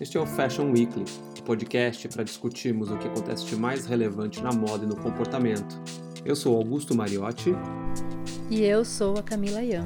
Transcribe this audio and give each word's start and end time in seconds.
Este 0.00 0.16
é 0.16 0.20
o 0.20 0.26
Fashion 0.26 0.70
Weekly, 0.70 1.02
o 1.02 1.40
um 1.40 1.44
podcast 1.44 2.08
para 2.08 2.22
discutirmos 2.22 2.88
o 2.88 2.96
que 2.96 3.08
acontece 3.08 3.44
de 3.46 3.56
mais 3.56 3.84
relevante 3.84 4.40
na 4.40 4.52
moda 4.52 4.84
e 4.84 4.86
no 4.86 4.94
comportamento. 4.94 5.74
Eu 6.24 6.36
sou 6.36 6.56
Augusto 6.56 6.94
Mariotti. 6.94 7.50
E 8.48 8.60
eu 8.60 8.84
sou 8.84 9.18
a 9.18 9.24
Camila 9.24 9.60
Ian. 9.60 9.84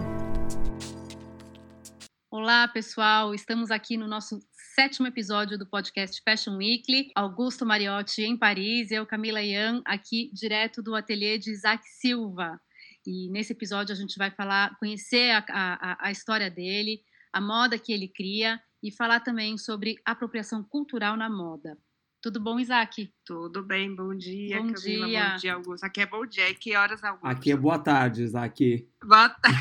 Olá, 2.31 2.69
pessoal! 2.69 3.35
Estamos 3.35 3.71
aqui 3.71 3.97
no 3.97 4.07
nosso 4.07 4.39
sétimo 4.75 5.07
episódio 5.07 5.57
do 5.57 5.67
podcast 5.67 6.21
Fashion 6.23 6.59
Weekly. 6.59 7.11
Augusto 7.15 7.65
Mariotti 7.65 8.23
em 8.23 8.37
Paris 8.37 8.91
e 8.91 8.97
eu, 8.97 9.07
Camila 9.07 9.41
Ian, 9.41 9.81
aqui 9.83 10.31
direto 10.35 10.83
do 10.83 10.95
ateliê 10.95 11.39
de 11.39 11.53
Isaac 11.53 11.83
Silva. 11.89 12.61
E 13.07 13.31
nesse 13.31 13.55
episódio 13.55 13.95
a 13.95 13.97
gente 13.97 14.19
vai 14.19 14.31
falar, 14.31 14.77
conhecer 14.79 15.31
a, 15.31 15.43
a, 15.49 16.09
a 16.09 16.13
história 16.13 16.51
dele, 16.51 17.01
a 17.33 17.41
moda 17.41 17.79
que 17.79 17.95
ele 17.95 18.09
cria 18.09 18.61
e 18.83 18.91
falar 18.91 19.21
também 19.21 19.57
sobre 19.57 19.97
apropriação 20.05 20.63
cultural 20.63 21.17
na 21.17 21.31
moda. 21.31 21.79
Tudo 22.21 22.41
bom, 22.41 22.59
Isaac? 22.61 23.13
Tudo 23.25 23.65
bem, 23.65 23.95
bom 23.95 24.15
dia, 24.15 24.61
bom 24.61 24.73
Camila, 24.73 25.07
dia. 25.07 25.31
bom 25.31 25.37
dia, 25.37 25.55
Augusto. 25.55 25.85
Aqui 25.85 26.01
é 26.01 26.07
bom 26.07 26.25
dia, 26.25 26.51
e 26.51 26.55
que 26.55 26.77
horas, 26.77 27.03
Augusto? 27.03 27.27
Aqui 27.27 27.51
é 27.51 27.57
boa 27.57 27.79
tarde, 27.79 28.23
Isaac. 28.23 28.89
Boa 29.05 29.29
tarde. 29.29 29.59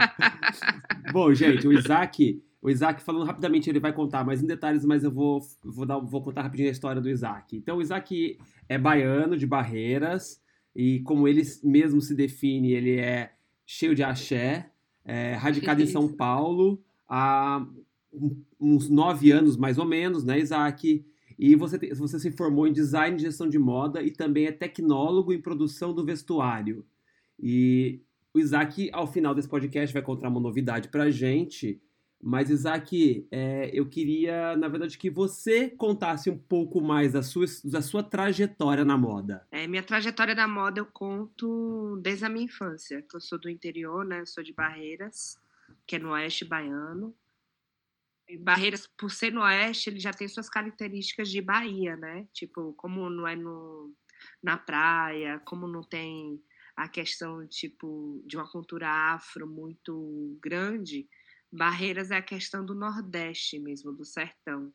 bom, 1.12 1.32
gente, 1.34 1.68
o 1.68 1.72
Isaac, 1.72 2.42
o 2.62 2.70
Isaac 2.70 3.02
falando 3.02 3.26
rapidamente, 3.26 3.68
ele 3.68 3.80
vai 3.80 3.92
contar 3.92 4.24
mais 4.24 4.42
em 4.42 4.46
detalhes, 4.46 4.84
mas 4.84 5.04
eu 5.04 5.10
vou, 5.10 5.42
vou, 5.62 5.84
dar, 5.84 5.98
vou 5.98 6.22
contar 6.22 6.42
rapidinho 6.42 6.70
a 6.70 6.72
história 6.72 7.02
do 7.02 7.10
Isaac. 7.10 7.54
Então, 7.54 7.76
o 7.76 7.82
Isaac 7.82 8.38
é 8.66 8.78
baiano, 8.78 9.36
de 9.36 9.46
Barreiras, 9.46 10.42
e 10.74 11.00
como 11.00 11.28
ele 11.28 11.42
mesmo 11.62 12.00
se 12.00 12.14
define, 12.14 12.72
ele 12.72 12.96
é 12.96 13.34
cheio 13.66 13.94
de 13.94 14.02
axé, 14.02 14.70
é, 15.04 15.34
radicado 15.34 15.82
em 15.82 15.86
São 15.86 16.08
Paulo 16.08 16.82
há 17.06 17.64
uns 18.60 18.88
nove 18.88 19.30
anos 19.30 19.56
mais 19.56 19.78
ou 19.78 19.84
menos, 19.84 20.24
né, 20.24 20.38
Isaac? 20.38 21.04
E 21.38 21.56
você, 21.56 21.78
te, 21.78 21.92
você 21.94 22.18
se 22.18 22.30
formou 22.30 22.66
em 22.66 22.72
design 22.72 23.16
e 23.16 23.20
gestão 23.20 23.48
de 23.48 23.58
moda 23.58 24.02
e 24.02 24.10
também 24.10 24.46
é 24.46 24.52
tecnólogo 24.52 25.32
em 25.32 25.40
produção 25.40 25.92
do 25.92 26.04
vestuário. 26.04 26.86
E 27.38 28.00
o 28.32 28.38
Isaac, 28.38 28.88
ao 28.92 29.06
final 29.06 29.34
desse 29.34 29.48
podcast, 29.48 29.92
vai 29.92 30.02
contar 30.02 30.28
uma 30.28 30.40
novidade 30.40 30.88
pra 30.88 31.10
gente. 31.10 31.80
Mas, 32.26 32.48
Isaac, 32.48 33.28
é, 33.30 33.70
eu 33.72 33.86
queria, 33.86 34.56
na 34.56 34.66
verdade, 34.66 34.96
que 34.96 35.10
você 35.10 35.68
contasse 35.68 36.30
um 36.30 36.38
pouco 36.38 36.80
mais 36.80 37.12
da 37.12 37.22
sua, 37.22 37.44
da 37.64 37.82
sua 37.82 38.02
trajetória 38.02 38.84
na 38.84 38.96
moda. 38.96 39.46
É, 39.50 39.66
minha 39.66 39.82
trajetória 39.82 40.34
na 40.34 40.48
moda 40.48 40.80
eu 40.80 40.86
conto 40.86 42.00
desde 42.02 42.24
a 42.24 42.30
minha 42.30 42.46
infância, 42.46 43.04
eu 43.12 43.20
sou 43.20 43.38
do 43.38 43.50
interior, 43.50 44.06
né? 44.06 44.20
Eu 44.20 44.26
sou 44.26 44.42
de 44.42 44.54
Barreiras, 44.54 45.38
que 45.86 45.96
é 45.96 45.98
no 45.98 46.12
oeste 46.12 46.46
baiano. 46.46 47.14
Barreiras, 48.40 48.86
por 48.98 49.10
ser 49.10 49.32
no 49.32 49.42
oeste, 49.42 49.90
ele 49.90 50.00
já 50.00 50.12
tem 50.12 50.26
suas 50.28 50.48
características 50.48 51.28
de 51.28 51.40
Bahia, 51.40 51.96
né? 51.96 52.26
Tipo, 52.32 52.72
como 52.74 53.08
não 53.10 53.26
é 53.26 53.36
no, 53.36 53.94
na 54.42 54.56
praia, 54.56 55.40
como 55.44 55.68
não 55.68 55.82
tem 55.82 56.40
a 56.76 56.88
questão, 56.88 57.46
tipo, 57.46 58.22
de 58.26 58.36
uma 58.36 58.50
cultura 58.50 58.88
afro 58.88 59.46
muito 59.46 60.38
grande, 60.42 61.08
Barreiras 61.52 62.10
é 62.10 62.16
a 62.16 62.22
questão 62.22 62.64
do 62.64 62.74
Nordeste 62.74 63.60
mesmo, 63.60 63.92
do 63.92 64.04
sertão. 64.04 64.74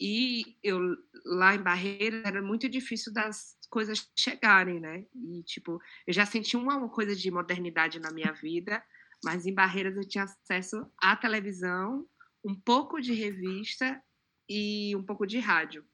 E 0.00 0.56
eu, 0.62 0.96
lá 1.24 1.54
em 1.54 1.62
Barreiras, 1.62 2.24
era 2.24 2.42
muito 2.42 2.68
difícil 2.68 3.12
das 3.12 3.56
coisas 3.70 4.10
chegarem, 4.18 4.80
né? 4.80 5.06
E, 5.14 5.42
tipo, 5.44 5.80
eu 6.06 6.12
já 6.12 6.26
senti 6.26 6.56
uma, 6.56 6.88
coisa 6.88 7.14
de 7.14 7.30
modernidade 7.30 8.00
na 8.00 8.10
minha 8.10 8.32
vida, 8.32 8.82
mas 9.22 9.46
em 9.46 9.54
Barreiras 9.54 9.96
eu 9.96 10.08
tinha 10.08 10.24
acesso 10.24 10.90
à 11.00 11.14
televisão, 11.14 12.08
um 12.44 12.54
pouco 12.54 13.00
de 13.00 13.12
revista 13.12 14.02
e 14.48 14.94
um 14.96 15.02
pouco 15.02 15.26
de 15.26 15.38
rádio. 15.38 15.84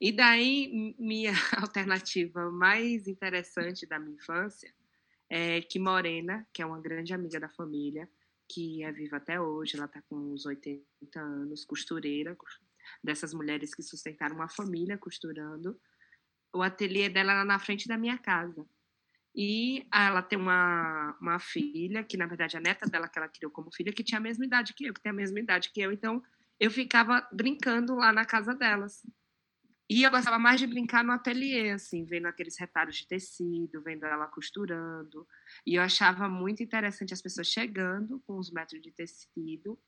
E 0.00 0.12
daí, 0.12 0.94
minha 0.98 1.32
alternativa 1.56 2.50
mais 2.50 3.08
interessante 3.08 3.86
da 3.86 3.98
minha 3.98 4.16
infância 4.16 4.72
é 5.28 5.60
que 5.60 5.78
Morena, 5.78 6.46
que 6.52 6.62
é 6.62 6.66
uma 6.66 6.80
grande 6.80 7.12
amiga 7.12 7.38
da 7.38 7.48
família, 7.48 8.08
que 8.48 8.82
é 8.82 8.90
viva 8.90 9.18
até 9.18 9.40
hoje, 9.40 9.76
ela 9.76 9.84
está 9.84 10.00
com 10.02 10.16
uns 10.16 10.46
80 10.46 10.84
anos, 11.20 11.64
costureira, 11.64 12.36
dessas 13.04 13.34
mulheres 13.34 13.74
que 13.74 13.82
sustentaram 13.82 14.36
uma 14.36 14.48
família 14.48 14.96
costurando. 14.96 15.78
O 16.54 16.62
ateliê 16.62 17.10
dela 17.10 17.32
era 17.32 17.44
na 17.44 17.58
frente 17.58 17.86
da 17.86 17.98
minha 17.98 18.16
casa. 18.16 18.64
E 19.40 19.86
ela 19.94 20.20
tem 20.20 20.36
uma, 20.36 21.16
uma 21.20 21.38
filha, 21.38 22.02
que 22.02 22.16
na 22.16 22.26
verdade 22.26 22.56
a 22.56 22.60
neta 22.60 22.90
dela 22.90 23.08
que 23.08 23.16
ela 23.16 23.28
criou 23.28 23.52
como 23.52 23.72
filha, 23.72 23.92
que 23.92 24.02
tinha 24.02 24.18
a 24.18 24.20
mesma 24.20 24.44
idade 24.44 24.74
que 24.74 24.84
eu, 24.84 24.92
que 24.92 25.00
tem 25.00 25.10
a 25.10 25.14
mesma 25.14 25.38
idade 25.38 25.70
que 25.70 25.80
eu. 25.80 25.92
Então 25.92 26.20
eu 26.58 26.68
ficava 26.72 27.24
brincando 27.32 27.94
lá 27.94 28.12
na 28.12 28.24
casa 28.24 28.52
delas. 28.52 29.06
E 29.88 30.02
eu 30.02 30.10
gostava 30.10 30.40
mais 30.40 30.58
de 30.58 30.66
brincar 30.66 31.04
no 31.04 31.12
ateliê, 31.12 31.70
assim, 31.70 32.04
vendo 32.04 32.26
aqueles 32.26 32.58
retalhos 32.58 32.96
de 32.96 33.06
tecido, 33.06 33.80
vendo 33.80 34.06
ela 34.06 34.26
costurando. 34.26 35.24
E 35.64 35.76
eu 35.76 35.82
achava 35.82 36.28
muito 36.28 36.60
interessante 36.60 37.14
as 37.14 37.22
pessoas 37.22 37.46
chegando 37.46 38.20
com 38.26 38.38
os 38.38 38.50
metros 38.50 38.82
de 38.82 38.90
tecido 38.90 39.78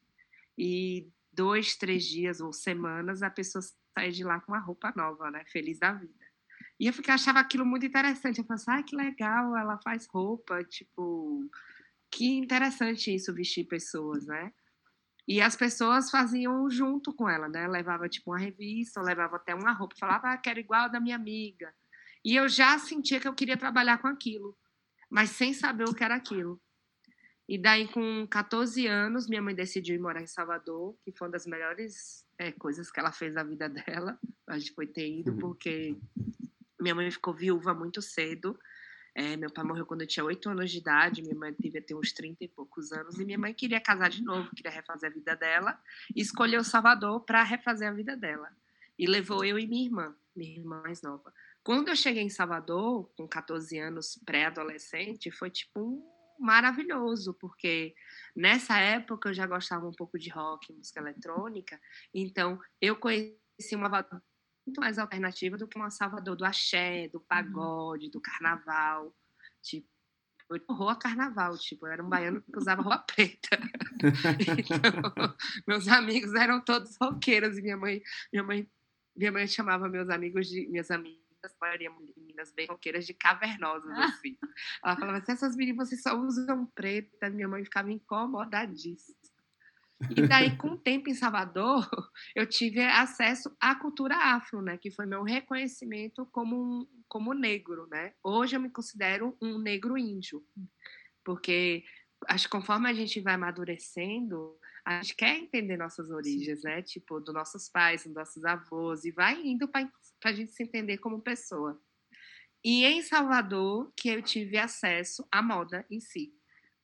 e 0.56 1.08
dois, 1.32 1.74
três 1.74 2.04
dias 2.04 2.40
ou 2.40 2.52
semanas 2.52 3.20
a 3.20 3.28
pessoa 3.28 3.64
sair 3.98 4.12
de 4.12 4.22
lá 4.22 4.40
com 4.40 4.52
uma 4.52 4.60
roupa 4.60 4.92
nova, 4.96 5.28
né? 5.28 5.44
Feliz 5.46 5.80
da 5.80 5.92
vida. 5.92 6.14
E 6.80 6.86
eu 6.86 6.94
ficava, 6.94 7.16
achava 7.16 7.41
aquilo 7.41 7.66
muito 7.66 7.84
interessante. 7.84 8.38
Eu 8.38 8.44
falava 8.44 8.62
assim, 8.62 8.80
ah, 8.80 8.82
que 8.82 8.96
legal, 8.96 9.54
ela 9.54 9.78
faz 9.84 10.06
roupa, 10.06 10.64
tipo, 10.64 11.46
que 12.10 12.38
interessante 12.38 13.14
isso, 13.14 13.34
vestir 13.34 13.64
pessoas, 13.64 14.24
né? 14.24 14.50
E 15.28 15.42
as 15.42 15.54
pessoas 15.54 16.10
faziam 16.10 16.70
junto 16.70 17.12
com 17.12 17.28
ela, 17.28 17.50
né? 17.50 17.68
Levava, 17.68 18.08
tipo, 18.08 18.30
uma 18.30 18.38
revista, 18.38 19.02
levava 19.02 19.36
até 19.36 19.54
uma 19.54 19.72
roupa, 19.72 19.94
falava, 20.00 20.32
ah, 20.32 20.38
quero 20.38 20.58
igual 20.58 20.91
da 20.91 20.98
minha 20.98 21.16
amiga. 21.16 21.70
E 22.24 22.34
eu 22.34 22.48
já 22.48 22.78
sentia 22.78 23.20
que 23.20 23.28
eu 23.28 23.34
queria 23.34 23.58
trabalhar 23.58 23.98
com 23.98 24.08
aquilo, 24.08 24.56
mas 25.10 25.30
sem 25.30 25.52
saber 25.52 25.84
o 25.84 25.94
que 25.94 26.02
era 26.02 26.14
aquilo. 26.14 26.58
E 27.47 27.58
daí, 27.58 27.88
com 27.88 28.26
14 28.26 28.86
anos, 28.86 29.28
minha 29.28 29.42
mãe 29.42 29.54
decidiu 29.54 29.97
ir 29.97 30.00
morar 30.00 30.22
em 30.22 30.26
Salvador, 30.26 30.97
que 31.04 31.12
foi 31.12 31.26
uma 31.28 31.32
das 31.32 31.47
melhores 31.47 32.24
é, 32.38 32.52
coisas 32.52 32.91
que 32.91 32.98
ela 32.98 33.12
fez 33.12 33.34
na 33.34 33.44
vida 33.44 33.68
dela. 33.68 34.18
A 34.47 34.58
gente 34.58 34.72
foi 34.72 34.86
ter 34.86 35.08
ido, 35.18 35.36
porque 35.36 35.98
minha 36.80 36.94
mãe 36.94 37.10
ficou 37.10 37.34
viúva 37.34 37.74
muito 37.74 38.00
cedo. 38.00 38.58
É, 39.14 39.36
meu 39.36 39.50
pai 39.50 39.64
morreu 39.64 39.84
quando 39.84 40.02
eu 40.02 40.06
tinha 40.06 40.24
8 40.24 40.50
anos 40.50 40.70
de 40.70 40.78
idade, 40.78 41.22
minha 41.22 41.34
mãe 41.34 41.54
devia 41.58 41.82
ter 41.82 41.94
uns 41.94 42.12
30 42.12 42.44
e 42.44 42.48
poucos 42.48 42.92
anos, 42.92 43.18
e 43.18 43.24
minha 43.24 43.38
mãe 43.38 43.52
queria 43.52 43.80
casar 43.80 44.08
de 44.08 44.22
novo, 44.22 44.48
queria 44.54 44.70
refazer 44.70 45.10
a 45.10 45.12
vida 45.12 45.34
dela, 45.34 45.80
e 46.14 46.20
escolheu 46.20 46.62
Salvador 46.62 47.20
para 47.24 47.42
refazer 47.42 47.88
a 47.88 47.92
vida 47.92 48.16
dela. 48.16 48.48
E 48.96 49.06
levou 49.06 49.44
eu 49.44 49.58
e 49.58 49.66
minha 49.66 49.84
irmã, 49.84 50.16
minha 50.34 50.56
irmã 50.56 50.80
mais 50.82 51.02
nova. 51.02 51.32
Quando 51.64 51.88
eu 51.88 51.96
cheguei 51.96 52.22
em 52.22 52.30
Salvador, 52.30 53.10
com 53.16 53.26
14 53.26 53.78
anos, 53.78 54.18
pré-adolescente, 54.24 55.30
foi 55.30 55.50
tipo 55.50 56.02
maravilhoso, 56.38 57.34
porque 57.34 57.94
nessa 58.34 58.78
época 58.78 59.28
eu 59.28 59.34
já 59.34 59.47
gostava 59.47 59.86
um 59.86 59.92
pouco 59.92 60.18
de 60.18 60.30
rock, 60.30 60.72
música 60.72 61.00
eletrônica, 61.00 61.78
então 62.14 62.58
eu 62.80 62.97
conheci 62.97 63.74
uma 63.74 63.88
muito 64.66 64.81
mais 64.81 64.98
alternativa 64.98 65.56
do 65.56 65.66
que 65.66 65.78
uma 65.78 65.91
Salvador 65.91 66.37
do 66.37 66.44
axé, 66.44 67.09
do 67.09 67.21
pagode, 67.21 68.10
do 68.10 68.21
carnaval. 68.21 69.15
Tipo, 69.62 69.88
eu 70.50 70.60
horror 70.69 70.91
a 70.91 70.97
carnaval, 70.97 71.56
tipo, 71.59 71.87
eu 71.87 71.93
era 71.93 72.04
um 72.04 72.09
baiano 72.09 72.43
que 72.43 72.59
usava 72.59 72.82
roupa 72.82 72.98
preta. 72.98 73.59
então, 74.59 75.37
meus 75.66 75.87
amigos 75.88 76.34
eram 76.34 76.60
todos 76.60 76.97
roqueiros 77.00 77.56
e 77.56 77.62
minha 77.62 77.76
mãe, 77.76 78.03
minha 78.32 78.43
mãe, 78.43 78.69
minha 79.16 79.32
mãe 79.32 79.47
chamava 79.47 79.88
meus 79.88 80.09
amigos 80.09 80.48
de 80.48 80.66
minhas 80.69 80.91
amigas, 80.91 81.21
maioria 81.60 81.91
meninas 82.16 82.53
bem 82.53 82.66
roqueiras 82.66 83.06
de 83.06 83.15
cavernosas 83.15 83.91
assim. 83.91 84.37
Ela 84.84 84.97
falava 84.97 85.19
assim, 85.19 85.32
essas 85.32 85.56
meninas 85.56 85.88
vocês 85.88 86.03
só 86.03 86.19
usam 86.19 86.66
preta, 86.74 87.30
minha 87.30 87.48
mãe 87.48 87.65
ficava 87.65 87.91
incomodadíssima. 87.91 89.16
E 90.08 90.26
daí, 90.26 90.56
com 90.56 90.68
o 90.68 90.78
tempo 90.78 91.10
em 91.10 91.14
Salvador, 91.14 91.86
eu 92.34 92.47
tive 92.47 92.80
acesso 92.80 93.54
à 93.60 93.74
cultura 93.74 94.16
afro, 94.16 94.62
né? 94.62 94.78
Que 94.78 94.91
foi 94.91 95.04
meu 95.04 95.22
reconhecimento 95.22 96.24
como, 96.32 96.88
como 97.06 97.34
negro, 97.34 97.86
né? 97.91 98.14
Hoje 98.22 98.56
eu 98.56 98.60
me 98.60 98.70
considero 98.70 99.36
um 99.42 99.58
negro 99.58 99.98
índio, 99.98 100.42
porque 101.22 101.84
acho 102.28 102.44
que 102.44 102.50
conforme 102.50 102.88
a 102.88 102.94
gente 102.94 103.20
vai 103.20 103.34
amadurecendo, 103.34 104.58
a 104.84 105.02
gente 105.02 105.14
quer 105.14 105.36
entender 105.36 105.76
nossas 105.76 106.10
origens, 106.10 106.62
né? 106.62 106.80
Tipo, 106.80 107.20
dos 107.20 107.34
nossos 107.34 107.68
pais, 107.68 108.04
dos 108.04 108.14
nossos 108.14 108.44
avós, 108.44 109.04
e 109.04 109.10
vai 109.10 109.38
indo 109.42 109.68
para 109.68 109.88
a 110.24 110.32
gente 110.32 110.53
se 110.53 110.62
entender 110.62 110.96
como 110.98 111.20
pessoa. 111.20 111.78
E 112.64 112.84
em 112.84 113.03
Salvador, 113.03 113.92
que 113.96 114.08
eu 114.08 114.22
tive 114.22 114.56
acesso 114.58 115.26
à 115.30 115.42
moda 115.42 115.84
em 115.91 116.00
si, 116.00 116.34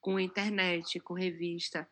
com 0.01 0.21
internet, 0.21 1.01
com 1.01 1.15
revista, 1.15 1.89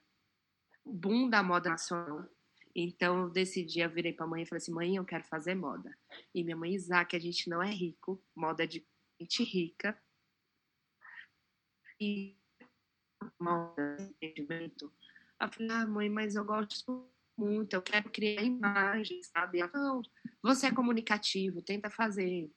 boom 0.84 1.28
da 1.28 1.42
moda 1.42 1.70
nacional. 1.70 2.28
Então 2.74 3.22
eu 3.22 3.30
decidi, 3.30 3.80
eu 3.80 3.90
virei 3.90 4.12
para 4.12 4.26
a 4.26 4.28
mãe 4.28 4.42
e 4.42 4.46
falei 4.46 4.58
assim: 4.58 4.72
mãe, 4.72 4.96
eu 4.96 5.04
quero 5.04 5.24
fazer 5.24 5.54
moda. 5.54 5.96
E 6.34 6.42
minha 6.42 6.56
mãe, 6.56 6.74
Isaac, 6.74 7.14
a 7.14 7.18
gente 7.18 7.48
não 7.48 7.62
é 7.62 7.70
rico, 7.70 8.22
moda 8.34 8.64
é 8.64 8.66
de 8.66 8.84
gente 9.20 9.44
rica. 9.44 9.96
E 12.00 12.36
moda, 13.38 13.96
entendimento. 14.00 14.92
Eu 15.40 15.52
falei: 15.52 15.70
ah, 15.70 15.86
mãe, 15.86 16.08
mas 16.08 16.34
eu 16.34 16.44
gosto 16.44 17.08
muito, 17.36 17.74
eu 17.74 17.82
quero 17.82 18.10
criar 18.10 18.42
imagens, 18.42 19.28
sabe? 19.28 19.60
Não, 19.72 20.02
você 20.42 20.66
é 20.66 20.72
comunicativo, 20.72 21.62
tenta 21.62 21.90
fazer 21.90 22.50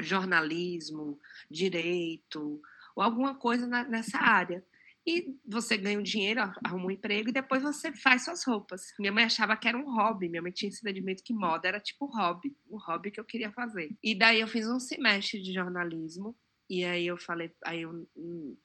jornalismo, 0.00 1.18
direito, 1.50 2.60
ou 2.94 3.02
alguma 3.02 3.34
coisa 3.34 3.66
nessa 3.66 4.18
área. 4.18 4.64
E 5.06 5.36
você 5.46 5.76
ganha 5.76 5.98
um 5.98 6.02
dinheiro, 6.02 6.40
arruma 6.64 6.86
um 6.86 6.90
emprego 6.90 7.28
e 7.28 7.32
depois 7.32 7.62
você 7.62 7.92
faz 7.92 8.24
suas 8.24 8.42
roupas. 8.44 8.94
Minha 8.98 9.12
mãe 9.12 9.24
achava 9.24 9.54
que 9.56 9.68
era 9.68 9.76
um 9.76 9.94
hobby. 9.94 10.30
Minha 10.30 10.40
mãe 10.40 10.50
tinha 10.50 10.70
ensinamento 10.70 11.22
que 11.22 11.34
moda 11.34 11.68
era 11.68 11.78
tipo 11.78 12.06
hobby, 12.06 12.56
o 12.66 12.78
hobby 12.78 13.10
que 13.10 13.20
eu 13.20 13.24
queria 13.24 13.52
fazer. 13.52 13.94
E 14.02 14.14
daí 14.14 14.40
eu 14.40 14.48
fiz 14.48 14.66
um 14.66 14.80
semestre 14.80 15.42
de 15.42 15.52
jornalismo. 15.52 16.34
E 16.70 16.82
aí 16.82 17.06
eu 17.06 17.18
falei, 17.18 17.54
aí 17.62 17.82
eu, 17.82 18.08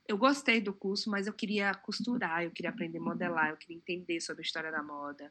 eu 0.07 0.18
gostei 0.18 0.62
do 0.62 0.74
curso, 0.74 1.12
mas 1.12 1.27
eu 1.27 1.33
queria 1.33 1.74
costurar, 1.74 2.44
eu 2.44 2.51
queria 2.51 2.69
aprender 2.71 2.97
a 2.97 3.01
modelar, 3.01 3.50
eu 3.50 3.57
queria 3.57 3.75
entender 3.75 4.21
sobre 4.21 4.42
a 4.42 4.45
história 4.45 4.71
da 4.71 4.81
moda. 4.81 5.30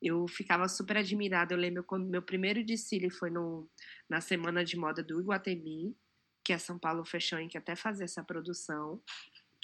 Eu 0.00 0.28
ficava 0.28 0.68
super 0.68 0.98
admirada. 0.98 1.52
Eu 1.52 1.58
lembro 1.58 1.82
quando 1.82 2.06
meu 2.06 2.22
primeiro 2.22 2.64
desfile 2.64 3.10
foi 3.10 3.30
no, 3.30 3.68
na 4.08 4.20
semana 4.20 4.64
de 4.64 4.76
moda 4.76 5.02
do 5.02 5.20
Iguatemi, 5.20 5.96
que 6.44 6.52
é 6.52 6.58
São 6.58 6.78
Paulo 6.78 7.04
Fashion, 7.04 7.48
que 7.48 7.58
até 7.58 7.74
fazia 7.74 8.04
essa 8.04 8.22
produção. 8.22 9.02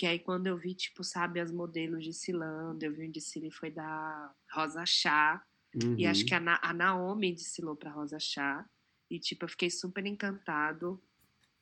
Que 0.01 0.07
aí 0.07 0.19
quando 0.19 0.47
eu 0.47 0.57
vi, 0.57 0.75
tipo, 0.75 1.05
sabe, 1.05 1.41
as 1.41 1.53
modelos 1.53 2.07
desfilando, 2.07 2.83
eu 2.83 2.91
vi 2.91 3.07
um 3.07 3.11
desfile 3.11 3.51
foi 3.51 3.71
da 3.71 4.35
Rosa 4.51 4.87
Chá. 4.87 5.45
Uhum. 5.75 5.95
E 5.99 6.07
acho 6.07 6.25
que 6.25 6.35
a, 6.35 6.41
Na 6.41 6.59
a 6.63 6.73
Naomi 6.73 7.35
desfilou 7.35 7.77
pra 7.77 7.91
Rosa 7.91 8.19
Chá. 8.19 8.67
E, 9.11 9.19
tipo, 9.19 9.45
eu 9.45 9.49
fiquei 9.51 9.69
super 9.69 10.07
encantado. 10.07 10.99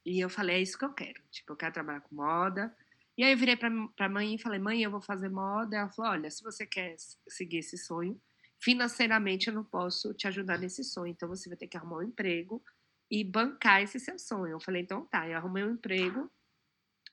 E 0.06 0.20
eu 0.20 0.31
falei, 0.31 0.55
é 0.55 0.62
isso 0.62 0.79
que 0.79 0.85
eu 0.85 0.93
quero. 0.93 1.20
Tipo, 1.32 1.55
eu 1.55 1.56
quero 1.56 1.75
trabalhar 1.75 2.00
com 2.02 2.14
moda. 2.14 2.73
E 3.17 3.25
aí 3.25 3.32
eu 3.32 3.37
virei 3.37 3.56
pra, 3.56 3.69
pra 3.96 4.08
mãe 4.08 4.37
e 4.37 4.38
falei, 4.38 4.61
mãe, 4.61 4.84
eu 4.84 4.91
vou 4.93 5.00
fazer 5.00 5.29
moda. 5.29 5.76
Ela 5.76 5.91
falou, 5.91 6.12
olha, 6.12 6.31
se 6.31 6.41
você 6.41 6.64
quer 6.64 6.94
seguir 7.26 7.58
esse 7.58 7.76
sonho, 7.76 8.23
financeiramente 8.61 9.49
eu 9.49 9.52
não 9.52 9.64
posso 9.64 10.14
te 10.14 10.29
ajudar 10.29 10.61
nesse 10.61 10.84
sonho. 10.84 11.11
Então 11.11 11.29
você 11.29 11.49
vai 11.49 11.58
ter 11.58 11.67
que 11.67 11.76
arrumar 11.76 11.96
um 11.96 12.02
emprego 12.05 12.62
e 13.11 13.25
bancar 13.25 13.82
esse 13.82 13.99
seu 13.99 14.17
sonho. 14.17 14.52
Eu 14.52 14.61
falei, 14.61 14.82
então 14.82 15.05
tá. 15.06 15.29
Eu 15.29 15.38
arrumei 15.38 15.64
um 15.64 15.73
emprego 15.73 16.31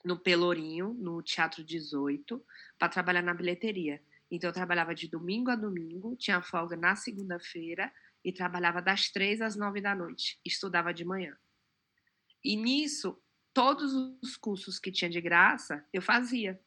no 0.06 0.18
Pelourinho, 0.18 0.94
no 0.94 1.22
Teatro 1.24 1.64
18, 1.64 2.42
para 2.78 2.90
trabalhar 2.90 3.24
na 3.24 3.34
bilheteria. 3.34 4.00
Então 4.30 4.50
eu 4.50 4.54
trabalhava 4.54 4.94
de 4.94 5.08
domingo 5.08 5.50
a 5.50 5.56
domingo, 5.56 6.16
tinha 6.16 6.42
folga 6.42 6.78
na 6.78 6.96
segunda-feira 6.96 7.92
e 8.24 8.32
trabalhava 8.32 8.82
das 8.82 9.10
três 9.10 9.42
às 9.42 9.56
nove 9.56 9.82
da 9.82 9.96
noite. 9.96 10.40
Estudava 10.46 10.94
de 10.94 11.04
manhã. 11.04 11.36
E 12.44 12.56
nisso, 12.56 13.20
todos 13.52 13.94
os 14.22 14.38
cursos 14.38 14.78
que 14.78 14.92
tinha 14.92 15.10
de 15.10 15.20
graça, 15.20 15.84
eu 15.92 16.02
fazia. 16.02 16.60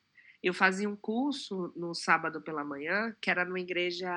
Eu 0.43 0.52
fazia 0.52 0.88
um 0.88 0.96
curso 0.96 1.73
no 1.76 1.94
sábado 1.94 2.43
pela 2.43 2.64
manhã, 2.64 3.17
que 3.20 3.31
era 3.31 3.44
numa 3.44 3.61
igreja 3.61 4.11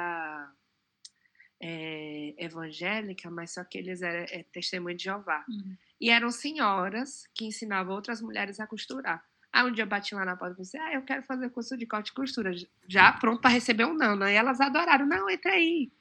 é, 1.60 2.34
evangélica, 2.44 3.30
mas 3.30 3.54
só 3.54 3.64
que 3.64 3.78
eles 3.78 4.02
eram 4.02 4.26
é, 4.30 4.44
testemunho 4.52 4.98
de 4.98 5.04
Jeová. 5.04 5.46
Uhum. 5.48 5.78
E 6.02 6.10
eram 6.10 6.32
senhoras 6.32 7.28
que 7.32 7.46
ensinavam 7.46 7.94
outras 7.94 8.20
mulheres 8.24 8.60
a 8.60 8.66
costurar. 8.66 9.24
Aí 9.54 9.64
um 9.64 9.72
dia 9.72 9.84
eu 9.84 9.88
bati 9.88 10.16
lá 10.16 10.26
na 10.26 10.36
porta 10.36 10.54
e 10.54 10.66
falei 10.66 10.68
assim, 10.68 10.80
ah, 10.80 10.98
eu 10.98 11.04
quero 11.04 11.22
fazer 11.24 11.50
curso 11.52 11.78
de 11.78 11.86
corte 11.86 12.10
e 12.10 12.14
costura. 12.14 12.52
Já 12.88 13.12
pronto 13.12 13.40
para 13.40 13.52
receber 13.52 13.86
um 13.86 13.94
não, 13.94 14.16
né? 14.16 14.34
E 14.34 14.36
elas 14.36 14.60
adoraram, 14.60 15.06
não, 15.06 15.30
entra 15.30 15.52
aí. 15.52 15.92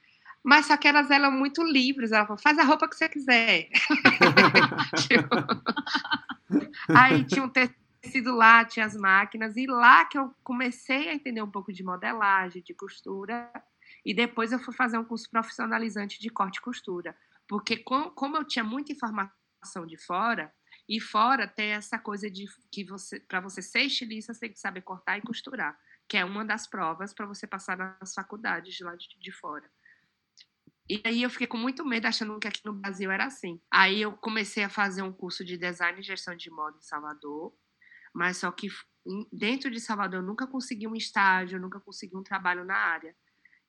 Mas 0.43 0.67
só 0.67 0.76
que 0.79 0.88
elas 0.88 1.11
eram 1.11 1.31
muito 1.31 1.62
livres. 1.62 2.12
Ela 2.12 2.25
falou, 2.25 2.41
faz 2.41 2.58
a 2.58 2.64
roupa 2.64 2.88
que 2.88 2.97
você 2.97 3.11
quiser. 3.11 3.69
tipo... 5.06 5.29
Aí 6.97 7.23
tinha 7.25 7.44
um 7.44 7.50
tecido 7.50 8.35
lá, 8.35 8.64
tinha 8.64 8.87
as 8.87 8.97
máquinas. 8.97 9.55
E 9.58 9.67
lá 9.67 10.06
que 10.06 10.17
eu 10.17 10.35
comecei 10.43 11.11
a 11.11 11.14
entender 11.14 11.43
um 11.43 11.50
pouco 11.50 11.70
de 11.75 11.85
modelagem, 11.85 12.62
de 12.62 12.73
costura. 12.73 13.50
E 14.02 14.14
depois 14.14 14.50
eu 14.50 14.58
fui 14.61 14.73
fazer 14.73 14.97
um 14.97 15.05
curso 15.05 15.29
profissionalizante 15.29 16.19
de 16.19 16.31
corte 16.31 16.56
e 16.56 16.62
costura. 16.62 17.14
Porque 17.47 17.76
como 17.76 18.37
eu 18.38 18.44
tinha 18.44 18.64
muita 18.64 18.93
informação 18.93 19.40
de 19.87 19.97
fora, 19.97 20.53
e 20.89 21.01
fora 21.01 21.47
tem 21.47 21.71
essa 21.71 21.99
coisa 21.99 22.31
de 22.31 22.47
que 22.73 22.85
você, 22.85 23.21
para 23.21 23.41
você 23.41 23.62
ser 23.62 23.83
estilista, 23.83 24.35
você 24.35 24.41
tem 24.41 24.53
que 24.53 24.59
saber 24.59 24.83
cortar 24.83 25.19
e 25.19 25.23
costurar, 25.23 25.79
que 26.09 26.17
é 26.17 26.25
uma 26.25 26.45
das 26.45 26.67
provas 26.67 27.15
para 27.15 27.27
você 27.27 27.47
passar 27.47 27.77
nas 27.77 28.15
faculdades 28.15 28.75
de 28.75 28.83
lá 28.83 28.97
de, 28.97 29.07
de 29.19 29.33
fora. 29.33 29.71
E 30.89 31.01
aí 31.05 31.23
eu 31.23 31.31
fiquei 31.31 31.47
com 31.47 31.57
muito 31.57 31.85
medo, 31.85 32.07
achando 32.07 32.39
que 32.41 32.49
aqui 32.49 32.61
no 32.65 32.73
Brasil 32.73 33.09
era 33.11 33.27
assim. 33.27 33.61
Aí 33.71 34.03
eu 34.03 34.12
comecei 34.17 34.65
a 34.65 34.69
fazer 34.69 35.03
um 35.03 35.12
curso 35.12 35.45
de 35.45 35.57
design 35.57 36.01
e 36.01 36.03
gestão 36.03 36.35
de 36.35 36.51
moda 36.51 36.77
em 36.77 36.83
Salvador, 36.83 37.55
mas 38.12 38.39
só 38.39 38.51
que 38.51 38.69
dentro 39.33 39.71
de 39.71 39.79
Salvador 39.79 40.21
eu 40.21 40.27
nunca 40.27 40.49
consegui 40.49 40.89
um 40.89 40.97
estágio, 40.97 41.61
nunca 41.61 41.79
consegui 41.79 42.17
um 42.17 42.25
trabalho 42.25 42.65
na 42.65 42.75
área. 42.75 43.15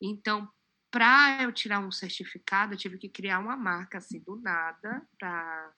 Então, 0.01 0.51
para 0.89 1.43
eu 1.43 1.51
tirar 1.51 1.79
um 1.79 1.91
certificado, 1.91 2.73
eu 2.73 2.77
tive 2.77 2.97
que 2.97 3.07
criar 3.07 3.37
uma 3.37 3.55
marca 3.55 3.99
assim 3.99 4.19
do 4.19 4.35
nada 4.37 5.07
para 5.19 5.73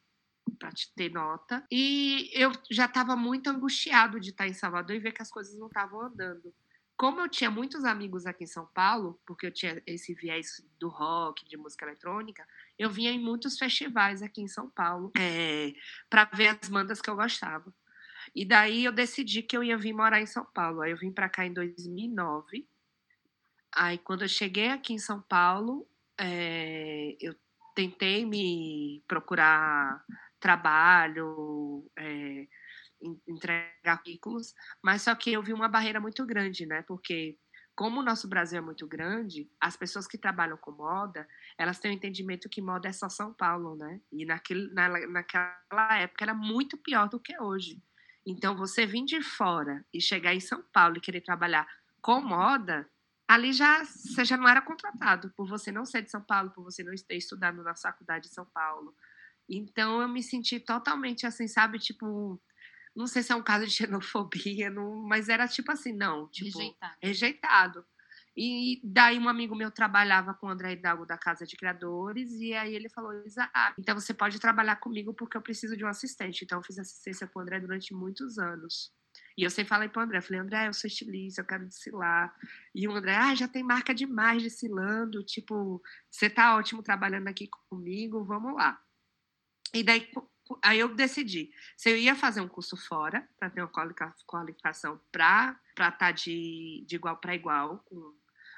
para 0.59 0.69
ter 0.95 1.11
nota. 1.11 1.65
E 1.71 2.29
eu 2.33 2.51
já 2.69 2.85
estava 2.85 3.15
muito 3.15 3.49
angustiado 3.49 4.19
de 4.19 4.29
estar 4.29 4.47
em 4.47 4.53
Salvador 4.53 4.95
e 4.95 4.99
ver 4.99 5.11
que 5.11 5.21
as 5.21 5.31
coisas 5.31 5.57
não 5.57 5.67
estavam 5.67 6.01
andando. 6.01 6.53
Como 6.95 7.19
eu 7.19 7.27
tinha 7.27 7.49
muitos 7.49 7.83
amigos 7.85 8.25
aqui 8.25 8.43
em 8.43 8.47
São 8.47 8.67
Paulo, 8.67 9.19
porque 9.25 9.47
eu 9.47 9.51
tinha 9.51 9.81
esse 9.85 10.13
viés 10.13 10.63
do 10.79 10.89
rock, 10.89 11.43
de 11.47 11.57
música 11.57 11.85
eletrônica, 11.85 12.45
eu 12.77 12.89
vinha 12.89 13.11
em 13.11 13.19
muitos 13.19 13.57
festivais 13.57 14.21
aqui 14.21 14.41
em 14.41 14.47
São 14.47 14.69
Paulo 14.69 15.11
é, 15.17 15.73
para 16.09 16.25
ver 16.25 16.49
as 16.49 16.69
bandas 16.69 17.01
que 17.01 17.09
eu 17.09 17.15
gostava. 17.15 17.73
E 18.33 18.45
daí 18.45 18.85
eu 18.85 18.91
decidi 18.91 19.41
que 19.41 19.57
eu 19.57 19.63
ia 19.63 19.77
vir 19.77 19.93
morar 19.93 20.21
em 20.21 20.25
São 20.25 20.45
Paulo. 20.45 20.81
Aí 20.81 20.91
eu 20.91 20.97
vim 20.97 21.11
para 21.11 21.27
cá 21.27 21.45
em 21.45 21.53
2009 21.53 22.67
Aí, 23.75 23.97
quando 23.97 24.21
eu 24.21 24.29
cheguei 24.29 24.69
aqui 24.69 24.93
em 24.93 24.99
São 24.99 25.21
Paulo, 25.21 25.87
é, 26.17 27.17
eu 27.19 27.35
tentei 27.75 28.23
me 28.23 29.03
procurar 29.07 30.03
trabalho, 30.43 31.89
é, 31.97 32.45
entregar 33.25 34.03
currículos, 34.03 34.53
mas 34.83 35.01
só 35.03 35.15
que 35.15 35.31
eu 35.31 35.41
vi 35.41 35.53
uma 35.53 35.69
barreira 35.69 36.01
muito 36.01 36.25
grande, 36.25 36.65
né? 36.65 36.83
Porque 36.85 37.37
como 37.73 38.01
o 38.01 38.03
nosso 38.03 38.27
Brasil 38.27 38.57
é 38.57 38.61
muito 38.61 38.85
grande, 38.85 39.49
as 39.59 39.77
pessoas 39.77 40.05
que 40.05 40.17
trabalham 40.17 40.57
com 40.57 40.71
moda, 40.71 41.25
elas 41.57 41.79
têm 41.79 41.91
o 41.91 41.93
entendimento 41.93 42.49
que 42.49 42.61
moda 42.61 42.89
é 42.89 42.91
só 42.91 43.07
São 43.07 43.33
Paulo, 43.33 43.77
né? 43.77 44.01
E 44.11 44.25
naquele, 44.25 44.71
na, 44.73 44.89
naquela 45.07 45.97
época 45.97 46.25
era 46.25 46.33
muito 46.33 46.77
pior 46.77 47.07
do 47.07 47.19
que 47.19 47.39
hoje. 47.41 47.81
Então, 48.25 48.55
você 48.55 48.85
vir 48.85 49.05
de 49.05 49.21
fora 49.21 49.83
e 49.93 50.01
chegar 50.01 50.33
em 50.33 50.41
São 50.41 50.61
Paulo 50.73 50.97
e 50.97 51.01
querer 51.01 51.21
trabalhar 51.21 51.65
com 52.01 52.21
moda, 52.21 52.87
ali 53.27 53.53
já 53.53 53.83
você 53.85 54.25
já 54.25 54.35
não 54.35 54.47
era 54.47 54.61
contratado 54.61 55.31
por 55.35 55.47
você 55.47 55.71
não 55.71 55.85
ser 55.85 56.01
de 56.03 56.11
São 56.11 56.21
Paulo, 56.21 56.51
por 56.51 56.63
você 56.63 56.83
não 56.83 56.93
ter 57.07 57.15
estudado 57.15 57.63
na 57.63 57.75
faculdade 57.75 58.27
de 58.27 58.33
São 58.33 58.45
Paulo. 58.45 58.93
Então 59.57 60.01
eu 60.01 60.07
me 60.07 60.23
senti 60.23 60.59
totalmente 60.59 61.25
assim, 61.25 61.47
sabe, 61.47 61.79
tipo, 61.79 62.41
não 62.95 63.07
sei 63.07 63.23
se 63.23 63.31
é 63.31 63.35
um 63.35 63.43
caso 63.43 63.65
de 63.65 63.71
xenofobia, 63.73 64.69
não, 64.69 65.01
mas 65.03 65.29
era 65.29 65.47
tipo 65.47 65.71
assim, 65.71 65.93
não, 65.93 66.27
tipo, 66.29 66.57
rejeitado. 66.57 66.97
rejeitado. 67.01 67.85
E 68.35 68.81
daí 68.83 69.19
um 69.19 69.29
amigo 69.29 69.55
meu 69.55 69.69
trabalhava 69.69 70.33
com 70.33 70.47
o 70.47 70.49
André 70.49 70.73
Hidalgo 70.73 71.05
da 71.05 71.17
Casa 71.17 71.45
de 71.45 71.55
Criadores, 71.55 72.31
e 72.33 72.53
aí 72.53 72.73
ele 72.73 72.89
falou, 72.89 73.11
ah, 73.53 73.73
então 73.77 73.99
você 73.99 74.13
pode 74.13 74.39
trabalhar 74.39 74.77
comigo 74.77 75.13
porque 75.13 75.37
eu 75.37 75.41
preciso 75.41 75.77
de 75.77 75.85
um 75.85 75.87
assistente. 75.87 76.43
Então 76.43 76.57
eu 76.57 76.63
fiz 76.63 76.79
assistência 76.79 77.27
com 77.27 77.39
o 77.39 77.41
André 77.43 77.59
durante 77.59 77.93
muitos 77.93 78.39
anos. 78.39 78.91
E 79.37 79.43
eu 79.43 79.49
sempre 79.51 79.69
falei 79.69 79.87
para 79.87 79.99
o 79.99 80.03
André, 80.03 80.21
falei, 80.21 80.41
André, 80.41 80.67
eu 80.67 80.73
sou 80.73 80.87
estilista, 80.87 81.41
eu 81.41 81.45
quero 81.45 81.67
desfilar. 81.67 82.33
E 82.73 82.87
o 82.87 82.91
André, 82.91 83.15
ah, 83.15 83.35
já 83.35 83.47
tem 83.47 83.63
marca 83.63 83.93
demais 83.93 84.41
desfilando, 84.41 85.23
tipo, 85.23 85.81
você 86.09 86.27
tá 86.29 86.55
ótimo 86.55 86.81
trabalhando 86.81 87.27
aqui 87.27 87.47
comigo, 87.69 88.23
vamos 88.23 88.55
lá. 88.55 88.79
E 89.73 89.83
daí, 89.83 90.09
aí 90.61 90.79
eu 90.79 90.93
decidi, 90.93 91.51
se 91.75 91.89
eu 91.89 91.97
ia 91.97 92.15
fazer 92.15 92.41
um 92.41 92.47
curso 92.47 92.77
fora, 92.77 93.27
para 93.39 93.49
ter 93.49 93.61
uma 93.61 93.71
qualificação 94.25 94.99
para 95.11 95.59
estar 95.69 95.91
tá 95.91 96.11
de, 96.11 96.83
de 96.87 96.95
igual 96.95 97.17
para 97.17 97.35
igual 97.35 97.79
com 97.79 98.13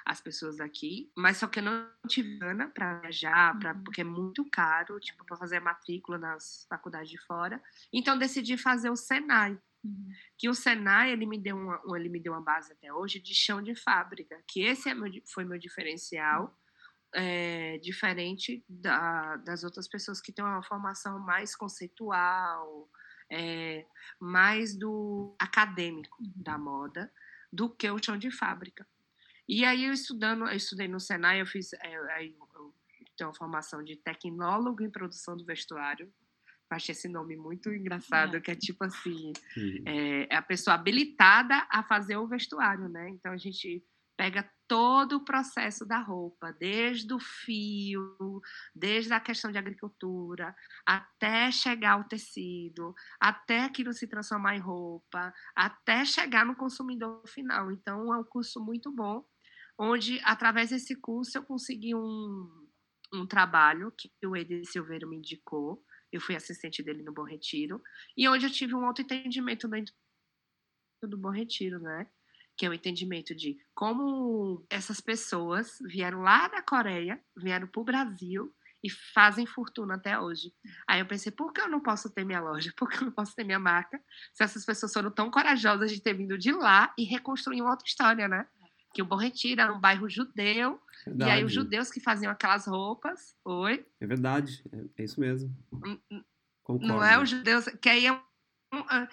as 0.06 0.22
pessoas 0.22 0.58
daqui, 0.58 1.12
mas 1.18 1.38
só 1.38 1.48
que 1.48 1.60
eu 1.60 1.64
não 1.64 1.90
tive 2.08 2.38
grana 2.38 2.68
para 2.68 3.00
viajar, 3.00 3.58
pra, 3.58 3.74
uhum. 3.74 3.84
porque 3.84 4.02
é 4.02 4.04
muito 4.04 4.46
caro, 4.52 5.00
tipo, 5.00 5.26
para 5.26 5.36
fazer 5.36 5.58
a 5.58 5.62
matrícula 5.62 6.20
nas 6.20 6.68
faculdades 6.70 7.10
de 7.10 7.18
fora. 7.26 7.62
Então 7.92 8.18
decidi 8.18 8.56
fazer 8.56 8.92
o 8.92 8.96
Senai, 8.96 9.58
Uhum. 9.86 10.12
Que 10.38 10.50
o 10.50 10.56
Senai 10.56 11.12
ele 11.12 11.26
me 11.26 11.38
deu 11.38 11.56
uma, 11.56 11.80
ele 11.96 12.10
me 12.10 12.20
deu 12.20 12.34
uma 12.34 12.42
base 12.42 12.74
até 12.74 12.92
hoje 12.92 13.20
de 13.20 13.36
chão 13.36 13.62
de 13.62 13.76
fábrica, 13.76 14.42
que 14.48 14.62
esse 14.62 14.90
é 14.90 14.96
meu, 14.96 15.12
foi 15.32 15.46
meu 15.46 15.60
diferencial, 15.60 16.58
é, 17.16 17.78
diferente 17.80 18.64
da, 18.68 19.38
das 19.38 19.64
outras 19.64 19.88
pessoas 19.88 20.22
que 20.22 20.32
têm 20.32 20.44
uma 20.44 20.62
formação 20.62 21.18
mais 21.20 21.56
conceitual, 21.56 22.90
é, 23.32 23.86
mais 24.20 24.78
do 24.78 25.36
acadêmico 25.40 26.22
uhum. 26.22 26.34
da 26.36 26.58
moda, 26.58 27.12
do 27.52 27.70
que 27.70 27.90
o 27.90 28.04
chão 28.04 28.18
de 28.18 28.30
fábrica. 28.30 28.86
E 29.48 29.64
aí 29.64 29.86
eu 29.86 29.94
estudando, 29.94 30.46
eu 30.48 30.56
estudei 30.56 30.88
no 30.88 31.00
Senai, 31.00 31.42
eu 31.42 31.46
fiz, 31.46 31.72
é, 31.74 31.96
eu 31.96 32.74
tenho 33.16 33.30
uma 33.30 33.36
formação 33.36 33.84
de 33.84 33.96
tecnólogo 33.96 34.84
em 34.84 34.90
produção 34.90 35.38
do 35.38 35.46
vestuário, 35.46 36.12
achei 36.70 36.94
esse 36.94 37.08
nome 37.08 37.38
muito 37.38 37.72
engraçado, 37.74 38.38
é. 38.38 38.42
que 38.42 38.52
é 38.52 38.56
tipo 38.56 38.84
assim, 38.84 39.32
uhum. 39.56 39.84
é, 39.86 40.28
é, 40.30 40.36
a 40.36 40.42
pessoa 40.42 40.74
habilitada 40.74 41.66
a 41.70 41.84
fazer 41.84 42.18
o 42.18 42.28
vestuário, 42.28 42.90
né? 42.90 43.10
Então 43.10 43.32
a 43.32 43.38
gente 43.38 43.84
pega 44.18 44.50
todo 44.68 45.18
o 45.18 45.26
processo 45.26 45.86
da 45.86 46.00
roupa, 46.00 46.52
desde 46.54 47.14
o 47.14 47.20
fio, 47.20 48.42
desde 48.74 49.14
a 49.14 49.20
questão 49.20 49.52
de 49.52 49.58
agricultura, 49.58 50.56
até 50.86 51.52
chegar 51.52 51.94
ao 51.94 52.04
tecido, 52.06 52.96
até 53.20 53.62
aquilo 53.62 53.94
se 53.94 54.08
transformar 54.08 54.56
em 54.56 54.60
roupa, 54.60 55.34
até 55.56 56.04
chegar 56.06 56.46
no 56.46 56.56
consumidor 56.56 57.28
final. 57.28 57.72
Então, 57.72 58.14
é 58.14 58.18
um 58.18 58.24
curso 58.24 58.64
muito 58.64 58.92
bom, 58.92 59.24
onde, 59.78 60.20
através 60.24 60.70
desse 60.70 60.96
curso, 60.96 61.38
eu 61.38 61.44
consegui 61.44 61.94
um, 61.94 62.68
um 63.14 63.28
trabalho 63.28 63.92
que 63.92 64.10
o 64.26 64.36
Eder 64.36 64.66
Silveira 64.66 65.08
me 65.08 65.18
indicou, 65.18 65.84
eu 66.12 66.22
fui 66.22 66.36
assistente 66.36 66.82
dele 66.82 67.04
no 67.04 67.14
Bom 67.14 67.24
Retiro, 67.24 67.82
e 68.18 68.28
onde 68.28 68.46
eu 68.46 68.52
tive 68.52 68.74
um 68.74 68.86
outro 68.86 69.04
entendimento 69.04 69.68
dentro 69.68 69.94
do 71.04 71.18
Bom 71.18 71.30
Retiro, 71.30 71.80
né? 71.80 72.10
Que 72.58 72.66
é 72.66 72.70
o 72.70 72.74
entendimento 72.74 73.36
de 73.36 73.58
como 73.74 74.66
essas 74.70 75.02
pessoas 75.02 75.78
vieram 75.82 76.22
lá 76.22 76.48
da 76.48 76.62
Coreia, 76.62 77.22
vieram 77.36 77.68
para 77.68 77.82
o 77.82 77.84
Brasil 77.84 78.54
e 78.84 78.90
fazem 78.90 79.48
fortuna 79.48 79.96
até 79.96 80.20
hoje. 80.20 80.54
Aí 80.88 81.00
eu 81.00 81.08
pensei, 81.08 81.32
por 81.32 81.52
que 81.52 81.60
eu 81.60 81.68
não 81.68 81.82
posso 81.82 82.10
ter 82.10 82.24
minha 82.24 82.40
loja? 82.40 82.72
Por 82.78 82.88
que 82.88 82.98
eu 82.98 83.06
não 83.06 83.12
posso 83.12 83.36
ter 83.36 83.44
minha 83.44 83.60
marca? 83.60 84.00
Se 84.32 84.44
essas 84.44 84.64
pessoas 84.64 84.94
foram 84.94 85.10
tão 85.10 85.32
corajosas 85.32 85.92
de 85.92 86.00
ter 86.00 86.14
vindo 86.14 86.38
de 86.38 86.52
lá 86.52 86.94
e 86.98 87.04
reconstruir 87.04 87.62
uma 87.62 87.72
outra 87.72 87.88
história, 87.88 88.28
né? 88.28 88.48
Que 88.94 89.02
o 89.02 89.06
Bom 89.06 89.18
Retiro 89.18 89.60
era 89.60 89.74
um 89.74 89.80
bairro 89.80 90.08
judeu, 90.08 90.80
verdade. 91.06 91.30
e 91.30 91.34
aí 91.34 91.44
os 91.44 91.52
judeus 91.52 91.90
que 91.90 92.00
faziam 92.00 92.32
aquelas 92.32 92.68
roupas. 92.68 93.36
Oi? 93.44 93.86
É 94.00 94.08
verdade, 94.08 94.64
é, 94.72 95.04
isso 95.04 95.20
mesmo. 95.20 95.54
Concordo. 96.64 96.88
Não 96.88 97.04
é 97.04 97.22
os 97.22 97.30
judeus, 97.30 97.66
que 97.82 97.90
aí 97.90 98.06
é 98.06 98.14
um, 98.14 98.20
ah, 98.88 99.10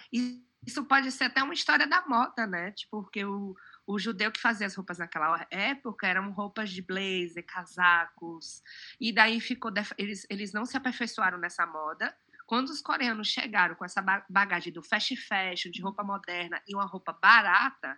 isso 0.65 0.83
pode 0.85 1.11
ser 1.11 1.25
até 1.25 1.43
uma 1.43 1.53
história 1.53 1.85
da 1.85 2.05
moda, 2.07 2.47
né? 2.47 2.71
Tipo, 2.71 3.03
porque 3.03 3.23
o, 3.25 3.55
o 3.85 3.99
judeu 3.99 4.31
que 4.31 4.39
fazia 4.39 4.67
as 4.67 4.75
roupas 4.75 4.97
naquela 4.97 5.45
época 5.49 6.07
eram 6.07 6.31
roupas 6.31 6.69
de 6.69 6.81
blazer, 6.81 7.45
casacos, 7.45 8.61
e 8.99 9.11
daí 9.11 9.39
ficou. 9.39 9.71
Eles, 9.97 10.25
eles 10.29 10.53
não 10.53 10.65
se 10.65 10.77
aperfeiçoaram 10.77 11.37
nessa 11.37 11.65
moda. 11.65 12.15
Quando 12.45 12.69
os 12.69 12.81
coreanos 12.81 13.27
chegaram 13.27 13.75
com 13.75 13.85
essa 13.85 14.01
bagagem 14.29 14.71
do 14.71 14.83
fast 14.83 15.15
fashion, 15.15 15.71
de 15.71 15.81
roupa 15.81 16.03
moderna 16.03 16.61
e 16.67 16.75
uma 16.75 16.85
roupa 16.85 17.13
barata, 17.13 17.97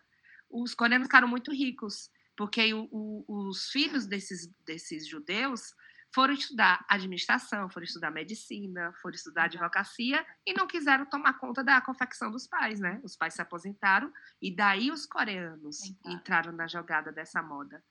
os 0.50 0.74
coreanos 0.74 1.08
ficaram 1.08 1.28
muito 1.28 1.52
ricos, 1.52 2.12
porque 2.38 2.74
o, 2.74 2.88
o, 2.92 3.48
os 3.50 3.70
filhos 3.70 4.06
desses, 4.06 4.48
desses 4.66 5.08
judeus 5.08 5.74
foram 6.16 6.34
estudar 6.34 6.86
administração, 6.88 7.70
foram 7.70 7.84
estudar 7.84 8.10
medicina, 8.10 8.94
foram 9.02 9.16
estudar 9.16 9.44
advocacia 9.44 10.26
e 10.48 10.54
não 10.54 10.66
quiseram 10.66 11.06
tomar 11.06 11.34
conta 11.34 11.62
da 11.62 11.82
confecção 11.82 12.32
dos 12.32 12.48
pais, 12.48 12.80
né? 12.80 13.02
Os 13.04 13.18
pais 13.18 13.34
se 13.34 13.42
aposentaram 13.42 14.10
e 14.42 14.56
daí 14.56 14.92
os 14.92 15.06
coreanos 15.06 15.84
entraram, 15.84 16.16
entraram 16.16 16.52
na 16.54 16.68
jogada 16.68 17.12
dessa 17.12 17.44
moda. 17.44 17.84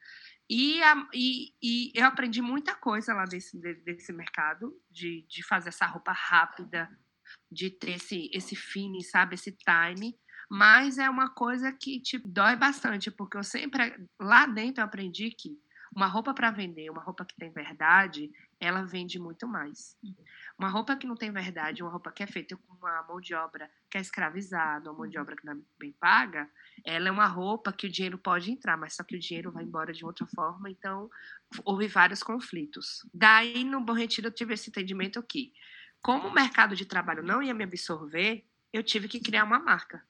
E, 0.48 0.82
a, 0.82 1.06
e, 1.12 1.52
e, 1.62 1.92
eu 1.94 2.06
aprendi 2.06 2.40
muita 2.40 2.74
coisa 2.74 3.12
lá 3.12 3.26
desse, 3.26 3.58
desse 3.58 4.10
mercado, 4.10 4.74
de, 4.90 5.26
de 5.28 5.42
fazer 5.42 5.68
essa 5.68 5.84
roupa 5.84 6.12
rápida, 6.12 6.88
de 7.52 7.68
ter 7.68 7.96
esse, 7.96 8.30
esse 8.32 8.56
feeling, 8.56 9.02
sabe? 9.02 9.34
Esse 9.34 9.52
time. 9.52 10.18
Mas 10.50 10.96
é 10.96 11.10
uma 11.10 11.28
coisa 11.28 11.70
que 11.72 12.00
tipo, 12.00 12.26
dói 12.26 12.56
bastante, 12.56 13.10
porque 13.10 13.36
eu 13.36 13.44
sempre, 13.44 14.08
lá 14.18 14.46
dentro, 14.46 14.80
eu 14.80 14.86
aprendi 14.86 15.30
que 15.30 15.58
uma 15.94 16.06
roupa 16.06 16.34
para 16.34 16.50
vender, 16.50 16.90
uma 16.90 17.02
roupa 17.02 17.24
que 17.24 17.36
tem 17.36 17.50
verdade, 17.50 18.30
ela 18.58 18.82
vende 18.82 19.18
muito 19.18 19.46
mais. 19.46 19.96
Uma 20.58 20.68
roupa 20.68 20.96
que 20.96 21.06
não 21.06 21.14
tem 21.14 21.30
verdade, 21.30 21.82
uma 21.82 21.90
roupa 21.90 22.10
que 22.10 22.22
é 22.22 22.26
feita 22.26 22.56
com 22.56 22.74
uma 22.74 23.02
mão 23.02 23.20
de 23.20 23.34
obra 23.34 23.70
que 23.88 23.96
é 23.96 24.00
escravizada, 24.00 24.90
uma 24.90 24.98
mão 24.98 25.08
de 25.08 25.18
obra 25.18 25.36
que 25.36 25.44
não 25.44 25.52
é 25.52 25.56
bem 25.78 25.92
paga, 25.92 26.50
ela 26.84 27.08
é 27.08 27.10
uma 27.10 27.26
roupa 27.26 27.72
que 27.72 27.86
o 27.86 27.90
dinheiro 27.90 28.18
pode 28.18 28.50
entrar, 28.50 28.76
mas 28.76 28.94
só 28.94 29.04
que 29.04 29.16
o 29.16 29.20
dinheiro 29.20 29.52
vai 29.52 29.64
embora 29.64 29.92
de 29.92 30.04
outra 30.04 30.26
forma, 30.26 30.68
então 30.68 31.08
houve 31.64 31.86
vários 31.86 32.22
conflitos. 32.22 33.06
Daí, 33.12 33.62
no 33.64 33.80
Bom 33.80 33.92
Retiro, 33.92 34.28
eu 34.28 34.32
tive 34.32 34.54
esse 34.54 34.70
entendimento 34.70 35.18
aqui. 35.18 35.52
Como 36.02 36.28
o 36.28 36.34
mercado 36.34 36.74
de 36.74 36.84
trabalho 36.84 37.22
não 37.22 37.42
ia 37.42 37.54
me 37.54 37.64
absorver, 37.64 38.44
eu 38.72 38.82
tive 38.82 39.08
que 39.08 39.20
criar 39.20 39.44
uma 39.44 39.58
marca. 39.58 40.04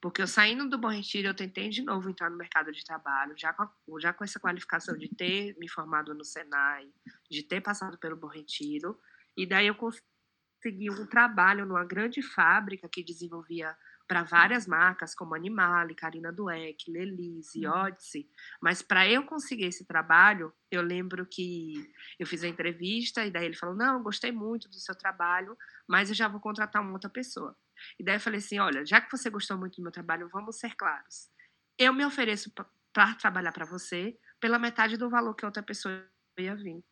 Porque 0.00 0.22
eu 0.22 0.26
saindo 0.26 0.68
do 0.68 0.78
Bom 0.78 0.88
Retiro, 0.88 1.28
eu 1.28 1.34
tentei 1.34 1.68
de 1.68 1.82
novo 1.82 2.08
entrar 2.08 2.30
no 2.30 2.36
mercado 2.36 2.72
de 2.72 2.82
trabalho, 2.82 3.34
já 3.36 3.52
com, 3.52 3.62
a, 3.62 3.70
já 4.00 4.12
com 4.12 4.24
essa 4.24 4.40
qualificação 4.40 4.96
de 4.96 5.08
ter 5.08 5.54
me 5.58 5.68
formado 5.68 6.14
no 6.14 6.24
Senai, 6.24 6.88
de 7.30 7.42
ter 7.42 7.60
passado 7.60 7.98
pelo 7.98 8.16
Bom 8.16 8.28
Retiro. 8.28 8.98
E 9.36 9.46
daí 9.46 9.66
eu 9.66 9.74
consegui 9.74 10.90
um 10.90 11.06
trabalho 11.06 11.66
numa 11.66 11.84
grande 11.84 12.22
fábrica 12.22 12.88
que 12.88 13.04
desenvolvia 13.04 13.76
para 14.10 14.24
várias 14.24 14.66
marcas, 14.66 15.14
como 15.14 15.36
Animale, 15.36 15.94
Carina 15.94 16.32
Dueck, 16.32 16.90
Lelise, 16.90 17.64
uhum. 17.64 17.72
Odyssey. 17.72 18.28
Mas 18.60 18.82
para 18.82 19.08
eu 19.08 19.22
conseguir 19.22 19.66
esse 19.66 19.86
trabalho, 19.86 20.52
eu 20.68 20.82
lembro 20.82 21.24
que 21.24 21.74
eu 22.18 22.26
fiz 22.26 22.42
a 22.42 22.48
entrevista 22.48 23.24
e 23.24 23.30
daí 23.30 23.44
ele 23.44 23.54
falou: 23.54 23.76
Não, 23.76 24.02
gostei 24.02 24.32
muito 24.32 24.68
do 24.68 24.74
seu 24.74 24.96
trabalho, 24.96 25.56
mas 25.86 26.08
eu 26.08 26.16
já 26.16 26.26
vou 26.26 26.40
contratar 26.40 26.82
uma 26.82 26.90
outra 26.90 27.08
pessoa. 27.08 27.56
E 27.98 28.04
daí 28.04 28.16
eu 28.16 28.20
falei 28.20 28.38
assim: 28.38 28.58
olha, 28.58 28.84
já 28.84 29.00
que 29.00 29.10
você 29.10 29.30
gostou 29.30 29.58
muito 29.58 29.76
do 29.76 29.82
meu 29.82 29.92
trabalho, 29.92 30.28
vamos 30.28 30.58
ser 30.58 30.74
claros. 30.74 31.30
Eu 31.78 31.92
me 31.92 32.04
ofereço 32.04 32.52
para 32.92 33.14
trabalhar 33.14 33.52
para 33.52 33.64
você 33.64 34.18
pela 34.38 34.58
metade 34.58 34.96
do 34.96 35.10
valor 35.10 35.34
que 35.34 35.44
outra 35.44 35.62
pessoa 35.62 36.06
ia 36.38 36.54
vir. 36.54 36.82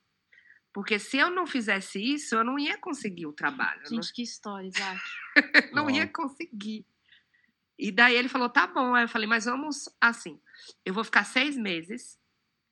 Porque 0.72 0.98
se 0.98 1.16
eu 1.16 1.30
não 1.30 1.46
fizesse 1.46 1.98
isso, 1.98 2.34
eu 2.34 2.44
não 2.44 2.58
ia 2.58 2.78
conseguir 2.78 3.26
o 3.26 3.32
trabalho. 3.32 3.80
Gente, 3.80 3.94
não... 3.94 4.14
que 4.14 4.22
história, 4.22 4.68
Isaac. 4.68 5.00
não 5.72 5.90
ia 5.90 6.06
conseguir. 6.06 6.86
E 7.78 7.92
daí 7.92 8.16
ele 8.16 8.28
falou: 8.28 8.48
tá 8.48 8.66
bom. 8.66 8.94
Aí 8.94 9.04
eu 9.04 9.08
falei: 9.08 9.28
mas 9.28 9.44
vamos 9.44 9.88
assim. 10.00 10.40
Eu 10.84 10.92
vou 10.92 11.04
ficar 11.04 11.24
seis 11.24 11.56
meses. 11.56 12.18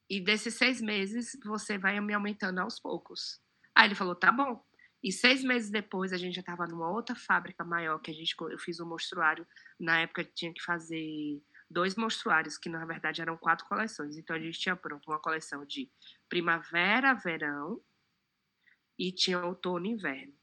E 0.08 0.20
desses 0.20 0.54
seis 0.54 0.80
meses, 0.80 1.37
você 1.44 1.78
vai 1.78 2.00
me 2.00 2.14
aumentando 2.14 2.61
aos 2.61 2.78
poucos. 2.78 3.40
Aí 3.75 3.88
ele 3.88 3.94
falou: 3.94 4.14
tá 4.14 4.32
bom. 4.32 4.64
E 5.06 5.12
seis 5.12 5.44
meses 5.44 5.70
depois, 5.70 6.12
a 6.12 6.16
gente 6.16 6.34
já 6.34 6.40
estava 6.40 6.66
numa 6.66 6.90
outra 6.90 7.14
fábrica 7.14 7.64
maior, 7.64 8.00
que 8.00 8.10
a 8.10 8.14
gente, 8.14 8.34
eu 8.40 8.58
fiz 8.58 8.80
um 8.80 8.88
mostruário. 8.88 9.46
Na 9.78 10.00
época, 10.00 10.25
tinha 10.25 10.52
que 10.52 10.60
fazer 10.60 11.40
dois 11.70 11.94
mostruários, 11.94 12.58
que 12.58 12.68
na 12.68 12.84
verdade 12.84 13.22
eram 13.22 13.36
quatro 13.36 13.64
coleções. 13.66 14.16
Então, 14.16 14.34
a 14.34 14.38
gente 14.40 14.58
tinha 14.58 14.75
pronto 14.75 15.08
uma 15.08 15.20
coleção 15.20 15.64
de 15.64 15.88
primavera, 16.28 17.14
verão, 17.14 17.80
e 18.98 19.12
tinha 19.12 19.38
outono 19.44 19.86
e 19.86 19.90
inverno. 19.90 20.34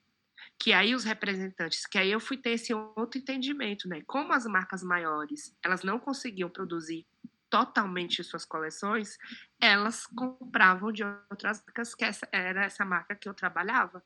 Que 0.57 0.71
aí 0.71 0.95
os 0.95 1.03
representantes, 1.03 1.85
que 1.85 1.97
aí 1.97 2.09
eu 2.09 2.21
fui 2.21 2.37
ter 2.37 2.51
esse 2.51 2.73
outro 2.73 3.19
entendimento, 3.19 3.89
né? 3.89 4.01
Como 4.07 4.31
as 4.31 4.45
marcas 4.45 4.81
maiores, 4.81 5.53
elas 5.61 5.83
não 5.83 5.99
conseguiam 5.99 6.49
produzir 6.49 7.05
totalmente 7.49 8.23
suas 8.23 8.45
coleções, 8.45 9.17
elas 9.59 10.07
compravam 10.07 10.89
de 10.89 11.03
outras 11.29 11.61
marcas, 11.65 11.93
que 11.93 12.05
essa, 12.05 12.25
era 12.31 12.63
essa 12.63 12.85
marca 12.85 13.13
que 13.13 13.27
eu 13.27 13.33
trabalhava. 13.33 14.01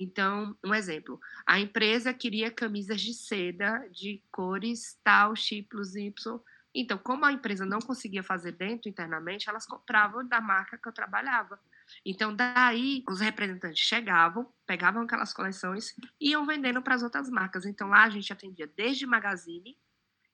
Então, 0.00 0.56
um 0.64 0.74
exemplo, 0.74 1.20
a 1.44 1.60
empresa 1.60 2.14
queria 2.14 2.50
camisas 2.50 2.98
de 2.98 3.12
seda 3.12 3.86
de 3.90 4.22
cores 4.32 4.98
tal, 5.04 5.36
X 5.36 5.66
Y. 5.94 6.40
Então, 6.74 6.96
como 6.96 7.26
a 7.26 7.32
empresa 7.32 7.66
não 7.66 7.78
conseguia 7.80 8.22
fazer 8.22 8.52
dentro 8.52 8.88
internamente, 8.88 9.50
elas 9.50 9.66
compravam 9.66 10.26
da 10.26 10.40
marca 10.40 10.78
que 10.78 10.88
eu 10.88 10.92
trabalhava. 10.92 11.60
Então, 12.06 12.34
daí, 12.34 13.04
os 13.06 13.20
representantes 13.20 13.78
chegavam, 13.78 14.50
pegavam 14.66 15.02
aquelas 15.02 15.34
coleções 15.34 15.94
e 16.18 16.30
iam 16.30 16.46
vendendo 16.46 16.80
para 16.80 16.94
as 16.94 17.02
outras 17.02 17.28
marcas. 17.28 17.66
Então, 17.66 17.88
lá 17.88 18.04
a 18.04 18.10
gente 18.10 18.32
atendia 18.32 18.66
desde 18.66 19.04
magazine 19.06 19.76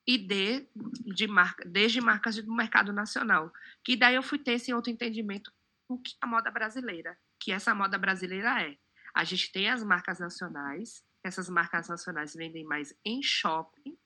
e 0.06 0.18
de, 0.18 0.68
de 1.14 1.26
marca, 1.26 1.64
desde 1.68 2.00
marcas 2.00 2.36
do 2.36 2.54
mercado 2.54 2.92
nacional. 2.92 3.52
Que 3.82 3.96
daí 3.96 4.14
eu 4.14 4.22
fui 4.22 4.38
ter 4.38 4.52
esse 4.52 4.72
outro 4.72 4.92
entendimento 4.92 5.52
do 5.88 5.98
que 5.98 6.14
a 6.20 6.26
moda 6.28 6.50
brasileira, 6.50 7.18
que 7.40 7.50
essa 7.50 7.74
moda 7.74 7.98
brasileira 7.98 8.62
é 8.62 8.76
a 9.14 9.24
gente 9.24 9.52
tem 9.52 9.68
as 9.68 9.84
marcas 9.84 10.18
nacionais, 10.18 11.02
essas 11.24 11.48
marcas 11.48 11.88
nacionais 11.88 12.34
vendem 12.34 12.64
mais 12.64 12.94
em 13.04 13.22
shopping 13.22 13.96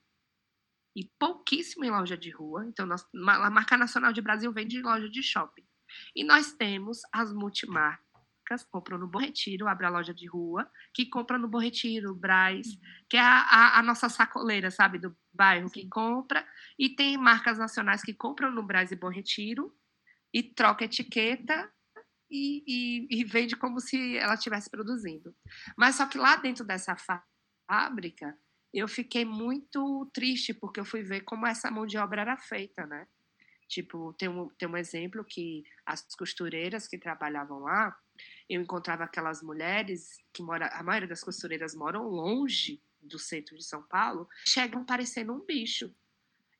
e 0.95 1.09
pouquíssimo 1.19 1.85
em 1.85 1.91
loja 1.91 2.17
de 2.17 2.29
rua. 2.29 2.65
Então, 2.67 2.85
nós, 2.85 3.05
a 3.13 3.49
marca 3.49 3.77
nacional 3.77 4.11
de 4.11 4.21
Brasil 4.21 4.51
vende 4.51 4.77
em 4.77 4.83
loja 4.83 5.09
de 5.09 5.23
shopping. 5.23 5.65
E 6.15 6.23
nós 6.23 6.51
temos 6.53 6.99
as 7.13 7.31
multimarcas, 7.33 8.63
compram 8.69 8.97
no 8.97 9.07
Bom 9.07 9.19
Retiro, 9.19 9.67
abre 9.67 9.85
a 9.85 9.89
loja 9.89 10.13
de 10.13 10.27
rua, 10.27 10.69
que 10.93 11.05
compra 11.05 11.37
no 11.37 11.47
Bom 11.47 11.59
Retiro, 11.59 12.15
Braz, 12.15 12.67
que 13.09 13.17
é 13.17 13.21
a, 13.21 13.41
a, 13.41 13.79
a 13.79 13.83
nossa 13.83 14.09
sacoleira, 14.09 14.69
sabe, 14.69 14.99
do 14.99 15.15
bairro, 15.33 15.69
que 15.69 15.87
compra. 15.87 16.45
E 16.77 16.89
tem 16.95 17.17
marcas 17.17 17.57
nacionais 17.57 18.01
que 18.01 18.13
compram 18.13 18.51
no 18.51 18.63
Braz 18.63 18.91
e 18.91 18.95
Bom 18.95 19.09
Retiro 19.09 19.73
e 20.33 20.43
troca 20.43 20.85
etiqueta 20.85 21.71
e, 22.29 22.63
e, 22.67 23.21
e 23.21 23.23
vende 23.23 23.55
como 23.55 23.79
se 23.79 24.17
ela 24.17 24.33
estivesse 24.33 24.69
produzindo. 24.69 25.35
Mas 25.77 25.95
só 25.95 26.05
que 26.05 26.17
lá 26.17 26.35
dentro 26.35 26.65
dessa 26.65 26.95
fábrica, 27.67 28.37
eu 28.73 28.87
fiquei 28.87 29.25
muito 29.25 30.09
triste, 30.13 30.53
porque 30.53 30.79
eu 30.79 30.85
fui 30.85 31.01
ver 31.03 31.21
como 31.21 31.47
essa 31.47 31.71
mão 31.71 31.85
de 31.85 31.97
obra 31.97 32.21
era 32.21 32.37
feita, 32.37 32.85
né? 32.85 33.07
Tipo, 33.67 34.13
tem 34.13 34.29
um, 34.29 34.47
tem 34.49 34.67
um 34.67 34.77
exemplo 34.77 35.25
que 35.25 35.63
as 35.85 36.05
costureiras 36.15 36.87
que 36.87 36.97
trabalhavam 36.97 37.59
lá, 37.59 37.95
eu 38.49 38.61
encontrava 38.61 39.03
aquelas 39.03 39.41
mulheres 39.41 40.17
que 40.33 40.41
mora, 40.41 40.67
a 40.67 40.81
maioria 40.81 41.07
das 41.07 41.23
costureiras 41.23 41.75
moram 41.75 42.03
longe 42.03 42.81
do 43.01 43.19
centro 43.19 43.57
de 43.57 43.65
São 43.65 43.83
Paulo, 43.83 44.27
chegam 44.45 44.85
parecendo 44.85 45.33
um 45.33 45.45
bicho. 45.45 45.93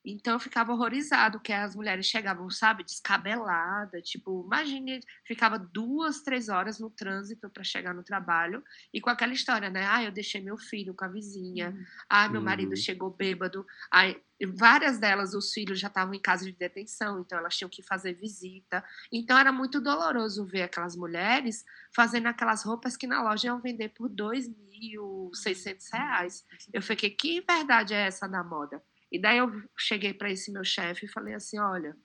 Então 0.10 0.34
eu 0.34 0.40
ficava 0.40 0.72
horrorizado, 0.72 1.40
que 1.40 1.52
as 1.52 1.76
mulheres 1.76 2.06
chegavam, 2.06 2.50
sabe, 2.50 2.84
descabelada, 2.84 4.02
tipo, 4.02 4.44
imagine, 4.46 5.02
ficava 5.26 5.60
duas, 5.60 6.22
três 6.22 6.48
horas 6.48 6.80
no 6.80 6.90
trânsito 6.90 7.50
para 7.50 7.64
chegar 7.64 7.94
no 7.94 8.04
trabalho 8.04 8.64
e 8.94 9.02
com 9.02 9.10
aquela 9.10 9.34
história, 9.34 9.70
né? 9.70 9.86
Ah, 9.86 10.04
eu 10.04 10.12
deixei 10.12 10.40
meu 10.40 10.58
filho 10.58 10.94
com 10.94 11.04
a 11.04 11.10
vizinha, 11.10 11.72
uhum. 11.72 11.86
ah, 12.10 12.30
meu 12.30 12.42
marido 12.42 12.70
uhum. 12.70 12.76
chegou 12.78 13.10
bêbado, 13.10 13.66
aí 13.92 14.22
várias 14.56 14.98
delas, 14.98 15.34
os 15.34 15.52
filhos 15.52 15.80
já 15.80 15.88
estavam 15.88 16.14
em 16.14 16.22
casa 16.22 16.46
de 16.46 16.52
detenção, 16.52 17.20
então 17.20 17.38
elas 17.38 17.58
tinham 17.58 17.70
que 17.70 17.82
fazer 17.82 18.14
visita. 18.14 18.84
Então 19.12 19.38
era 19.38 19.52
muito 19.52 19.82
doloroso 19.82 20.46
ver 20.46 20.62
aquelas 20.62 20.96
mulheres 20.96 21.66
fazendo 21.94 22.28
aquelas 22.28 22.64
roupas 22.64 22.96
que 22.96 23.08
na 23.08 23.22
loja 23.22 23.48
iam 23.48 23.60
vender 23.60 23.90
por 23.90 24.08
dois 24.08 24.48
mil, 24.48 25.32
seiscentos 25.34 25.90
reais. 25.92 26.46
Eu 26.72 26.82
fiquei, 26.82 27.10
que 27.10 27.42
verdade 27.42 27.94
é 27.94 28.06
essa 28.06 28.28
da 28.28 28.44
moda? 28.44 28.82
E 29.12 29.20
daí 29.20 29.38
eu 29.38 29.64
cheguei 29.78 30.14
para 30.14 30.30
esse 30.30 30.52
meu 30.52 30.64
chefe 30.64 31.06
e 31.06 31.10
falei 31.10 31.34
assim: 31.34 31.60
olha, 31.60 31.96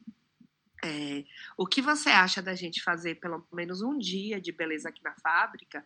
é, 0.84 1.24
o 1.56 1.66
que 1.66 1.80
você 1.80 2.10
acha 2.10 2.42
da 2.42 2.54
gente 2.54 2.82
fazer 2.82 3.16
pelo 3.16 3.46
menos 3.52 3.82
um 3.82 3.98
dia 3.98 4.40
de 4.40 4.52
beleza 4.52 4.88
aqui 4.88 5.02
na 5.02 5.14
fábrica, 5.14 5.84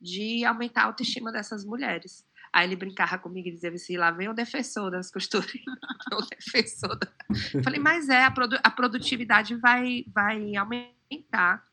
de 0.00 0.44
aumentar 0.44 0.82
a 0.82 0.86
autoestima 0.86 1.32
dessas 1.32 1.64
mulheres? 1.64 2.24
Aí 2.52 2.66
ele 2.66 2.76
brincava 2.76 3.18
comigo 3.18 3.48
e 3.48 3.52
dizia 3.52 3.70
assim: 3.70 3.96
lá 3.96 4.10
vem 4.10 4.28
o 4.28 4.34
defensor 4.34 4.90
das 4.90 5.10
costureiras, 5.10 5.62
o 6.12 6.22
defensor. 6.22 6.96
Da... 6.98 7.08
Falei, 7.62 7.80
mas 7.80 8.08
é, 8.08 8.24
a, 8.24 8.30
produ 8.30 8.56
a 8.62 8.70
produtividade 8.70 9.54
vai, 9.56 10.04
vai 10.08 10.56
aumentar. 10.56 11.66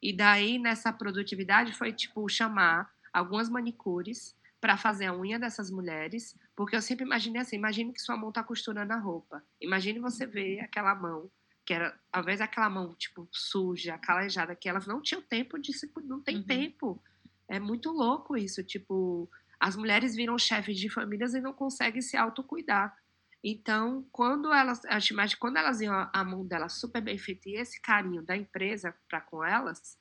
E 0.00 0.12
daí, 0.12 0.58
nessa 0.58 0.92
produtividade, 0.92 1.72
foi 1.72 1.92
tipo 1.92 2.28
chamar 2.28 2.90
algumas 3.12 3.48
manicures 3.48 4.36
para 4.60 4.76
fazer 4.76 5.06
a 5.06 5.14
unha 5.14 5.38
dessas 5.38 5.70
mulheres, 5.70 6.36
porque 6.58 6.74
eu 6.74 6.82
sempre 6.82 7.04
imaginei 7.04 7.40
assim, 7.40 7.54
imagine 7.54 7.92
que 7.92 8.02
sua 8.02 8.16
mão 8.16 8.30
está 8.30 8.42
costurando 8.42 8.92
a 8.92 8.96
roupa. 8.98 9.44
Imagine 9.60 10.00
você 10.00 10.26
ver 10.26 10.58
aquela 10.58 10.92
mão, 10.92 11.30
que 11.64 11.72
era, 11.72 11.96
talvez 12.10 12.40
aquela 12.40 12.68
mão, 12.68 12.96
tipo, 12.96 13.28
suja, 13.30 13.96
calejada, 13.96 14.56
que 14.56 14.68
elas 14.68 14.84
não 14.84 15.00
tinham 15.00 15.22
tempo 15.22 15.56
de 15.56 15.72
se, 15.72 15.88
não 16.02 16.20
tem 16.20 16.38
uhum. 16.38 16.42
tempo. 16.42 17.00
É 17.46 17.60
muito 17.60 17.92
louco 17.92 18.36
isso, 18.36 18.64
tipo, 18.64 19.30
as 19.60 19.76
mulheres 19.76 20.16
viram 20.16 20.36
chefes 20.36 20.76
de 20.76 20.90
famílias 20.90 21.32
e 21.32 21.40
não 21.40 21.52
conseguem 21.52 22.02
se 22.02 22.16
autocuidar. 22.16 22.92
Então, 23.40 24.04
quando 24.10 24.52
elas, 24.52 24.84
acho 24.86 25.14
mais 25.14 25.36
quando 25.36 25.58
elas 25.58 25.80
iam 25.80 26.10
a 26.12 26.24
mão 26.24 26.44
delas 26.44 26.72
super 26.72 27.00
bem 27.00 27.18
feita 27.18 27.48
e 27.48 27.54
esse 27.54 27.80
carinho 27.80 28.20
da 28.20 28.36
empresa 28.36 28.92
para 29.08 29.20
com 29.20 29.44
elas, 29.44 29.96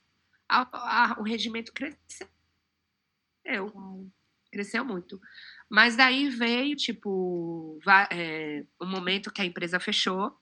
a, 0.49 0.67
a, 1.11 1.19
o 1.19 1.23
regimento 1.23 1.71
cresceu. 1.71 2.27
Cresceu 4.51 4.83
muito. 4.83 5.21
Mas 5.69 5.95
daí 5.97 6.29
veio, 6.29 6.75
tipo, 6.75 7.79
é, 8.11 8.63
momento 8.81 9.31
que 9.31 9.41
a 9.41 9.45
empresa 9.45 9.79
fechou. 9.79 10.33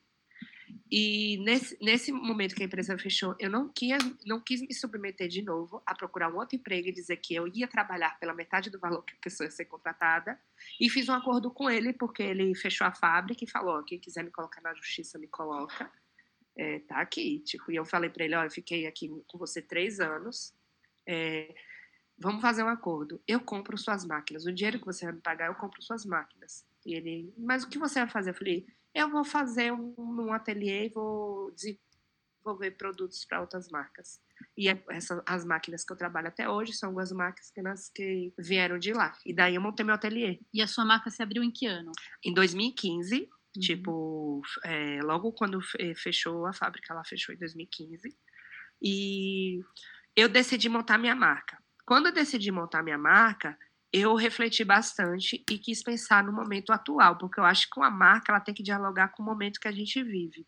E 0.91 1.38
nesse, 1.44 1.77
nesse 1.82 2.12
momento 2.12 2.55
que 2.55 2.62
a 2.62 2.65
empresa 2.65 2.98
fechou, 2.98 3.36
eu 3.39 3.50
não 3.50 3.70
quis, 3.70 3.98
não 4.25 4.39
quis 4.39 4.62
me 4.62 4.74
submeter 4.74 5.27
de 5.27 5.41
novo 5.41 5.82
a 5.86 5.96
procurar 5.96 6.32
um 6.32 6.38
outro 6.38 6.55
emprego 6.55 6.88
e 6.88 6.91
dizer 6.91 7.17
que 7.17 7.36
eu 7.36 7.48
ia 7.48 7.67
trabalhar 7.67 8.20
pela 8.20 8.34
metade 8.34 8.70
do 8.70 8.79
valor 8.79 9.03
que 9.03 9.13
a 9.13 9.22
pessoa 9.22 9.46
ia 9.46 9.51
ser 9.51 9.65
contratada. 9.65 10.39
E 10.79 10.89
fiz 10.89 11.10
um 11.10 11.13
acordo 11.13 11.51
com 11.51 11.70
ele, 11.70 11.94
porque 11.94 12.24
ele 12.24 12.53
fechou 12.55 12.86
a 12.86 12.94
fábrica 12.94 13.44
e 13.44 13.50
falou: 13.50 13.84
quem 13.84 14.00
quiser 14.00 14.24
me 14.24 14.32
colocar 14.32 14.62
na 14.62 14.74
justiça, 14.74 15.17
me 15.17 15.27
coloca. 15.27 15.91
É, 16.58 16.79
tá 16.79 17.01
aqui. 17.01 17.39
Tipo, 17.39 17.72
e 17.72 17.75
eu 17.75 17.86
falei 17.86 18.10
para 18.10 18.25
ele: 18.25 18.36
ó, 18.36 18.44
eu 18.44 18.51
fiquei 18.51 18.88
aqui 18.88 19.10
com 19.27 19.38
você 19.38 19.62
três 19.62 20.00
anos. 20.00 20.53
É, 21.08 21.53
vamos 22.17 22.41
fazer 22.41 22.63
um 22.63 22.69
acordo. 22.69 23.22
Eu 23.27 23.39
compro 23.39 23.77
suas 23.77 24.05
máquinas. 24.05 24.45
O 24.45 24.53
dinheiro 24.53 24.79
que 24.79 24.86
você 24.86 25.05
vai 25.05 25.15
me 25.15 25.22
pagar, 25.22 25.48
eu 25.48 25.55
compro 25.55 25.81
suas 25.81 26.05
máquinas. 26.05 26.65
E 26.86 26.93
ele, 26.93 27.34
mas 27.38 27.63
o 27.63 27.69
que 27.69 27.77
você 27.77 28.00
vai 28.00 28.10
fazer? 28.10 28.31
Eu 28.31 28.36
falei, 28.36 28.65
eu 28.93 29.10
vou 29.10 29.24
fazer 29.24 29.72
um, 29.72 29.93
um 29.98 30.34
ateliê 30.34 30.86
e 30.86 30.89
vou 30.89 31.51
desenvolver 31.51 32.71
produtos 32.78 33.25
para 33.25 33.41
outras 33.41 33.69
marcas. 33.69 34.21
E 34.58 34.69
é, 34.69 34.82
essa, 34.89 35.21
as 35.25 35.43
máquinas 35.43 35.84
que 35.84 35.91
eu 35.91 35.97
trabalho 35.97 36.28
até 36.28 36.49
hoje 36.49 36.73
são 36.73 36.89
algumas 36.89 37.12
máquinas 37.12 37.89
que 37.89 38.34
vieram 38.38 38.78
de 38.78 38.93
lá. 38.93 39.17
E 39.25 39.34
daí 39.34 39.56
eu 39.56 39.62
montei 39.62 39.86
meu 39.86 39.95
ateliê. 39.95 40.39
E 40.54 40.62
a 40.62 40.67
sua 40.67 40.86
marca 40.86 41.10
se 41.10 41.21
abriu 41.21 41.43
em 41.43 41.51
que 41.51 41.65
ano? 41.65 41.91
Em 42.23 42.34
2015. 42.34 43.21
Uhum. 43.21 43.62
Tipo, 43.62 44.41
é, 44.63 44.99
logo 45.01 45.32
quando 45.32 45.60
fechou 45.95 46.45
a 46.45 46.54
fábrica, 46.54 46.93
ela 46.93 47.04
fechou 47.04 47.34
em 47.34 47.38
2015. 47.38 48.15
E 48.82 49.62
eu 50.15 50.30
decidi 50.30 50.69
montar 50.69 50.97
minha 50.97 51.15
marca. 51.15 51.58
Quando 51.86 52.08
eu 52.08 52.12
decidi 52.12 52.52
montar 52.52 52.82
minha 52.82 52.98
marca, 52.98 53.58
eu 53.93 54.15
refleti 54.15 54.63
bastante 54.63 55.43
e 55.50 55.58
quis 55.58 55.84
pensar 55.84 56.24
no 56.24 56.34
momento 56.34 56.74
atual, 56.74 57.17
porque 57.17 57.39
eu 57.39 57.45
acho 57.45 57.69
que 57.69 57.80
uma 57.80 57.91
marca 57.91 58.32
ela 58.32 58.41
tem 58.41 58.54
que 58.54 58.63
dialogar 58.63 59.10
com 59.10 59.21
o 59.21 59.26
momento 59.26 59.60
que 59.60 59.67
a 59.67 59.71
gente 59.71 60.04
vive. 60.04 60.45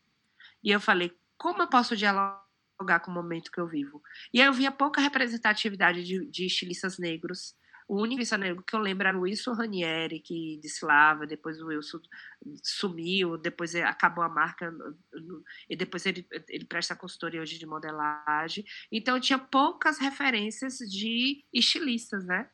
E 0.63 0.71
eu 0.71 0.82
falei, 0.82 1.13
como 1.38 1.62
eu 1.62 1.67
posso 1.67 1.95
dialogar 1.95 3.00
com 3.04 3.12
o 3.12 3.13
momento 3.13 3.52
que 3.52 3.60
eu 3.60 3.67
vivo? 3.67 4.02
E 4.34 4.41
aí 4.41 4.47
eu 4.47 4.54
via 4.54 4.71
pouca 4.71 5.00
representatividade 5.00 6.04
de, 6.04 6.26
de 6.30 6.45
estilistas 6.45 6.97
negros, 6.97 7.56
o 7.88 8.02
único 8.02 8.38
negro 8.38 8.63
que 8.63 8.76
eu 8.76 8.80
lembro 8.80 9.08
era 9.08 9.17
o 9.17 9.21
Wilson 9.21 9.54
Ranieri, 9.54 10.19
que 10.19 10.60
desfilava, 10.62 11.26
depois 11.26 11.62
o 11.62 11.67
Wilson 11.67 12.00
sumiu, 12.62 13.38
depois 13.38 13.73
acabou 13.76 14.23
a 14.23 14.30
marca, 14.30 14.73
e 15.69 15.76
depois 15.76 16.06
ele, 16.06 16.28
ele 16.50 16.65
presta 16.65 16.95
consultoria 16.95 17.41
hoje 17.41 17.58
de 17.58 17.65
modelagem. 17.65 18.65
Então, 18.91 19.15
eu 19.15 19.21
tinha 19.21 19.39
poucas 19.39 19.97
referências 20.00 20.80
de 20.80 21.45
estilistas, 21.54 22.26
né? 22.26 22.50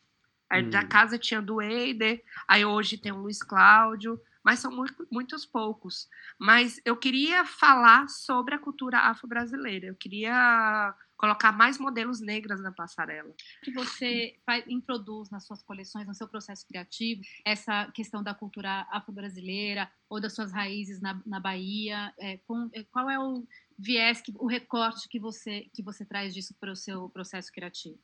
Aí 0.50 0.63
hum. 0.63 0.69
da 0.69 0.86
casa 0.86 1.17
tinha 1.17 1.41
do 1.41 1.60
Eider, 1.60 2.24
aí 2.48 2.63
hoje 2.63 2.98
tem 2.98 3.12
o 3.12 3.17
Luiz 3.17 3.41
Cláudio, 3.41 4.22
mas 4.43 4.60
são 4.60 4.72
muito, 4.72 5.08
muitos 5.12 5.48
poucos. 5.48 6.08
Mas 6.38 6.80
eu 6.86 6.96
queria 6.96 7.43
falar 7.43 8.08
sobre 8.08 8.54
a 8.54 8.60
cultura 8.60 9.00
afro-brasileira, 9.00 9.88
eu 9.88 9.96
queria 9.96 10.93
colocar 11.23 11.53
mais 11.53 11.77
modelos 11.77 12.19
negras 12.19 12.59
na 12.59 12.69
passarela. 12.69 13.33
Que 13.63 13.71
você 13.71 14.36
faz, 14.45 14.65
introduz 14.67 15.29
nas 15.29 15.45
suas 15.45 15.63
coleções, 15.63 16.05
no 16.05 16.13
seu 16.13 16.27
processo 16.27 16.67
criativo, 16.67 17.21
essa 17.45 17.89
questão 17.93 18.21
da 18.21 18.33
cultura 18.33 18.86
afro-brasileira 18.91 19.89
ou 20.09 20.19
das 20.19 20.33
suas 20.33 20.51
raízes 20.51 20.99
na, 20.99 21.21
na 21.25 21.39
Bahia? 21.39 22.13
É, 22.19 22.39
com, 22.45 22.69
é, 22.73 22.83
qual 22.91 23.09
é 23.09 23.17
o 23.17 23.47
viés, 23.79 24.19
que, 24.19 24.33
o 24.38 24.45
recorte 24.45 25.07
que 25.07 25.17
você 25.17 25.69
que 25.73 25.81
você 25.81 26.03
traz 26.03 26.33
disso 26.33 26.53
para 26.59 26.73
o 26.73 26.75
seu 26.75 27.07
processo 27.07 27.53
criativo? 27.53 27.97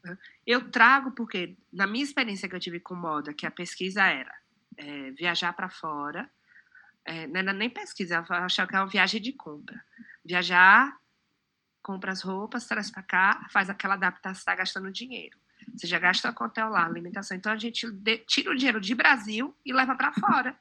Eu 0.48 0.72
trago 0.72 1.12
porque 1.12 1.58
na 1.74 1.86
minha 1.86 2.06
experiência 2.06 2.48
que 2.48 2.56
eu 2.56 2.60
tive 2.60 2.80
com 2.80 2.96
moda, 2.96 3.34
que 3.34 3.46
a 3.46 3.52
pesquisa 3.52 4.02
era 4.06 4.34
é, 4.78 5.12
viajar 5.12 5.52
para 5.52 5.68
fora, 5.68 6.30
é, 7.04 7.28
não 7.28 7.42
era 7.42 7.52
nem 7.52 7.70
pesquisa, 7.70 8.26
eu 8.30 8.36
achava 8.38 8.70
que 8.70 8.76
era 8.76 8.86
uma 8.86 8.90
viagem 8.90 9.22
de 9.22 9.34
compra. 9.34 9.84
Viajar 10.24 10.98
compra 11.82 12.12
as 12.12 12.22
roupas, 12.22 12.66
traz 12.66 12.92
para 12.92 13.04
cá, 13.04 13.48
faz 13.52 13.70
aquela 13.70 13.96
adaptação, 13.96 14.40
está 14.40 14.56
gastando 14.56 14.92
dinheiro. 14.92 15.38
Você 15.76 15.88
já 15.88 16.00
gasta 16.00 16.32
com 16.34 16.44
hotel 16.44 16.70
lá, 16.70 16.86
alimentação. 16.86 17.36
Então 17.36 17.52
a 17.52 17.58
gente 17.58 17.88
tira 18.26 18.52
o 18.52 18.56
dinheiro 18.56 18.80
de 18.80 18.96
Brasil 18.96 19.56
e 19.66 19.74
leva 19.74 19.96
para 19.96 20.14
fora. 20.14 20.58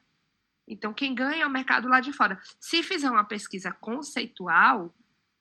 Então 0.67 0.93
quem 0.93 1.15
ganha 1.15 1.43
é 1.43 1.47
o 1.47 1.49
mercado 1.49 1.87
lá 1.87 1.99
de 1.99 2.13
fora. 2.13 2.39
Se 2.59 2.83
fizer 2.83 3.09
uma 3.09 3.23
pesquisa 3.23 3.71
conceitual, 3.71 4.93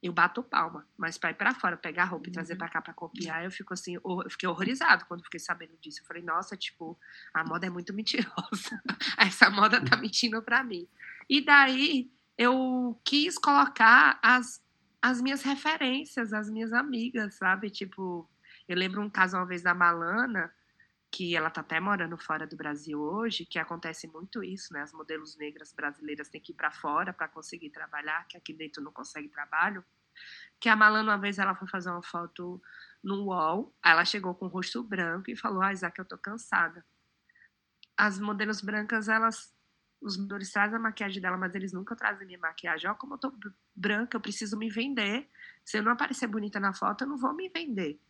eu 0.03 0.13
bato 0.13 0.43
palma, 0.43 0.87
mas 0.97 1.19
para 1.19 1.31
ir 1.31 1.35
para 1.35 1.55
fora, 1.55 1.77
pegar 1.77 2.05
roupa 2.05 2.29
e 2.29 2.33
trazer 2.33 2.53
uhum. 2.53 2.59
para 2.59 2.69
cá 2.69 2.81
para 2.81 2.95
copiar, 2.95 3.45
eu 3.45 3.51
fico 3.51 3.75
assim, 3.75 3.95
eu 3.95 4.31
fiquei 4.31 4.49
horrorizado 4.49 5.05
quando 5.07 5.25
fiquei 5.25 5.41
sabendo 5.41 5.77
disso. 5.81 6.01
Eu 6.01 6.07
falei, 6.07 6.23
nossa, 6.23 6.57
tipo, 6.57 6.99
a 7.35 7.45
moda 7.45 7.67
é 7.67 7.71
muito 7.71 7.93
mentirosa. 7.93 8.83
Essa 9.19 9.51
moda 9.51 9.85
tá 9.85 9.97
mentindo 9.97 10.41
para 10.41 10.63
mim. 10.63 10.87
E 11.29 11.41
daí 11.41 12.11
eu 12.37 12.99
quis 13.05 13.37
colocar 13.37 14.19
as 14.23 14.63
as 15.01 15.21
minhas 15.21 15.43
referências, 15.43 16.33
as 16.33 16.51
minhas 16.51 16.73
amigas, 16.73 17.37
sabe? 17.37 17.71
Tipo, 17.71 18.29
eu 18.67 18.77
lembro 18.77 19.01
um 19.01 19.11
caso 19.11 19.37
uma 19.37 19.47
vez 19.47 19.63
da 19.63 19.75
Malana, 19.75 20.53
que 21.11 21.35
ela 21.35 21.51
tá 21.51 21.61
até 21.61 21.81
morando 21.81 22.19
fora 22.19 22.47
do 22.47 22.57
Brasil 22.57 23.01
hoje, 23.01 23.47
que 23.47 23.59
acontece 23.59 24.07
muito 24.09 24.43
isso, 24.43 24.73
né? 24.73 24.83
As 24.83 24.93
modelos 24.93 25.37
negras 25.37 25.73
brasileiras 25.73 26.29
têm 26.29 26.41
que 26.41 26.53
ir 26.53 26.55
para 26.55 26.71
fora 26.71 27.13
para 27.13 27.29
conseguir 27.29 27.71
trabalhar, 27.71 28.27
que 28.29 28.37
aqui 28.37 28.53
dentro 28.53 28.83
não 28.83 28.93
consegue 28.93 29.29
trabalho. 29.29 29.85
Que 30.61 30.69
a 30.69 30.77
Malana, 30.77 31.13
uma 31.13 31.19
vez, 31.19 31.39
ela 31.39 31.55
foi 31.55 31.69
fazer 31.69 31.91
uma 31.91 32.03
foto 32.03 32.61
no 33.03 33.27
UOL, 33.27 33.75
ela 33.85 34.05
chegou 34.05 34.35
com 34.35 34.47
o 34.47 34.49
rosto 34.49 34.83
branco 34.83 35.31
e 35.31 35.37
falou: 35.37 35.63
Ah, 35.63 35.73
Isaac, 35.73 35.99
eu 35.99 36.05
tô 36.05 36.19
cansada. 36.19 36.85
As 37.97 38.19
modelos 38.19 38.61
brancas, 38.61 39.09
elas 39.09 39.55
os 40.01 40.17
vendedores 40.17 40.53
trazem 40.53 40.77
a 40.77 40.81
maquiagem 40.81 41.21
dela, 41.21 41.37
mas 41.37 41.55
eles 41.55 41.73
nunca 41.73 41.97
trazem 41.97 42.27
minha 42.27 42.39
maquiagem. 42.39 42.91
Ó, 42.91 42.95
como 42.95 43.15
eu 43.15 43.19
tô 43.19 43.33
branca, 43.75 44.17
eu 44.17 44.21
preciso 44.21 44.57
me 44.57 44.71
vender. 44.71 45.29
Se 45.65 45.79
eu 45.79 45.83
não 45.83 45.93
aparecer 45.93 46.27
bonita 46.27 46.61
na 46.61 46.73
foto, 46.73 47.03
eu 47.03 47.09
não 47.09 47.17
vou 47.17 47.35
me 47.35 47.49
vender. 47.49 48.01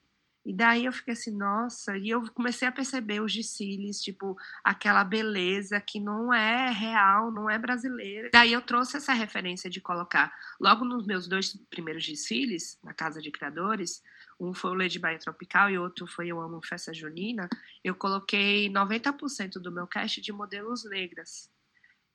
E 0.49 0.55
daí 0.55 0.87
eu 0.87 0.93
fiquei 0.93 1.13
assim, 1.13 1.37
nossa, 1.37 1.97
e 1.99 2.09
eu 2.09 2.23
comecei 2.33 2.67
a 2.67 2.73
perceber 2.73 3.21
os 3.21 3.35
desfiles, 3.35 4.01
tipo, 4.01 4.35
aquela 4.65 5.05
beleza 5.05 5.79
que 5.79 6.01
não 6.01 6.33
é 6.33 6.71
real, 6.71 7.31
não 7.31 7.51
é 7.51 7.59
brasileira. 7.59 8.31
Daí 8.33 8.55
eu 8.55 8.63
trouxe 8.63 8.97
essa 8.97 9.13
referência 9.13 9.69
de 9.69 9.79
colocar, 9.79 10.33
logo 10.59 10.87
nos 10.87 11.07
meus 11.07 11.29
dois 11.29 11.55
primeiros 11.69 12.07
desfiles, 12.07 12.79
na 12.83 12.95
Casa 12.95 13.21
de 13.21 13.31
Criadores, 13.31 14.03
um 14.41 14.55
foi 14.55 14.71
o 14.71 14.75
Lady 14.75 14.99
Bahia 14.99 15.19
Tropical 15.19 15.69
e 15.69 15.79
outro 15.79 16.07
foi 16.07 16.29
Eu 16.29 16.41
Amo 16.41 16.65
Festa 16.65 16.95
Junina, 16.95 17.47
eu 17.85 17.95
coloquei 17.95 18.71
90% 18.71 19.61
do 19.61 19.71
meu 19.71 19.87
cast 19.87 20.19
de 20.21 20.33
modelos 20.33 20.89
negras. 20.89 21.51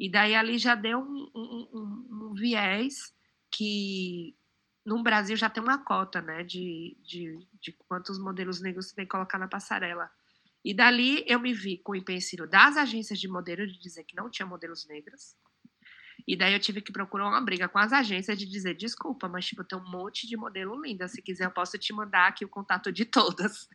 E 0.04 0.10
daí 0.10 0.36
ali 0.36 0.58
já 0.58 0.76
deu 0.76 1.00
um, 1.00 1.32
um, 1.34 1.70
um, 1.74 2.08
um 2.12 2.34
viés 2.34 3.16
que 3.50 4.36
no 4.86 5.02
Brasil 5.02 5.38
já 5.38 5.50
tem 5.50 5.64
uma 5.64 5.82
cota, 5.82 6.22
né, 6.22 6.44
de, 6.44 6.98
de, 7.02 7.40
de 7.62 7.72
quantos 7.88 8.20
modelos 8.20 8.60
negros 8.60 8.90
você 8.90 8.96
tem 8.96 9.06
que 9.06 9.12
colocar 9.12 9.38
na 9.38 9.48
passarela. 9.48 10.12
E 10.62 10.74
dali 10.74 11.24
eu 11.26 11.40
me 11.40 11.54
vi 11.54 11.78
com 11.78 11.94
o 11.94 11.96
empecilho 11.96 12.46
das 12.46 12.76
agências 12.76 13.18
de 13.18 13.30
modelo 13.30 13.66
de 13.66 13.80
dizer 13.80 14.04
que 14.04 14.14
não 14.14 14.30
tinha 14.30 14.46
modelos 14.46 14.86
negras. 14.86 15.38
E 16.28 16.36
daí 16.36 16.52
eu 16.52 16.60
tive 16.60 16.82
que 16.82 16.92
procurar 16.92 17.30
uma 17.30 17.40
briga 17.40 17.70
com 17.70 17.80
as 17.80 17.94
agências 17.94 18.38
de 18.38 18.46
dizer, 18.46 18.74
desculpa, 18.74 19.30
mas 19.30 19.46
tipo, 19.46 19.64
tem 19.64 19.80
um 19.80 19.90
monte 19.90 20.28
de 20.28 20.36
modelo 20.36 20.82
linda. 20.82 21.08
Se 21.08 21.22
quiser, 21.22 21.46
eu 21.46 21.52
posso 21.52 21.78
te 21.78 21.94
mandar 21.94 22.28
aqui 22.28 22.44
o 22.44 22.50
contato 22.50 22.92
de 22.92 23.06
todas. 23.06 23.70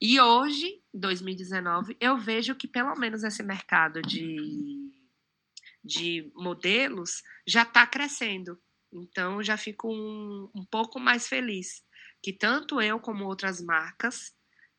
E 0.00 0.20
hoje, 0.20 0.82
2019, 0.92 1.96
eu 2.00 2.18
vejo 2.18 2.54
que 2.54 2.68
pelo 2.68 2.94
menos 2.96 3.24
esse 3.24 3.42
mercado 3.42 4.02
de, 4.02 4.85
de 5.86 6.30
modelos 6.34 7.22
já 7.46 7.62
está 7.62 7.86
crescendo. 7.86 8.60
Então, 8.92 9.42
já 9.42 9.56
fico 9.56 9.88
um, 9.88 10.50
um 10.54 10.64
pouco 10.64 10.98
mais 10.98 11.28
feliz 11.28 11.84
que 12.22 12.32
tanto 12.32 12.80
eu 12.80 12.98
como 12.98 13.24
outras 13.24 13.60
marcas, 13.60 14.34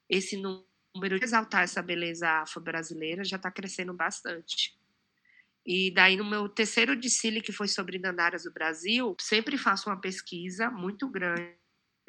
esse 0.10 0.36
número 0.36 1.17
de 1.17 1.24
exaltar 1.24 1.63
essa 1.63 1.82
beleza 1.82 2.28
afro-brasileira 2.41 3.24
já 3.24 3.38
está 3.38 3.50
crescendo 3.50 3.93
bastante. 3.93 4.78
E 5.65 5.91
daí, 5.91 6.17
no 6.17 6.26
meu 6.26 6.50
terceiro 6.50 7.00
desfile, 7.00 7.41
que 7.41 7.54
foi 7.54 7.67
sobre 7.70 8.00
Dandaras 8.00 8.43
do 8.43 8.52
Brasil, 8.52 9.15
sempre 9.20 9.58
faço 9.58 9.89
uma 9.89 10.00
pesquisa 10.00 10.70
muito 10.70 11.08
grande 11.10 11.56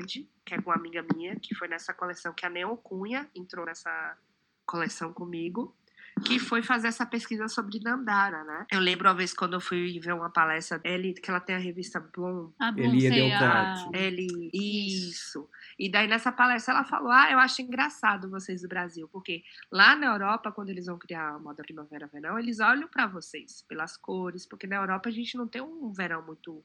que 0.06 0.54
é 0.54 0.60
com 0.60 0.70
uma 0.70 0.76
amiga 0.76 1.04
minha, 1.14 1.38
que 1.38 1.54
foi 1.54 1.68
nessa 1.68 1.92
coleção 1.94 2.32
que 2.32 2.44
a 2.46 2.50
Neon 2.50 2.76
Cunha 2.76 3.30
entrou 3.34 3.64
nessa 3.64 4.18
coleção 4.66 5.12
comigo, 5.12 5.76
que 6.20 6.38
foi 6.38 6.62
fazer 6.62 6.88
essa 6.88 7.04
pesquisa 7.06 7.48
sobre 7.48 7.78
Dandara, 7.80 8.44
né? 8.44 8.66
Eu 8.70 8.80
lembro 8.80 9.08
uma 9.08 9.14
vez 9.14 9.32
quando 9.34 9.54
eu 9.54 9.60
fui 9.60 9.98
ver 10.00 10.12
uma 10.14 10.30
palestra 10.30 10.78
dele, 10.78 11.14
que 11.14 11.30
ela 11.30 11.40
tem 11.40 11.54
a 11.56 11.58
revista 11.58 11.98
Bloom. 12.00 12.52
Ah, 12.58 12.72
bom, 12.72 12.80
Elia 12.82 13.08
sei, 13.10 13.20
Delcati. 13.30 13.88
a- 13.94 13.98
Ele, 13.98 14.50
isso. 14.52 15.48
E 15.78 15.90
daí 15.90 16.06
nessa 16.08 16.30
palestra 16.32 16.74
ela 16.74 16.84
falou: 16.84 17.10
Ah, 17.10 17.30
eu 17.30 17.38
acho 17.38 17.62
engraçado 17.62 18.30
vocês 18.30 18.62
do 18.62 18.68
Brasil, 18.68 19.08
porque 19.12 19.42
lá 19.70 19.94
na 19.96 20.06
Europa, 20.06 20.50
quando 20.52 20.70
eles 20.70 20.86
vão 20.86 20.98
criar 20.98 21.34
a 21.34 21.38
moda 21.38 21.62
primavera-verão, 21.62 22.38
eles 22.38 22.60
olham 22.60 22.88
para 22.88 23.06
vocês 23.06 23.62
pelas 23.68 23.96
cores, 23.96 24.46
porque 24.46 24.66
na 24.66 24.76
Europa 24.76 25.08
a 25.08 25.12
gente 25.12 25.36
não 25.36 25.46
tem 25.46 25.62
um 25.62 25.92
verão 25.92 26.22
muito 26.24 26.64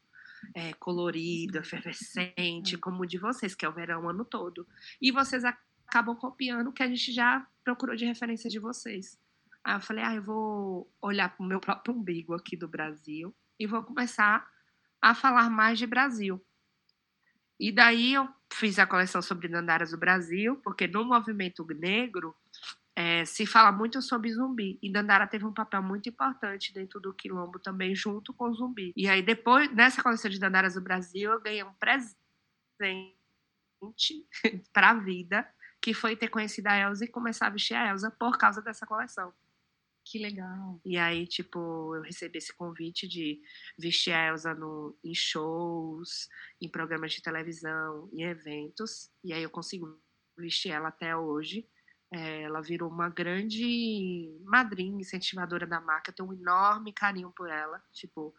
é, 0.56 0.74
colorido, 0.74 1.58
efervescente, 1.58 2.78
como 2.78 3.04
o 3.04 3.06
de 3.06 3.18
vocês, 3.18 3.56
que 3.56 3.66
é 3.66 3.70
o 3.70 3.74
verão 3.74 4.04
o 4.06 4.10
ano 4.10 4.26
todo. 4.26 4.68
E 5.02 5.12
vocês 5.12 5.44
acabam 5.46 6.16
copiando 6.16 6.68
o 6.68 6.74
que 6.74 6.84
a 6.84 6.88
gente 6.88 7.12
já 7.12 7.46
procurou 7.64 7.96
de 7.96 8.06
referência 8.06 8.50
de 8.50 8.60
vocês. 8.60 9.18
Aí 9.64 9.76
eu 9.76 9.82
falei, 9.82 10.04
ah, 10.04 10.16
eu 10.16 10.24
vou 10.24 10.92
olhar 11.02 11.30
para 11.30 11.44
o 11.44 11.48
meu 11.48 11.60
próprio 11.60 11.96
umbigo 11.96 12.34
aqui 12.34 12.58
do 12.58 12.68
Brasil 12.68 13.34
e 13.60 13.66
vou 13.66 13.82
começar 13.84 14.46
a 15.02 15.16
falar 15.16 15.50
mais 15.50 15.80
de 15.80 15.88
Brasil. 15.88 16.44
E 17.60 17.72
daí 17.72 18.14
eu 18.14 18.28
fiz 18.52 18.78
a 18.78 18.86
coleção 18.86 19.22
sobre 19.22 19.48
Dandaras 19.48 19.92
do 19.92 19.98
Brasil, 19.98 20.58
porque 20.58 20.88
no 20.88 21.06
movimento 21.06 21.66
negro 21.66 22.36
é, 22.96 23.26
se 23.26 23.46
fala 23.46 23.72
muito 23.72 24.02
sobre 24.02 24.32
zumbi. 24.32 24.78
E 24.82 24.92
Dandara 24.92 25.28
teve 25.28 25.46
um 25.46 25.54
papel 25.54 25.82
muito 25.82 26.10
importante 26.10 26.74
dentro 26.74 27.00
do 27.00 27.14
quilombo 27.14 27.60
também, 27.60 27.96
junto 27.96 28.34
com 28.34 28.50
o 28.50 28.54
zumbi. 28.54 28.94
E 28.96 29.08
aí, 29.08 29.22
depois, 29.22 29.74
nessa 29.74 30.04
coleção 30.04 30.30
de 30.30 30.40
Dandaras 30.40 30.76
do 30.76 30.82
Brasil, 30.82 31.32
eu 31.32 31.42
ganhei 31.42 31.64
um 31.64 31.74
presente 31.74 32.14
para 34.72 34.92
a 34.92 34.94
vida, 34.94 35.48
que 35.82 35.94
foi 35.94 36.16
ter 36.16 36.30
conhecido 36.30 36.68
a 36.68 36.78
Elsa 36.78 37.06
e 37.06 37.08
começar 37.08 37.48
a 37.48 37.50
vestir 37.50 37.76
a 37.76 37.90
Elsa 37.90 38.12
por 38.12 38.38
causa 38.38 38.62
dessa 38.62 38.86
coleção. 38.86 39.34
Que 40.06 40.20
legal. 40.20 40.82
E 40.86 40.98
aí, 40.98 41.26
tipo, 41.26 41.96
eu 41.96 42.02
recebi 42.02 42.38
esse 42.38 42.54
convite 42.54 43.08
de 43.08 43.40
vestir 43.80 44.14
a 44.14 44.28
Elsa 44.28 44.54
no, 44.54 44.98
em 45.04 45.14
shows, 45.16 46.28
em 46.62 46.70
programas 46.70 47.14
de 47.14 47.22
televisão, 47.22 48.10
em 48.12 48.24
eventos. 48.24 49.10
E 49.24 49.32
aí 49.34 49.42
eu 49.44 49.50
consigo 49.50 49.98
vestir 50.38 50.72
ela 50.72 50.90
até 50.90 51.16
hoje. 51.16 51.68
É, 52.12 52.44
ela 52.44 52.62
virou 52.62 52.90
uma 52.92 53.10
grande 53.10 54.38
madrinha, 54.44 55.00
incentivadora 55.00 55.66
da 55.66 55.80
marca. 55.80 56.12
Eu 56.12 56.16
tenho 56.16 56.30
um 56.30 56.34
enorme 56.34 56.94
carinho 56.94 57.32
por 57.36 57.50
ela. 57.50 57.82
Tipo, 57.94 58.36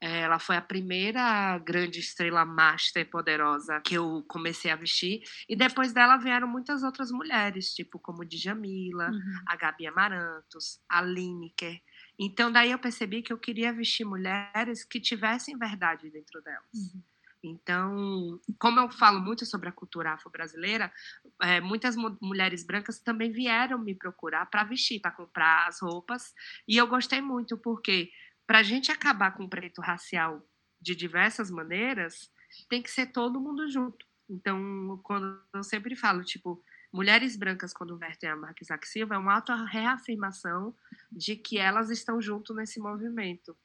ela 0.00 0.38
foi 0.38 0.56
a 0.56 0.60
primeira 0.62 1.58
grande 1.58 2.00
estrela 2.00 2.44
master 2.44 3.08
poderosa 3.08 3.80
que 3.80 3.94
eu 3.94 4.24
comecei 4.28 4.70
a 4.70 4.76
vestir. 4.76 5.22
E 5.48 5.56
depois 5.56 5.92
dela 5.92 6.16
vieram 6.18 6.46
muitas 6.48 6.82
outras 6.82 7.10
mulheres, 7.10 7.72
tipo 7.74 7.98
como 7.98 8.24
Djamila, 8.24 9.10
Uhum. 9.10 9.44
a 9.46 9.56
Gabi 9.56 9.86
Amarantos, 9.86 10.80
a 10.88 11.00
Lineker. 11.02 11.80
Então, 12.18 12.50
daí 12.52 12.70
eu 12.70 12.78
percebi 12.78 13.22
que 13.22 13.32
eu 13.32 13.38
queria 13.38 13.72
vestir 13.72 14.04
mulheres 14.04 14.84
que 14.84 15.00
tivessem 15.00 15.56
verdade 15.58 16.10
dentro 16.10 16.42
delas. 16.42 16.94
Uhum. 16.94 17.02
Então, 17.44 18.40
como 18.58 18.80
eu 18.80 18.90
falo 18.90 19.20
muito 19.20 19.46
sobre 19.46 19.68
a 19.68 19.72
cultura 19.72 20.12
afro-brasileira, 20.12 20.92
é, 21.40 21.60
muitas 21.60 21.94
mu- 21.94 22.16
mulheres 22.20 22.66
brancas 22.66 22.98
também 23.00 23.30
vieram 23.30 23.78
me 23.78 23.94
procurar 23.94 24.46
para 24.46 24.64
vestir, 24.64 25.00
para 25.00 25.12
comprar 25.12 25.66
as 25.68 25.80
roupas. 25.80 26.32
E 26.66 26.76
eu 26.76 26.86
gostei 26.88 27.20
muito, 27.20 27.56
porque 27.58 28.10
para 28.46 28.58
a 28.58 28.62
gente 28.62 28.92
acabar 28.92 29.32
com 29.32 29.44
o 29.44 29.48
preto 29.48 29.80
racial 29.80 30.42
de 30.80 30.94
diversas 30.94 31.50
maneiras, 31.50 32.30
tem 32.68 32.82
que 32.82 32.90
ser 32.90 33.06
todo 33.06 33.40
mundo 33.40 33.68
junto. 33.68 34.06
Então, 34.28 35.00
quando 35.02 35.40
eu 35.54 35.62
sempre 35.62 35.96
falo, 35.96 36.22
tipo, 36.24 36.62
mulheres 36.92 37.36
brancas, 37.36 37.72
quando 37.72 37.98
vertem 37.98 38.30
a 38.30 38.54
Isaac 38.60 38.86
Silva, 38.88 39.14
é 39.14 39.18
uma 39.18 39.34
auto-reafirmação 39.34 40.74
de 41.10 41.36
que 41.36 41.58
elas 41.58 41.90
estão 41.90 42.20
junto 42.20 42.54
nesse 42.54 42.80
movimento. 42.80 43.56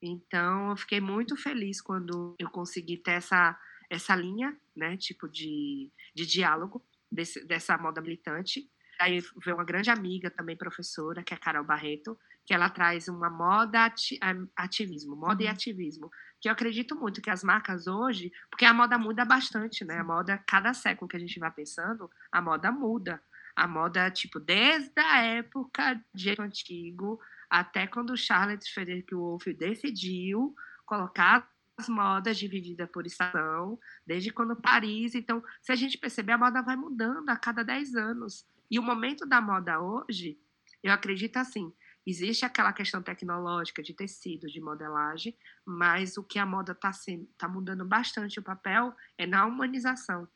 Então, 0.00 0.70
eu 0.70 0.76
fiquei 0.76 1.00
muito 1.00 1.36
feliz 1.36 1.80
quando 1.80 2.36
eu 2.38 2.48
consegui 2.50 2.96
ter 2.96 3.12
essa, 3.12 3.58
essa 3.90 4.14
linha, 4.14 4.56
né, 4.76 4.96
tipo 4.96 5.28
de, 5.28 5.90
de 6.14 6.26
diálogo 6.26 6.84
desse, 7.10 7.44
dessa 7.46 7.76
moda 7.76 8.00
militante. 8.00 8.70
Aí 9.00 9.20
veio 9.44 9.56
uma 9.56 9.64
grande 9.64 9.90
amiga, 9.90 10.30
também 10.30 10.56
professora, 10.56 11.22
que 11.22 11.32
é 11.32 11.36
a 11.36 11.40
Carol 11.40 11.64
Barreto, 11.64 12.18
que 12.48 12.54
ela 12.54 12.70
traz 12.70 13.08
uma 13.08 13.28
moda 13.28 13.84
ati 13.84 14.18
ativismo, 14.56 15.14
moda 15.14 15.42
e 15.42 15.46
Uhum. 15.46 15.52
ativismo, 15.52 16.10
que 16.40 16.48
eu 16.48 16.52
acredito 16.52 16.96
muito 16.96 17.20
que 17.20 17.28
as 17.28 17.44
marcas 17.44 17.86
hoje, 17.86 18.32
porque 18.50 18.64
a 18.64 18.72
moda 18.72 18.96
muda 18.96 19.22
bastante, 19.22 19.84
né? 19.84 19.98
A 19.98 20.02
moda, 20.04 20.38
cada 20.46 20.72
século 20.72 21.06
que 21.06 21.16
a 21.18 21.20
gente 21.20 21.38
vai 21.38 21.50
pensando, 21.50 22.10
a 22.32 22.40
moda 22.40 22.72
muda. 22.72 23.22
A 23.54 23.68
moda, 23.68 24.10
tipo, 24.10 24.40
desde 24.40 24.98
a 24.98 25.18
época 25.22 26.02
de 26.14 26.34
antigo 26.40 27.20
até 27.50 27.86
quando 27.86 28.16
Charlotte 28.16 28.72
Frederick 28.72 29.14
Wolff 29.14 29.52
decidiu 29.52 30.54
colocar 30.86 31.50
as 31.76 31.86
modas 31.86 32.38
divididas 32.38 32.88
por 32.90 33.04
estação, 33.06 33.78
desde 34.06 34.30
quando 34.30 34.56
Paris. 34.56 35.14
Então, 35.14 35.44
se 35.60 35.70
a 35.70 35.76
gente 35.76 35.98
perceber, 35.98 36.32
a 36.32 36.38
moda 36.38 36.62
vai 36.62 36.76
mudando 36.76 37.28
a 37.28 37.36
cada 37.36 37.62
10 37.62 37.94
anos. 37.94 38.46
E 38.70 38.78
o 38.78 38.82
momento 38.82 39.26
da 39.26 39.38
moda 39.38 39.80
hoje, 39.82 40.38
eu 40.82 40.92
acredito 40.92 41.36
assim, 41.36 41.70
existe 42.08 42.44
aquela 42.44 42.72
questão 42.72 43.02
tecnológica 43.02 43.82
de 43.82 43.92
tecido, 43.92 44.46
de 44.46 44.60
modelagem, 44.60 45.36
mas 45.64 46.16
o 46.16 46.22
que 46.22 46.38
a 46.38 46.46
moda 46.46 46.72
está 46.72 46.90
tá 47.36 47.48
mudando 47.48 47.84
bastante 47.84 48.38
o 48.38 48.42
papel 48.42 48.94
é 49.16 49.26
na 49.26 49.44
humanização. 49.44 50.26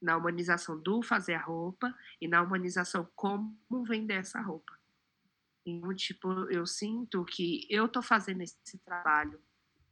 Na 0.00 0.16
humanização 0.16 0.78
do 0.78 1.02
fazer 1.02 1.34
a 1.34 1.42
roupa 1.42 1.94
e 2.20 2.26
na 2.26 2.42
humanização 2.42 3.08
como 3.14 3.56
vender 3.86 4.14
essa 4.14 4.40
roupa. 4.40 4.72
Então, 5.64 5.94
tipo, 5.94 6.28
eu 6.50 6.66
sinto 6.66 7.24
que 7.24 7.66
eu 7.70 7.86
estou 7.86 8.02
fazendo 8.02 8.42
esse 8.42 8.78
trabalho 8.84 9.40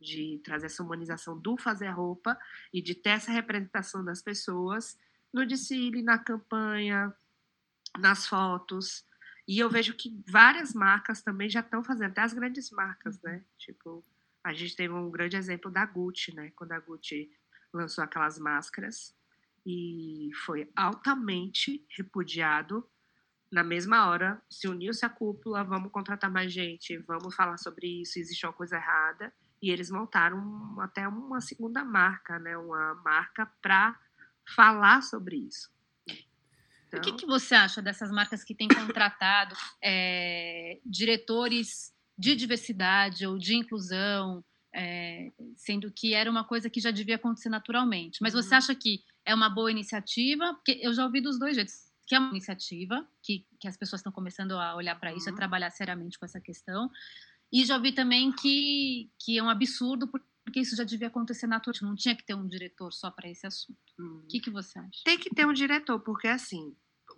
de 0.00 0.40
trazer 0.42 0.66
essa 0.66 0.82
humanização 0.82 1.38
do 1.38 1.56
fazer 1.56 1.86
a 1.86 1.92
roupa 1.92 2.36
e 2.72 2.82
de 2.82 2.94
ter 2.94 3.10
essa 3.10 3.30
representação 3.30 4.04
das 4.04 4.20
pessoas 4.20 4.98
no 5.32 5.46
desfile, 5.46 6.02
na 6.02 6.18
campanha, 6.18 7.14
nas 7.98 8.26
fotos. 8.26 9.04
E 9.46 9.58
eu 9.58 9.68
vejo 9.68 9.94
que 9.94 10.22
várias 10.28 10.74
marcas 10.74 11.22
também 11.22 11.48
já 11.48 11.60
estão 11.60 11.82
fazendo, 11.82 12.10
até 12.10 12.22
as 12.22 12.32
grandes 12.32 12.70
marcas, 12.70 13.20
né? 13.22 13.44
Tipo, 13.58 14.04
a 14.44 14.52
gente 14.52 14.76
teve 14.76 14.94
um 14.94 15.10
grande 15.10 15.36
exemplo 15.36 15.70
da 15.70 15.84
Gucci, 15.84 16.34
né? 16.34 16.52
Quando 16.56 16.72
a 16.72 16.80
Gucci 16.80 17.30
lançou 17.72 18.02
aquelas 18.04 18.38
máscaras 18.38 19.14
e 19.66 20.30
foi 20.44 20.70
altamente 20.74 21.84
repudiado 21.96 22.88
na 23.50 23.64
mesma 23.64 24.08
hora, 24.08 24.40
se 24.48 24.68
uniu-se 24.68 25.04
a 25.04 25.08
cúpula, 25.08 25.64
vamos 25.64 25.90
contratar 25.90 26.30
mais 26.30 26.52
gente, 26.52 26.96
vamos 26.98 27.34
falar 27.34 27.58
sobre 27.58 28.00
isso, 28.00 28.18
existe 28.18 28.46
uma 28.46 28.52
coisa 28.52 28.76
errada. 28.76 29.32
E 29.60 29.70
eles 29.70 29.90
montaram 29.90 30.80
até 30.80 31.06
uma 31.06 31.40
segunda 31.40 31.84
marca, 31.84 32.38
né? 32.38 32.56
Uma 32.56 32.94
marca 33.04 33.46
para 33.60 33.98
falar 34.54 35.02
sobre 35.02 35.36
isso. 35.36 35.70
O 36.92 37.00
que, 37.00 37.10
Então, 37.10 37.16
que 37.18 37.26
você 37.26 37.54
acha 37.54 37.80
dessas 37.80 38.10
marcas 38.10 38.42
que 38.44 38.54
têm 38.54 38.68
contratado 38.68 39.54
é, 39.82 40.80
diretores 40.84 41.92
de 42.18 42.34
diversidade 42.36 43.26
ou 43.26 43.38
de 43.38 43.54
inclusão, 43.54 44.44
é, 44.74 45.32
sendo 45.56 45.90
que 45.92 46.14
era 46.14 46.30
uma 46.30 46.44
coisa 46.44 46.68
que 46.70 46.80
já 46.80 46.90
devia 46.90 47.16
acontecer 47.16 47.48
naturalmente? 47.48 48.18
Mas 48.20 48.32
você 48.34 48.54
Uhum. 48.54 48.58
acha 48.58 48.74
que 48.74 49.00
é 49.24 49.34
uma 49.34 49.48
boa 49.48 49.70
iniciativa? 49.70 50.54
Porque 50.54 50.78
eu 50.82 50.92
já 50.92 51.04
ouvi 51.04 51.20
dos 51.20 51.38
dois 51.38 51.54
jeitos. 51.56 51.74
Que 52.06 52.16
é 52.16 52.18
uma 52.18 52.30
iniciativa, 52.30 53.06
que, 53.22 53.46
que 53.60 53.68
as 53.68 53.76
pessoas 53.76 54.00
estão 54.00 54.10
começando 54.12 54.52
a 54.52 54.74
olhar 54.74 54.98
para 54.98 55.14
isso, 55.14 55.28
a 55.28 55.32
Uhum. 55.32 55.36
trabalhar 55.36 55.70
seriamente 55.70 56.18
com 56.18 56.24
essa 56.24 56.40
questão. 56.40 56.90
E 57.52 57.64
já 57.64 57.76
ouvi 57.76 57.92
também 57.92 58.32
que, 58.32 59.10
que 59.20 59.38
é 59.38 59.42
um 59.42 59.48
absurdo, 59.50 60.08
porque 60.08 60.26
isso 60.58 60.74
já 60.74 60.82
devia 60.82 61.06
acontecer 61.08 61.46
naturalmente, 61.46 61.84
não 61.84 61.94
tinha 61.94 62.16
que 62.16 62.24
ter 62.24 62.34
um 62.34 62.48
diretor 62.48 62.90
só 62.92 63.10
para 63.10 63.28
esse 63.30 63.46
assunto. 63.46 63.78
O 63.98 64.02
Hum. 64.02 64.26
que, 64.28 64.40
que 64.40 64.50
você 64.50 64.78
acha? 64.78 65.02
Tem 65.04 65.18
que 65.18 65.30
ter 65.32 65.46
um 65.46 65.52
diretor, 65.52 66.00
porque 66.00 66.26
assim, 66.26 66.74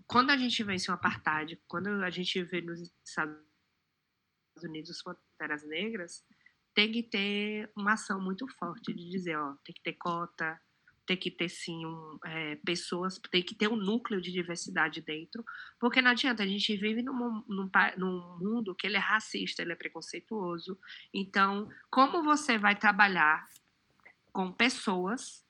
quando 0.06 0.30
a 0.30 0.36
gente 0.36 0.62
vence 0.64 0.90
um 0.90 0.94
apartheid, 0.94 1.58
quando 1.66 1.86
a 2.02 2.10
gente 2.10 2.42
vê 2.44 2.60
nos 2.60 2.80
Estados 3.06 3.38
Unidos 4.62 4.90
as 4.90 5.02
Panteras 5.02 5.66
Negras, 5.66 6.24
tem 6.74 6.90
que 6.92 7.02
ter 7.02 7.70
uma 7.76 7.92
ação 7.94 8.20
muito 8.20 8.46
forte 8.58 8.92
de 8.92 9.08
dizer, 9.08 9.36
ó, 9.36 9.54
tem 9.64 9.74
que 9.74 9.82
ter 9.82 9.94
cota, 9.94 10.60
tem 11.06 11.16
que 11.16 11.30
ter 11.30 11.48
sim 11.48 11.84
um, 11.84 12.18
é, 12.24 12.56
pessoas, 12.56 13.18
tem 13.30 13.42
que 13.42 13.54
ter 13.54 13.68
um 13.68 13.76
núcleo 13.76 14.20
de 14.20 14.30
diversidade 14.30 15.00
dentro, 15.00 15.44
porque 15.80 16.00
não 16.00 16.10
adianta, 16.10 16.42
a 16.42 16.46
gente 16.46 16.76
vive 16.76 17.02
num, 17.02 17.42
num, 17.48 17.70
num 17.96 18.38
mundo 18.38 18.74
que 18.74 18.86
ele 18.86 18.96
é 18.96 19.00
racista, 19.00 19.62
ele 19.62 19.72
é 19.72 19.76
preconceituoso. 19.76 20.78
Então, 21.12 21.68
como 21.90 22.22
você 22.22 22.56
vai 22.56 22.76
trabalhar 22.76 23.46
com 24.32 24.52
pessoas 24.52 25.44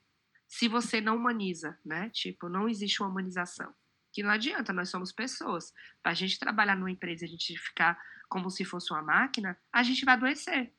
se 0.48 0.68
você 0.68 1.00
não 1.00 1.16
humaniza, 1.16 1.78
né? 1.82 2.10
Tipo, 2.10 2.48
não 2.48 2.68
existe 2.68 3.02
uma 3.02 3.08
humanização. 3.08 3.72
Que 4.12 4.22
não 4.22 4.30
adianta, 4.30 4.70
nós 4.70 4.90
somos 4.90 5.10
pessoas. 5.10 5.72
Para 6.02 6.12
a 6.12 6.14
gente 6.14 6.38
trabalhar 6.38 6.76
numa 6.76 6.90
empresa 6.90 7.24
a 7.24 7.28
gente 7.28 7.56
ficar 7.56 7.98
como 8.28 8.50
se 8.50 8.62
fosse 8.62 8.92
uma 8.92 9.02
máquina, 9.02 9.58
a 9.72 9.82
gente 9.82 10.04
vai 10.04 10.12
adoecer. 10.14 10.70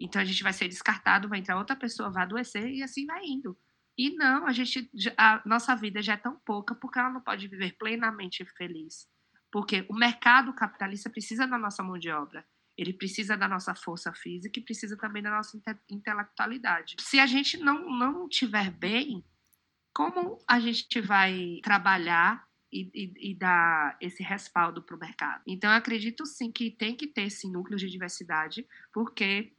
Então 0.00 0.22
a 0.22 0.24
gente 0.24 0.42
vai 0.42 0.52
ser 0.52 0.68
descartado, 0.68 1.28
vai 1.28 1.40
entrar 1.40 1.58
outra 1.58 1.76
pessoa, 1.76 2.10
vai 2.10 2.22
adoecer 2.22 2.68
e 2.68 2.82
assim 2.82 3.04
vai 3.04 3.22
indo. 3.24 3.54
E 3.98 4.10
não, 4.14 4.46
a 4.46 4.52
gente, 4.52 4.88
a 5.16 5.42
nossa 5.44 5.74
vida 5.74 6.00
já 6.00 6.12
é 6.12 6.16
tão 6.16 6.38
pouca 6.46 6.72
porque 6.74 7.00
ela 7.00 7.10
não 7.10 7.20
pode 7.20 7.48
viver 7.48 7.76
plenamente 7.76 8.44
feliz. 8.56 9.08
Porque 9.50 9.84
o 9.88 9.94
mercado 9.94 10.54
capitalista 10.54 11.10
precisa 11.10 11.48
da 11.48 11.58
nossa 11.58 11.82
mão 11.82 11.98
de 11.98 12.08
obra. 12.10 12.46
Ele 12.76 12.92
precisa 12.92 13.36
da 13.36 13.48
nossa 13.48 13.74
força 13.74 14.12
física 14.14 14.60
e 14.60 14.62
precisa 14.64 14.96
também 14.96 15.20
da 15.20 15.30
nossa 15.30 15.56
inte- 15.56 15.80
intelectualidade. 15.90 16.94
Se 17.00 17.18
a 17.18 17.26
gente 17.26 17.56
não, 17.56 17.90
não 17.90 18.28
tiver 18.28 18.70
bem, 18.70 19.24
como 19.92 20.38
a 20.46 20.60
gente 20.60 21.00
vai 21.00 21.58
trabalhar 21.64 22.46
e, 22.72 22.88
e- 22.94 23.32
e 23.32 23.34
dar 23.34 23.96
esse 24.00 24.22
respaldo 24.22 24.80
para 24.80 24.94
o 24.94 24.98
mercado? 24.98 25.42
Então, 25.44 25.70
eu 25.70 25.76
acredito 25.76 26.24
sim 26.24 26.52
que 26.52 26.70
tem 26.70 26.94
que 26.94 27.08
ter 27.08 27.22
esse 27.22 27.50
núcleo 27.50 27.76
de 27.76 27.90
diversidade, 27.90 28.64
porque 28.92 29.56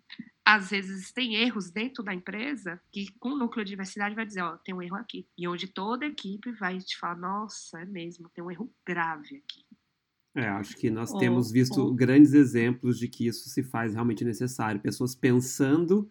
às 0.49 0.71
vezes 0.71 1.11
tem 1.11 1.35
erros 1.35 1.69
dentro 1.69 2.01
da 2.03 2.11
empresa 2.11 2.81
que 2.91 3.11
com 3.19 3.29
o 3.29 3.37
núcleo 3.37 3.63
de 3.63 3.69
diversidade 3.69 4.15
vai 4.15 4.25
dizer, 4.25 4.41
ó, 4.41 4.57
tem 4.57 4.73
um 4.73 4.81
erro 4.81 4.95
aqui. 4.95 5.27
E 5.37 5.47
onde 5.47 5.67
toda 5.67 6.05
a 6.05 6.09
equipe 6.09 6.51
vai 6.53 6.79
te 6.79 6.97
falar, 6.97 7.17
nossa, 7.17 7.79
é 7.79 7.85
mesmo, 7.85 8.27
tem 8.29 8.43
um 8.43 8.49
erro 8.49 8.67
grave 8.83 9.35
aqui. 9.35 9.63
É, 10.33 10.47
acho 10.47 10.75
que 10.75 10.89
nós 10.89 11.11
Ô, 11.11 11.19
temos 11.19 11.51
visto 11.51 11.79
ô. 11.79 11.93
grandes 11.93 12.33
exemplos 12.33 12.97
de 12.97 13.07
que 13.07 13.27
isso 13.27 13.47
se 13.47 13.61
faz 13.61 13.93
realmente 13.93 14.25
necessário. 14.25 14.81
Pessoas 14.81 15.13
pensando 15.13 16.09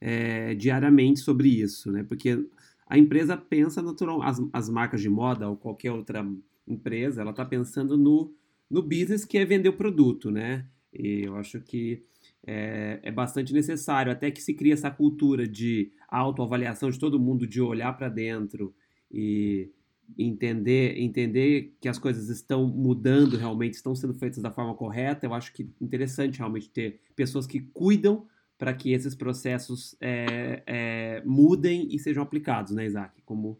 é, 0.00 0.54
diariamente 0.54 1.18
sobre 1.18 1.48
isso, 1.48 1.90
né? 1.90 2.04
Porque 2.04 2.46
a 2.86 2.96
empresa 2.96 3.36
pensa 3.36 3.82
natural, 3.82 4.22
as, 4.22 4.40
as 4.52 4.68
marcas 4.68 5.00
de 5.00 5.08
moda 5.08 5.48
ou 5.48 5.56
qualquer 5.56 5.90
outra 5.90 6.24
empresa, 6.64 7.22
ela 7.22 7.32
está 7.32 7.44
pensando 7.44 7.98
no, 7.98 8.32
no 8.70 8.82
business 8.82 9.24
que 9.24 9.36
é 9.36 9.44
vender 9.44 9.70
o 9.70 9.76
produto, 9.76 10.30
né? 10.30 10.64
E 10.92 11.22
eu 11.22 11.34
acho 11.34 11.60
que 11.60 12.04
é, 12.46 13.00
é 13.02 13.10
bastante 13.10 13.52
necessário, 13.52 14.10
até 14.10 14.30
que 14.30 14.42
se 14.42 14.54
cria 14.54 14.74
essa 14.74 14.90
cultura 14.90 15.46
de 15.46 15.92
autoavaliação 16.08 16.90
de 16.90 16.98
todo 16.98 17.20
mundo, 17.20 17.46
de 17.46 17.60
olhar 17.60 17.92
para 17.96 18.08
dentro 18.08 18.74
e 19.10 19.70
entender 20.18 20.98
entender 20.98 21.76
que 21.80 21.88
as 21.88 21.98
coisas 21.98 22.28
estão 22.28 22.66
mudando 22.66 23.36
realmente, 23.36 23.74
estão 23.74 23.94
sendo 23.94 24.14
feitas 24.14 24.42
da 24.42 24.50
forma 24.50 24.74
correta. 24.74 25.26
Eu 25.26 25.34
acho 25.34 25.52
que 25.52 25.70
interessante 25.80 26.38
realmente 26.38 26.68
ter 26.70 27.00
pessoas 27.14 27.46
que 27.46 27.60
cuidam 27.60 28.26
para 28.58 28.74
que 28.74 28.92
esses 28.92 29.14
processos 29.14 29.96
é, 30.00 30.62
é, 30.66 31.22
mudem 31.24 31.88
e 31.90 31.98
sejam 31.98 32.22
aplicados, 32.22 32.72
né, 32.72 32.84
Isaac? 32.84 33.22
Como, 33.24 33.58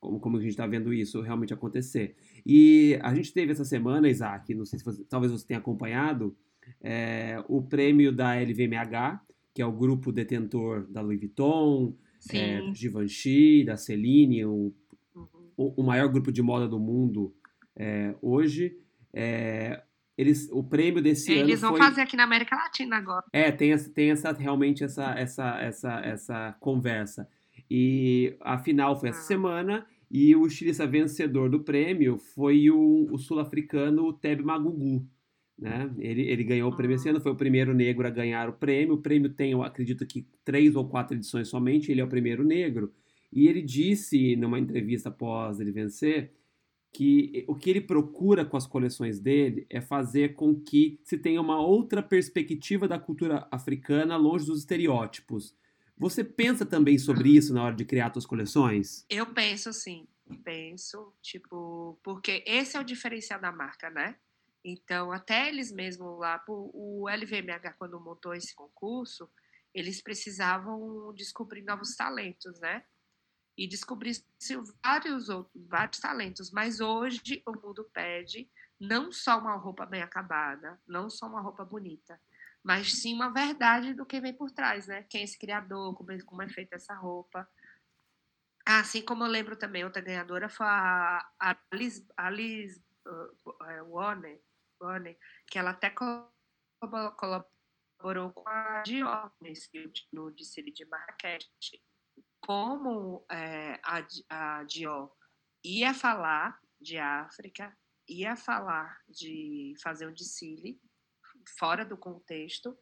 como, 0.00 0.18
como 0.18 0.38
a 0.38 0.40
gente 0.40 0.50
está 0.50 0.66
vendo 0.66 0.92
isso 0.92 1.20
realmente 1.20 1.54
acontecer. 1.54 2.16
E 2.44 2.98
a 3.00 3.14
gente 3.14 3.32
teve 3.32 3.52
essa 3.52 3.64
semana, 3.64 4.08
Isaac, 4.08 4.52
não 4.54 4.64
sei 4.64 4.80
se 4.80 4.84
você, 4.84 5.04
talvez 5.04 5.30
você 5.30 5.46
tenha 5.46 5.60
acompanhado, 5.60 6.36
é, 6.82 7.42
o 7.48 7.62
prêmio 7.62 8.12
da 8.12 8.34
LVMH, 8.34 9.20
que 9.54 9.62
é 9.62 9.66
o 9.66 9.72
grupo 9.72 10.12
detentor 10.12 10.86
da 10.90 11.00
Louis 11.00 11.18
Vuitton, 11.18 11.94
é, 12.32 12.60
Givenchy, 12.74 13.64
da 13.64 13.76
Celine, 13.76 14.44
o 14.44 14.72
Uhum. 15.14 15.26
o, 15.56 15.80
o 15.80 15.84
maior 15.84 16.08
grupo 16.08 16.30
de 16.30 16.40
moda 16.42 16.68
do 16.68 16.78
mundo 16.78 17.34
é, 17.76 18.14
hoje. 18.22 18.76
É, 19.12 19.82
eles, 20.16 20.48
o 20.52 20.62
prêmio 20.62 21.02
desse 21.02 21.32
ano 21.32 21.48
Eles 21.48 21.60
vão 21.62 21.70
foi... 21.70 21.78
fazer 21.80 22.02
aqui 22.02 22.16
na 22.16 22.24
América 22.24 22.54
Latina 22.54 22.96
agora. 22.96 23.24
É, 23.32 23.50
tem, 23.50 23.72
essa, 23.72 23.88
tem 23.90 24.10
essa, 24.10 24.32
realmente 24.32 24.84
essa, 24.84 25.14
essa, 25.18 25.58
essa, 25.60 26.00
essa 26.00 26.56
conversa. 26.60 27.26
E 27.70 28.36
a 28.40 28.58
final 28.58 28.98
foi 28.98 29.08
essa 29.08 29.20
Ah. 29.20 29.22
semana 29.24 29.86
e 30.10 30.34
o 30.36 30.46
estilista 30.46 30.86
vencedor 30.86 31.48
do 31.48 31.60
prêmio 31.60 32.18
foi 32.18 32.68
o, 32.70 33.08
o 33.10 33.18
sul-africano 33.18 34.12
Teb 34.12 34.42
Magugu. 34.42 35.06
Né? 35.60 35.92
Ele, 35.98 36.22
ele 36.22 36.42
ganhou 36.42 36.72
o 36.72 36.76
prêmio 36.76 36.94
esse 36.94 37.06
Ah. 37.08 37.10
ano, 37.12 37.20
foi 37.20 37.32
o 37.32 37.36
primeiro 37.36 37.74
negro 37.74 38.06
a 38.06 38.10
ganhar 38.10 38.48
o 38.48 38.52
prêmio. 38.54 38.94
O 38.94 39.02
prêmio 39.02 39.28
tem, 39.28 39.52
eu 39.52 39.62
acredito 39.62 40.06
que, 40.06 40.26
três 40.44 40.74
ou 40.74 40.88
quatro 40.88 41.14
edições 41.16 41.48
somente, 41.48 41.92
ele 41.92 42.00
é 42.00 42.04
o 42.04 42.08
primeiro 42.08 42.42
negro. 42.42 42.92
E 43.32 43.46
ele 43.46 43.60
disse, 43.62 44.34
numa 44.36 44.58
entrevista 44.58 45.10
após 45.10 45.60
ele 45.60 45.70
vencer, 45.70 46.32
que 46.92 47.44
o 47.46 47.54
que 47.54 47.70
ele 47.70 47.80
procura 47.80 48.44
com 48.44 48.56
as 48.56 48.66
coleções 48.66 49.20
dele 49.20 49.64
é 49.70 49.80
fazer 49.80 50.34
com 50.34 50.58
que 50.60 50.98
se 51.04 51.16
tenha 51.18 51.40
uma 51.40 51.60
outra 51.60 52.02
perspectiva 52.02 52.88
da 52.88 52.98
cultura 52.98 53.46
africana 53.50 54.16
longe 54.16 54.46
dos 54.46 54.60
estereótipos. 54.60 55.54
Você 55.96 56.24
pensa 56.24 56.64
também 56.66 56.98
sobre 56.98 57.28
isso 57.28 57.52
na 57.54 57.62
hora 57.62 57.76
de 57.76 57.84
criar 57.84 58.10
suas 58.12 58.26
coleções? 58.26 59.04
Eu 59.08 59.26
penso 59.26 59.72
sim, 59.72 60.08
penso, 60.42 61.12
tipo, 61.22 61.96
porque 62.02 62.42
esse 62.46 62.76
é 62.76 62.80
o 62.80 62.84
diferencial 62.84 63.38
da 63.40 63.52
marca, 63.52 63.88
né? 63.90 64.16
Então, 64.64 65.10
até 65.10 65.48
eles 65.48 65.72
mesmos 65.72 66.18
lá, 66.18 66.42
o 66.48 67.08
LVMH, 67.08 67.74
quando 67.78 68.00
montou 68.00 68.34
esse 68.34 68.54
concurso, 68.54 69.30
eles 69.74 70.02
precisavam 70.02 71.12
descobrir 71.14 71.62
novos 71.62 71.94
talentos, 71.96 72.58
né? 72.60 72.84
E 73.56 73.66
descobrir 73.66 74.12
vários 74.82 75.28
outros, 75.28 75.66
vários 75.66 76.00
talentos. 76.00 76.50
Mas 76.50 76.80
hoje 76.80 77.42
o 77.46 77.52
mundo 77.52 77.88
pede 77.92 78.50
não 78.78 79.12
só 79.12 79.38
uma 79.38 79.56
roupa 79.56 79.86
bem 79.86 80.02
acabada, 80.02 80.80
não 80.86 81.08
só 81.10 81.26
uma 81.26 81.40
roupa 81.40 81.64
bonita, 81.64 82.20
mas 82.62 82.92
sim 82.94 83.14
uma 83.14 83.32
verdade 83.32 83.94
do 83.94 84.06
que 84.06 84.20
vem 84.20 84.34
por 84.34 84.50
trás, 84.50 84.86
né? 84.86 85.04
Quem 85.04 85.22
é 85.22 85.24
esse 85.24 85.38
criador, 85.38 85.94
como 85.94 86.12
é, 86.12 86.20
como 86.22 86.42
é 86.42 86.48
feita 86.48 86.76
essa 86.76 86.94
roupa. 86.94 87.48
Assim 88.66 89.02
como 89.02 89.24
eu 89.24 89.28
lembro 89.28 89.56
também, 89.56 89.84
outra 89.84 90.02
ganhadora 90.02 90.48
foi 90.48 90.66
a 90.66 91.24
Alice, 92.16 92.82
uh, 93.06 93.64
é, 93.64 93.82
Warner, 93.82 94.40
Que 95.48 95.58
ela 95.58 95.70
até 95.70 95.90
co- 95.90 96.32
colaborou 97.16 98.32
com 98.32 98.48
a 98.48 98.82
nesse 99.40 99.70
no 100.12 100.30
desfile 100.30 100.72
de 100.72 100.84
Marrakech. 100.86 101.50
Como 102.40 103.24
é, 103.30 103.80
a, 103.84 104.06
a 104.30 104.64
Dior 104.64 105.14
ia 105.62 105.92
falar 105.92 106.58
de 106.80 106.98
África, 106.98 107.76
ia 108.08 108.34
falar 108.34 109.02
de 109.08 109.74
fazer 109.82 110.08
um 110.08 110.12
desfile 110.12 110.80
fora 111.58 111.84
do 111.84 111.96
contexto, 111.96 112.78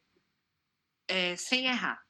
é, 1.08 1.36
sem 1.36 1.66
errar. 1.66 2.02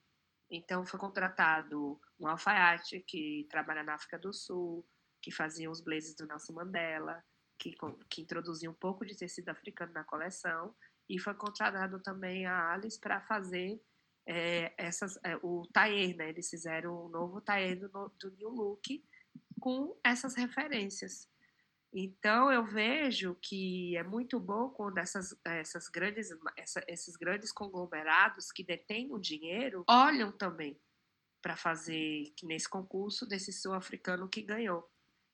Então 0.50 0.84
foi 0.84 0.98
contratado 0.98 2.00
um 2.18 2.26
alfaiate 2.26 3.00
que 3.00 3.46
trabalha 3.50 3.82
na 3.82 3.94
África 3.94 4.18
do 4.18 4.32
Sul, 4.32 4.86
que 5.22 5.30
fazia 5.30 5.70
os 5.70 5.80
blazers 5.80 6.14
do 6.14 6.26
Nelson 6.26 6.52
Mandela, 6.52 7.24
que, 7.58 7.76
que 8.08 8.22
introduzia 8.22 8.70
um 8.70 8.74
pouco 8.74 9.04
de 9.04 9.16
tecido 9.16 9.48
africano 9.48 9.92
na 9.92 10.04
coleção, 10.04 10.74
e 11.08 11.18
foi 11.18 11.34
contratado 11.34 12.00
também 12.00 12.46
a 12.46 12.72
Alice 12.72 13.00
para 13.00 13.20
fazer 13.22 13.80
é, 14.26 14.74
essas, 14.76 15.18
é, 15.24 15.36
o 15.42 15.66
tailleur, 15.72 16.16
né? 16.16 16.28
Eles 16.28 16.48
fizeram 16.50 17.06
o 17.06 17.08
novo 17.08 17.40
tailleur 17.40 17.88
do, 17.90 18.08
do 18.20 18.30
New 18.36 18.50
Look 18.50 19.02
com 19.58 19.98
essas 20.04 20.34
referências. 20.34 21.28
Então 21.92 22.52
eu 22.52 22.62
vejo 22.66 23.34
que 23.40 23.96
é 23.96 24.02
muito 24.02 24.38
bom 24.38 24.68
quando 24.68 24.98
essas, 24.98 25.34
essas 25.44 25.88
grandes, 25.88 26.28
essa- 26.56 26.84
esses 26.86 27.16
grandes 27.16 27.50
conglomerados 27.50 28.52
que 28.52 28.62
detêm 28.62 29.10
o 29.10 29.18
dinheiro 29.18 29.84
olham 29.88 30.30
também 30.30 30.78
para 31.40 31.56
fazer 31.56 32.34
nesse 32.42 32.68
concurso 32.68 33.26
desse 33.26 33.52
sul-africano 33.52 34.28
que 34.28 34.42
ganhou 34.42 34.86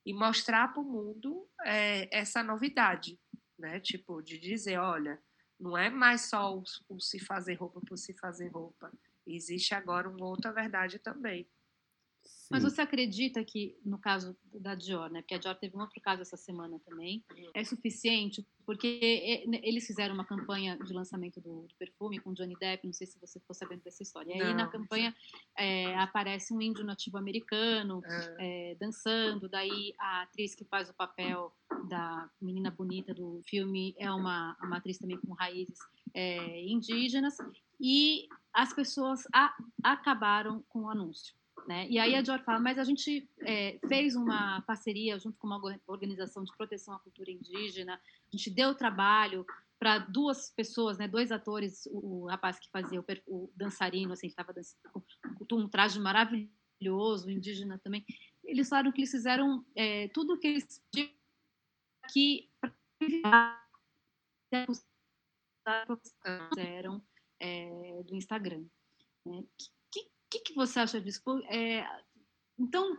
e 0.04 0.12
mostrar 0.12 0.68
para 0.72 0.82
o 0.82 0.84
mundo 0.84 1.48
é, 1.64 2.08
essa 2.16 2.42
novidade, 2.42 3.18
né? 3.58 3.80
Tipo 3.80 4.22
de 4.22 4.38
dizer, 4.38 4.78
olha, 4.78 5.22
não 5.58 5.76
é 5.76 5.88
mais 5.88 6.28
só 6.28 6.56
o, 6.56 6.62
o 6.88 7.00
se 7.00 7.18
fazer 7.18 7.54
roupa 7.54 7.80
por 7.80 7.96
se 7.96 8.14
fazer 8.18 8.48
roupa, 8.48 8.92
existe 9.26 9.74
agora 9.74 10.08
uma 10.08 10.26
outra 10.26 10.52
verdade 10.52 10.98
também. 10.98 11.48
Mas 12.50 12.62
Sim. 12.62 12.68
você 12.70 12.80
acredita 12.82 13.42
que, 13.44 13.76
no 13.84 13.98
caso 13.98 14.36
da 14.52 14.74
Dior, 14.74 15.10
né? 15.10 15.22
Porque 15.22 15.34
a 15.34 15.38
Dior 15.38 15.54
teve 15.56 15.76
um 15.76 15.80
outro 15.80 16.00
caso 16.00 16.22
essa 16.22 16.36
semana 16.36 16.78
também, 16.84 17.24
é 17.54 17.64
suficiente? 17.64 18.46
Porque 18.66 18.98
e- 19.02 19.46
ne- 19.48 19.60
eles 19.62 19.86
fizeram 19.86 20.14
uma 20.14 20.24
campanha 20.24 20.76
de 20.78 20.92
lançamento 20.92 21.40
do, 21.40 21.62
do 21.62 21.74
perfume 21.78 22.20
com 22.20 22.32
Johnny 22.34 22.54
Depp, 22.56 22.86
não 22.86 22.92
sei 22.92 23.06
se 23.06 23.18
você 23.20 23.40
ficou 23.40 23.54
sabendo 23.54 23.82
dessa 23.82 24.02
história. 24.02 24.30
E 24.36 24.40
aí 24.42 24.54
na 24.54 24.64
Não. 24.64 24.70
campanha 24.70 25.14
é, 25.56 25.96
aparece 25.98 26.52
um 26.54 26.60
índio 26.60 26.84
nativo 26.84 27.16
americano 27.18 28.02
Ah, 28.04 28.36
é, 28.38 28.74
dançando, 28.78 29.48
daí 29.48 29.94
a 29.98 30.22
atriz 30.22 30.54
que 30.54 30.64
faz 30.64 30.88
o 30.90 30.94
papel 30.94 31.52
da 31.88 32.30
menina 32.40 32.70
bonita 32.70 33.12
do 33.14 33.40
filme 33.44 33.94
é 33.98 34.10
uma, 34.10 34.56
uma 34.62 34.76
atriz 34.76 34.98
também 34.98 35.18
com 35.18 35.32
raízes 35.32 35.78
é, 36.12 36.62
indígenas, 36.66 37.36
e 37.80 38.28
as 38.52 38.72
pessoas 38.72 39.26
a- 39.34 39.54
acabaram 39.82 40.62
com 40.68 40.82
o 40.82 40.88
anúncio. 40.90 41.34
Né? 41.66 41.88
E 41.88 41.98
aí 41.98 42.14
a 42.14 42.20
Dior 42.20 42.40
fala, 42.40 42.60
mas 42.60 42.78
a 42.78 42.84
gente 42.84 43.26
é, 43.40 43.78
fez 43.88 44.14
uma 44.14 44.60
parceria 44.62 45.18
junto 45.18 45.38
com 45.38 45.46
uma 45.46 45.56
orga- 45.56 45.80
organização 45.86 46.44
de 46.44 46.54
proteção 46.54 46.94
à 46.94 46.98
cultura 46.98 47.30
indígena, 47.30 47.94
a 47.94 48.36
gente 48.36 48.50
deu 48.50 48.74
trabalho 48.74 49.46
para 49.78 49.98
duas 49.98 50.50
pessoas, 50.50 50.98
né, 50.98 51.08
dois 51.08 51.32
atores, 51.32 51.86
o, 51.86 52.24
o 52.24 52.26
rapaz 52.26 52.58
que 52.58 52.70
fazia 52.70 53.00
o, 53.00 53.04
o 53.26 53.52
dançarino, 53.56 54.12
assim, 54.12 54.26
que 54.26 54.32
estava 54.32 54.52
dançando 54.52 54.78
com, 55.48 55.56
um 55.56 55.68
traje 55.68 55.98
maravilhoso, 55.98 57.30
indígena 57.30 57.78
também, 57.78 58.04
eles 58.44 58.68
falaram 58.68 58.92
que 58.92 59.00
eles 59.00 59.10
fizeram 59.10 59.64
é, 59.74 60.08
tudo 60.08 60.34
o 60.34 60.38
que 60.38 60.48
eles 60.48 60.82
pediam 60.92 61.10
que 62.12 62.50
fizeram 66.52 67.02
é, 67.40 68.02
do 68.04 68.14
Instagram. 68.14 68.64
O 69.24 69.42
que, 70.34 70.52
que, 70.52 70.54
você 70.54 70.80
acha 70.80 71.00
disso? 71.00 71.22
É, 71.48 71.86
então, 72.58 72.96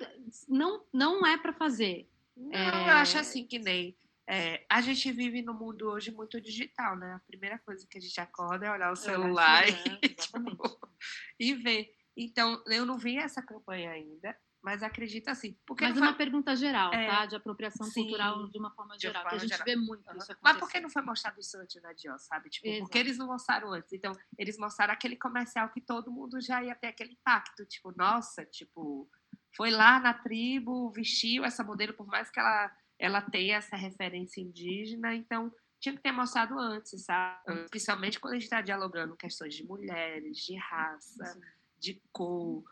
não, 0.47 0.85
não 0.93 1.25
é 1.25 1.37
para 1.37 1.53
fazer. 1.53 2.09
Não, 2.35 2.53
É. 2.53 2.89
eu 2.89 2.95
acho 2.95 3.17
assim 3.17 3.45
que 3.45 3.59
nem. 3.59 3.97
é, 4.27 4.65
a 4.69 4.81
gente 4.81 5.11
vive 5.11 5.41
no 5.41 5.53
mundo 5.53 5.87
hoje 5.89 6.11
muito 6.11 6.41
digital, 6.41 6.97
né? 6.97 7.13
A 7.13 7.27
primeira 7.27 7.59
coisa 7.59 7.85
que 7.87 7.97
a 7.97 8.01
gente 8.01 8.19
acorda 8.19 8.65
é 8.65 8.71
olhar 8.71 8.91
o 8.91 8.95
celular 8.95 9.67
e, 9.67 9.73
tipo, 10.15 10.37
e 11.39 11.53
ver. 11.53 11.89
Então, 12.17 12.63
eu 12.67 12.85
não 12.85 12.97
vi 12.97 13.17
essa 13.17 13.41
campanha 13.41 13.91
ainda, 13.91 14.35
mas 14.65 14.81
acredito 14.81 15.29
assim. 15.29 15.55
Porque 15.63 15.85
Mas 15.85 15.95
uma 15.95 16.07
foi- 16.07 16.15
pergunta 16.15 16.55
geral, 16.55 16.91
É, 16.91 17.05
tá? 17.07 17.25
De 17.27 17.35
apropriação 17.35 17.85
sim, 17.85 18.01
cultural 18.01 18.47
de 18.49 18.57
uma 18.57 18.71
forma 18.71 18.97
geral. 18.99 19.21
forma 19.21 19.29
que 19.29 19.35
a 19.35 19.39
gente 19.47 19.49
geral. 19.51 19.65
vê 19.65 19.75
muito 19.75 20.07
Aham. 20.09 20.17
isso 20.17 20.31
acontecer. 20.31 20.39
Mas 20.41 20.57
por 20.57 20.69
que 20.71 20.79
não 20.79 20.89
foi 20.89 21.01
mostrado 21.03 21.39
isso 21.39 21.55
antes 21.57 21.81
na 21.83 21.93
Dior, 21.93 22.17
sabe? 22.17 22.49
Tipo, 22.49 22.67
Exato. 22.67 22.83
porque 22.83 22.97
eles 22.97 23.17
não 23.19 23.27
mostraram 23.27 23.71
antes. 23.71 23.93
Então, 23.93 24.11
eles 24.39 24.57
mostraram 24.57 24.91
aquele 24.93 25.15
comercial 25.15 25.69
que 25.69 25.79
todo 25.79 26.11
mundo 26.11 26.41
já 26.41 26.63
ia 26.63 26.73
ter 26.75 26.87
aquele 26.87 27.13
impacto. 27.13 27.63
Tipo, 27.65 27.93
nossa, 27.95 28.43
tipo, 28.43 29.07
foi 29.55 29.69
lá 29.69 29.99
na 29.99 30.13
tribo, 30.15 30.89
vestiu 30.89 31.45
essa 31.45 31.63
modelo, 31.63 31.93
por 31.93 32.07
mais 32.07 32.31
que 32.31 32.39
ela, 32.39 32.75
ela 32.97 33.21
tenha 33.21 33.57
essa 33.57 33.75
referência 33.75 34.41
indígena, 34.41 35.13
então 35.15 35.53
tinha 35.79 35.93
que 35.95 36.01
ter 36.01 36.11
mostrado 36.11 36.57
antes, 36.57 37.03
sabe? 37.05 37.69
Principalmente 37.69 38.19
quando 38.19 38.33
a 38.33 38.35
gente 38.37 38.45
está 38.45 38.61
dialogando 38.61 39.15
questões 39.15 39.53
de 39.53 39.63
mulheres, 39.63 40.37
de 40.37 40.55
raça, 40.57 41.23
Sim. 41.25 41.41
de 41.77 42.01
cor, 42.11 42.63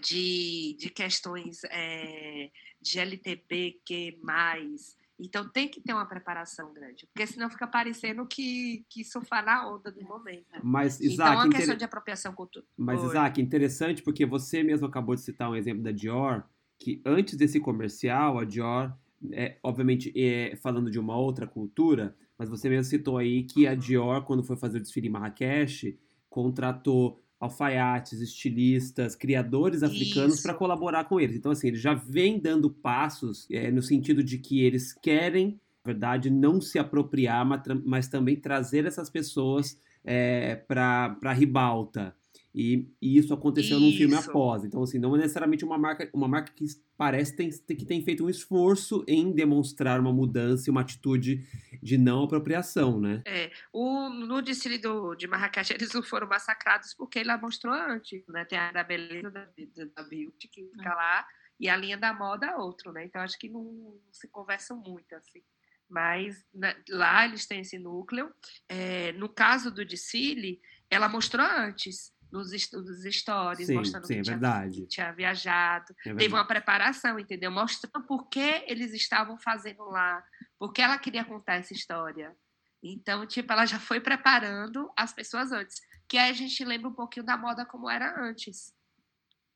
de, 0.00 0.76
de 0.78 0.90
questões 0.90 1.62
é, 1.64 2.50
de 2.80 2.98
LTBQ+. 2.98 4.18
Então 5.18 5.46
tem 5.48 5.68
que 5.68 5.80
ter 5.80 5.92
uma 5.92 6.06
preparação 6.06 6.72
grande, 6.72 7.06
porque 7.12 7.26
senão 7.26 7.50
fica 7.50 7.66
parecendo 7.66 8.26
que, 8.26 8.84
que 8.88 9.04
surfar 9.04 9.44
na 9.44 9.70
onda 9.70 9.92
do 9.92 10.02
momento. 10.02 10.46
Mas, 10.62 10.98
então 10.98 11.10
é 11.10 11.12
Isaac, 11.12 11.36
uma 11.36 11.46
inter- 11.46 11.58
questão 11.58 11.76
de 11.76 11.84
apropriação 11.84 12.32
cultural. 12.32 12.66
Mas. 12.76 13.02
Isaac, 13.02 13.40
interessante 13.40 14.02
porque 14.02 14.24
você 14.24 14.62
mesmo 14.62 14.86
acabou 14.86 15.14
de 15.14 15.20
citar 15.20 15.50
um 15.50 15.56
exemplo 15.56 15.82
da 15.82 15.92
Dior, 15.92 16.42
que 16.78 17.02
antes 17.04 17.36
desse 17.36 17.60
comercial, 17.60 18.38
a 18.38 18.44
Dior, 18.44 18.96
é, 19.32 19.58
obviamente, 19.62 20.10
é, 20.16 20.56
falando 20.56 20.90
de 20.90 20.98
uma 20.98 21.16
outra 21.18 21.46
cultura, 21.46 22.16
mas 22.38 22.48
você 22.48 22.70
mesmo 22.70 22.84
citou 22.84 23.18
aí 23.18 23.42
que 23.44 23.66
a 23.66 23.74
Dior, 23.74 24.24
quando 24.24 24.42
foi 24.42 24.56
fazer 24.56 24.78
o 24.78 24.80
desfile 24.80 25.08
em 25.08 25.10
Marrakech, 25.10 25.98
contratou 26.30 27.20
alfaiates, 27.40 28.20
estilistas, 28.20 29.16
criadores 29.16 29.82
africanos 29.82 30.42
para 30.42 30.52
colaborar 30.52 31.04
com 31.04 31.18
eles. 31.18 31.36
Então, 31.36 31.50
assim, 31.50 31.68
eles 31.68 31.80
já 31.80 31.94
vêm 31.94 32.38
dando 32.38 32.68
passos 32.68 33.46
é, 33.50 33.70
no 33.70 33.80
sentido 33.80 34.22
de 34.22 34.36
que 34.36 34.62
eles 34.62 34.92
querem, 34.92 35.58
na 35.82 35.92
verdade, 35.92 36.28
não 36.28 36.60
se 36.60 36.78
apropriar, 36.78 37.46
mas, 37.46 37.62
mas 37.84 38.08
também 38.08 38.36
trazer 38.36 38.84
essas 38.84 39.08
pessoas 39.08 39.80
é, 40.04 40.54
para 40.54 41.16
a 41.24 41.32
ribalta. 41.32 42.14
E, 42.54 42.88
e 43.00 43.16
isso 43.16 43.32
aconteceu 43.32 43.78
num 43.78 43.92
filme 43.92 44.14
Isso. 44.14 44.28
após. 44.28 44.64
Então, 44.64 44.82
assim, 44.82 44.98
não 44.98 45.14
é 45.14 45.18
necessariamente 45.20 45.64
uma 45.64 45.78
marca, 45.78 46.10
uma 46.12 46.26
marca 46.26 46.52
que 46.52 46.66
parece 46.96 47.36
tem, 47.36 47.48
que 47.50 47.84
tem 47.84 48.02
feito 48.02 48.24
um 48.24 48.28
esforço 48.28 49.04
em 49.06 49.32
demonstrar 49.32 50.00
uma 50.00 50.12
mudança 50.12 50.68
e 50.68 50.70
uma 50.70 50.80
atitude 50.80 51.46
de 51.80 51.96
não 51.96 52.24
apropriação, 52.24 53.00
né? 53.00 53.22
É, 53.24 53.52
o, 53.72 54.08
no 54.08 54.42
desfile 54.42 54.78
do, 54.78 55.14
de 55.14 55.28
Marrakech, 55.28 55.72
eles 55.74 55.92
não 55.92 56.02
foram 56.02 56.26
massacrados 56.26 56.92
porque 56.94 57.20
ele 57.20 57.34
mostrou 57.36 57.72
antes, 57.72 58.26
né? 58.26 58.44
Tem 58.44 58.58
a 58.58 58.72
da 58.72 58.82
beleza 58.82 59.30
da, 59.30 59.44
da, 59.44 59.84
da 59.96 60.02
beauty 60.02 60.48
que 60.48 60.64
fica 60.64 60.94
lá 60.94 61.24
e 61.58 61.68
a 61.68 61.76
linha 61.76 61.96
da 61.96 62.12
moda 62.12 62.56
outro, 62.56 62.90
né? 62.92 63.04
Então 63.04 63.22
acho 63.22 63.38
que 63.38 63.48
não, 63.48 63.96
se 64.10 64.26
conversam 64.28 64.76
muito 64.76 65.14
assim. 65.14 65.42
Mas 65.88 66.44
né, 66.54 66.76
lá 66.88 67.24
eles 67.24 67.46
têm 67.46 67.60
esse 67.60 67.78
núcleo. 67.78 68.32
É, 68.68 69.12
no 69.12 69.28
caso 69.28 69.70
do 69.70 69.84
desfile, 69.84 70.60
ela 70.88 71.08
mostrou 71.08 71.44
antes 71.44 72.12
nos, 72.30 72.50
nos 72.72 73.04
stories, 73.14 73.66
Sim, 73.66 73.74
mostrando 73.74 74.06
sim, 74.06 74.14
que 74.14 74.20
é 74.20 74.22
tinha, 74.22 74.34
verdade. 74.38 74.86
tinha 74.86 75.12
viajado. 75.12 75.94
É 76.06 76.14
Teve 76.14 76.34
uma 76.34 76.46
preparação, 76.46 77.18
entendeu? 77.18 77.50
Mostrando 77.50 78.06
por 78.06 78.28
que 78.28 78.64
eles 78.66 78.92
estavam 78.92 79.36
fazendo 79.38 79.84
lá, 79.84 80.22
por 80.58 80.72
que 80.72 80.82
ela 80.82 80.98
queria 80.98 81.24
contar 81.24 81.54
essa 81.56 81.72
história. 81.72 82.36
Então, 82.82 83.26
tipo, 83.26 83.52
ela 83.52 83.66
já 83.66 83.78
foi 83.78 84.00
preparando 84.00 84.90
as 84.96 85.12
pessoas 85.12 85.52
antes. 85.52 85.80
Que 86.08 86.16
aí 86.18 86.30
a 86.30 86.34
gente 86.34 86.64
lembra 86.64 86.88
um 86.88 86.94
pouquinho 86.94 87.24
da 87.26 87.36
moda 87.36 87.64
como 87.66 87.88
era 87.88 88.20
antes. 88.20 88.74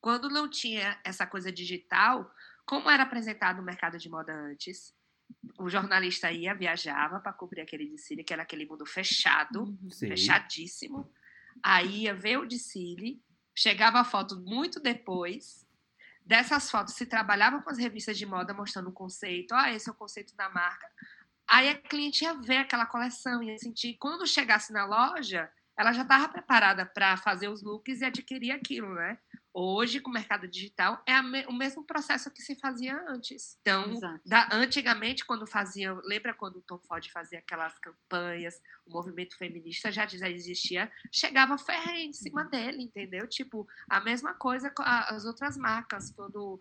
Quando 0.00 0.28
não 0.28 0.48
tinha 0.48 1.00
essa 1.02 1.26
coisa 1.26 1.50
digital, 1.50 2.30
como 2.66 2.90
era 2.90 3.02
apresentado 3.04 3.60
o 3.60 3.64
mercado 3.64 3.98
de 3.98 4.08
moda 4.10 4.32
antes? 4.34 4.94
O 5.58 5.70
jornalista 5.70 6.30
ia, 6.30 6.54
viajava 6.54 7.18
para 7.18 7.32
cobrir 7.32 7.62
aquele 7.62 7.88
desfile, 7.88 8.22
que 8.22 8.32
era 8.32 8.42
aquele 8.42 8.66
mundo 8.66 8.84
fechado 8.84 9.62
Uhum. 9.62 9.90
Sim. 9.90 10.08
fechadíssimo. 10.08 11.10
Aí 11.62 12.02
ia 12.02 12.14
ver 12.14 12.38
o 12.38 12.46
desfile, 12.46 13.22
chegava 13.54 14.00
a 14.00 14.04
foto 14.04 14.38
muito 14.40 14.80
depois. 14.80 15.66
Dessas 16.24 16.70
fotos 16.70 16.94
se 16.94 17.06
trabalhava 17.06 17.62
com 17.62 17.70
as 17.70 17.78
revistas 17.78 18.16
de 18.16 18.24
moda 18.24 18.54
mostrando 18.54 18.88
o 18.88 18.92
conceito. 18.92 19.54
Ah, 19.54 19.70
esse 19.70 19.88
é 19.88 19.92
o 19.92 19.96
conceito 19.96 20.34
da 20.36 20.48
marca. 20.48 20.88
Aí 21.46 21.68
a 21.68 21.74
cliente 21.76 22.24
ia 22.24 22.34
ver 22.34 22.58
aquela 22.58 22.86
coleção, 22.86 23.42
ia 23.42 23.58
sentir. 23.58 23.96
Quando 23.98 24.26
chegasse 24.26 24.72
na 24.72 24.86
loja, 24.86 25.50
ela 25.76 25.92
já 25.92 26.02
estava 26.02 26.28
preparada 26.28 26.86
para 26.86 27.16
fazer 27.16 27.48
os 27.48 27.62
looks 27.62 28.00
e 28.00 28.04
adquirir 28.04 28.52
aquilo, 28.52 28.94
né? 28.94 29.18
Hoje, 29.56 30.00
com 30.00 30.10
o 30.10 30.12
mercado 30.12 30.48
digital, 30.48 31.00
é 31.06 31.22
me- 31.22 31.46
o 31.46 31.52
mesmo 31.52 31.84
processo 31.86 32.28
que 32.28 32.42
se 32.42 32.56
fazia 32.56 33.00
antes. 33.08 33.56
Então, 33.60 33.92
da- 34.26 34.48
antigamente, 34.52 35.24
quando 35.24 35.46
faziam. 35.46 36.00
Lembra 36.04 36.34
quando 36.34 36.56
o 36.56 36.62
Tom 36.62 36.80
Ford 36.80 37.08
fazia 37.12 37.38
aquelas 37.38 37.78
campanhas, 37.78 38.60
o 38.84 38.92
movimento 38.92 39.36
feminista 39.38 39.92
já 39.92 40.06
já 40.06 40.28
existia, 40.28 40.90
chegava 41.12 41.56
ferrenho 41.56 42.10
em 42.10 42.12
cima 42.12 42.44
dele, 42.44 42.82
entendeu? 42.82 43.28
Tipo, 43.28 43.64
a 43.88 44.00
mesma 44.00 44.34
coisa 44.34 44.70
com 44.70 44.82
a- 44.82 45.04
as 45.10 45.24
outras 45.24 45.56
marcas, 45.56 46.10
quando 46.10 46.58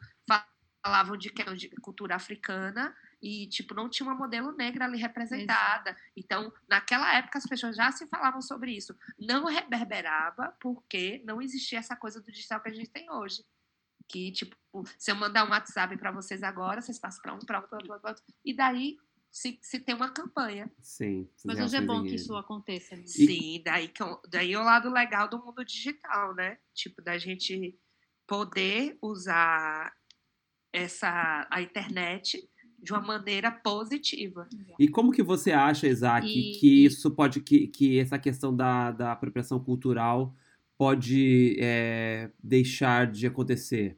falavam 0.84 1.16
de, 1.16 1.30
que- 1.30 1.56
de 1.56 1.70
cultura 1.78 2.16
africana 2.16 2.94
e, 3.22 3.48
tipo, 3.48 3.74
não 3.74 3.88
tinha 3.90 4.06
uma 4.08 4.16
modelo 4.16 4.52
negra 4.52 4.84
ali 4.84 4.98
representada. 4.98 5.96
Então, 6.16 6.52
naquela 6.68 7.16
época, 7.16 7.38
as 7.38 7.46
pessoas 7.48 7.76
já 7.76 7.90
se 7.92 8.06
falavam 8.08 8.42
sobre 8.42 8.76
isso. 8.76 8.94
Não 9.18 9.46
reverberava, 9.46 10.54
porque 10.60 11.22
não 11.26 11.42
existia 11.42 11.80
essa 11.80 11.96
coisa 11.96 12.20
do 12.22 12.30
digital 12.32 12.60
que 12.60 12.70
a 12.70 12.74
gente 12.74 12.90
tem 12.90 13.10
hoje. 13.10 13.46
Que, 14.10 14.30
tipo, 14.34 14.58
se 14.98 15.10
eu 15.10 15.16
mandar 15.16 15.46
um 15.48 15.52
WhatsApp 15.52 15.96
para 15.98 16.12
vocês 16.12 16.44
agora, 16.44 16.82
vocês 16.82 17.00
passam 17.00 17.22
para 17.22 17.34
um, 17.34 17.40
para 17.40 17.60
outro, 17.62 17.88
para 18.02 18.10
outro, 18.10 18.24
e 18.44 18.54
daí 18.54 18.98
se, 19.32 19.58
se 19.62 19.80
tem 19.80 19.96
uma 19.96 20.10
campanha. 20.12 20.70
Sim. 20.82 21.30
Mas 21.46 21.56
hoje 21.64 21.78
é 21.78 21.82
bom 21.82 22.02
em 22.02 22.08
que 22.10 22.16
isso 22.16 22.36
aconteça. 22.36 22.98
né? 22.98 23.04
Sim, 23.06 23.62
daí, 23.64 23.88
que 23.88 24.04
o- 24.04 24.22
daí 24.30 24.52
é 24.52 24.60
o 24.60 24.64
lado 24.64 24.90
legal 24.90 25.30
do 25.30 25.40
mundo 25.40 25.64
digital, 25.64 26.36
né? 26.36 26.58
Tipo, 26.74 27.02
da 27.02 27.18
gente 27.18 27.80
poder 28.28 28.98
usar 29.02 29.94
essa 30.74 31.48
a 31.50 31.62
internet 31.62 32.50
de 32.82 32.92
uma 32.92 33.02
maneira 33.02 33.50
positiva. 33.50 34.48
E 34.78 34.90
como 34.90 35.12
que 35.12 35.24
você 35.24 35.52
acha, 35.52 35.88
Isaac, 35.88 36.28
E- 36.28 36.60
que 36.60 36.86
isso 36.86 37.10
pode, 37.12 37.40
que, 37.40 37.68
que 37.68 38.00
essa 38.00 38.20
questão 38.20 38.54
da, 38.54 38.92
da 38.92 39.12
apropriação 39.14 39.64
cultural 39.64 40.36
pode 40.78 41.56
é, 41.62 42.30
deixar 42.44 43.10
de 43.10 43.26
acontecer? 43.26 43.98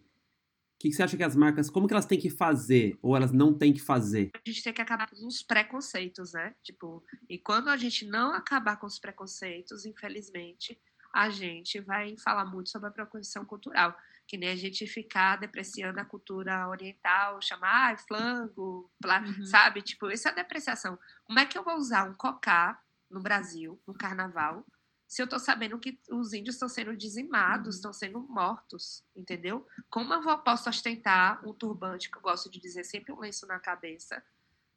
O 0.75 0.77
que, 0.77 0.89
que 0.89 0.95
você 0.95 1.03
acha 1.03 1.17
que 1.17 1.23
as 1.23 1.35
marcas, 1.35 1.69
como 1.69 1.87
que 1.87 1.93
elas 1.93 2.05
têm 2.05 2.19
que 2.19 2.29
fazer 2.29 2.99
ou 3.01 3.15
elas 3.15 3.31
não 3.31 3.57
têm 3.57 3.73
que 3.73 3.81
fazer? 3.81 4.29
A 4.35 4.49
gente 4.49 4.61
tem 4.61 4.73
que 4.73 4.81
acabar 4.81 5.09
com 5.09 5.25
os 5.25 5.41
preconceitos, 5.41 6.33
né? 6.33 6.53
Tipo, 6.61 7.03
e 7.29 7.39
quando 7.39 7.69
a 7.69 7.77
gente 7.77 8.05
não 8.05 8.33
acabar 8.33 8.77
com 8.77 8.85
os 8.85 8.99
preconceitos, 8.99 9.85
infelizmente, 9.85 10.77
a 11.13 11.29
gente 11.29 11.79
vai 11.79 12.15
falar 12.17 12.45
muito 12.45 12.69
sobre 12.69 12.89
a 12.89 12.91
preocupação 12.91 13.45
cultural. 13.45 13.95
Que 14.27 14.37
nem 14.37 14.49
a 14.49 14.55
gente 14.55 14.87
ficar 14.87 15.37
depreciando 15.37 15.99
a 15.99 16.05
cultura 16.05 16.67
oriental, 16.67 17.41
chamar 17.41 17.93
ah, 17.93 17.97
flango, 17.97 18.91
plá, 19.01 19.21
uhum. 19.21 19.45
sabe? 19.45 19.81
Tipo, 19.81 20.09
isso 20.09 20.27
é 20.27 20.33
depreciação. 20.33 20.97
Como 21.23 21.39
é 21.39 21.45
que 21.45 21.57
eu 21.57 21.63
vou 21.63 21.75
usar 21.75 22.09
um 22.09 22.13
cocá 22.13 22.81
no 23.09 23.21
Brasil, 23.21 23.81
no 23.87 23.93
carnaval, 23.93 24.65
se 25.07 25.21
eu 25.21 25.25
estou 25.25 25.39
sabendo 25.39 25.79
que 25.79 25.99
os 26.09 26.33
índios 26.33 26.55
estão 26.55 26.67
sendo 26.67 26.95
dizimados, 26.97 27.75
uhum. 27.75 27.79
estão 27.79 27.93
sendo 27.93 28.19
mortos, 28.21 29.03
entendeu? 29.15 29.65
Como 29.89 30.13
eu 30.13 30.21
vou, 30.21 30.37
posso 30.39 30.69
ostentar 30.69 31.45
um 31.47 31.53
turbante, 31.53 32.09
que 32.09 32.17
eu 32.17 32.21
gosto 32.21 32.49
de 32.49 32.59
dizer 32.59 32.83
sempre 32.83 33.13
um 33.13 33.19
lenço 33.19 33.45
na 33.45 33.59
cabeça, 33.59 34.23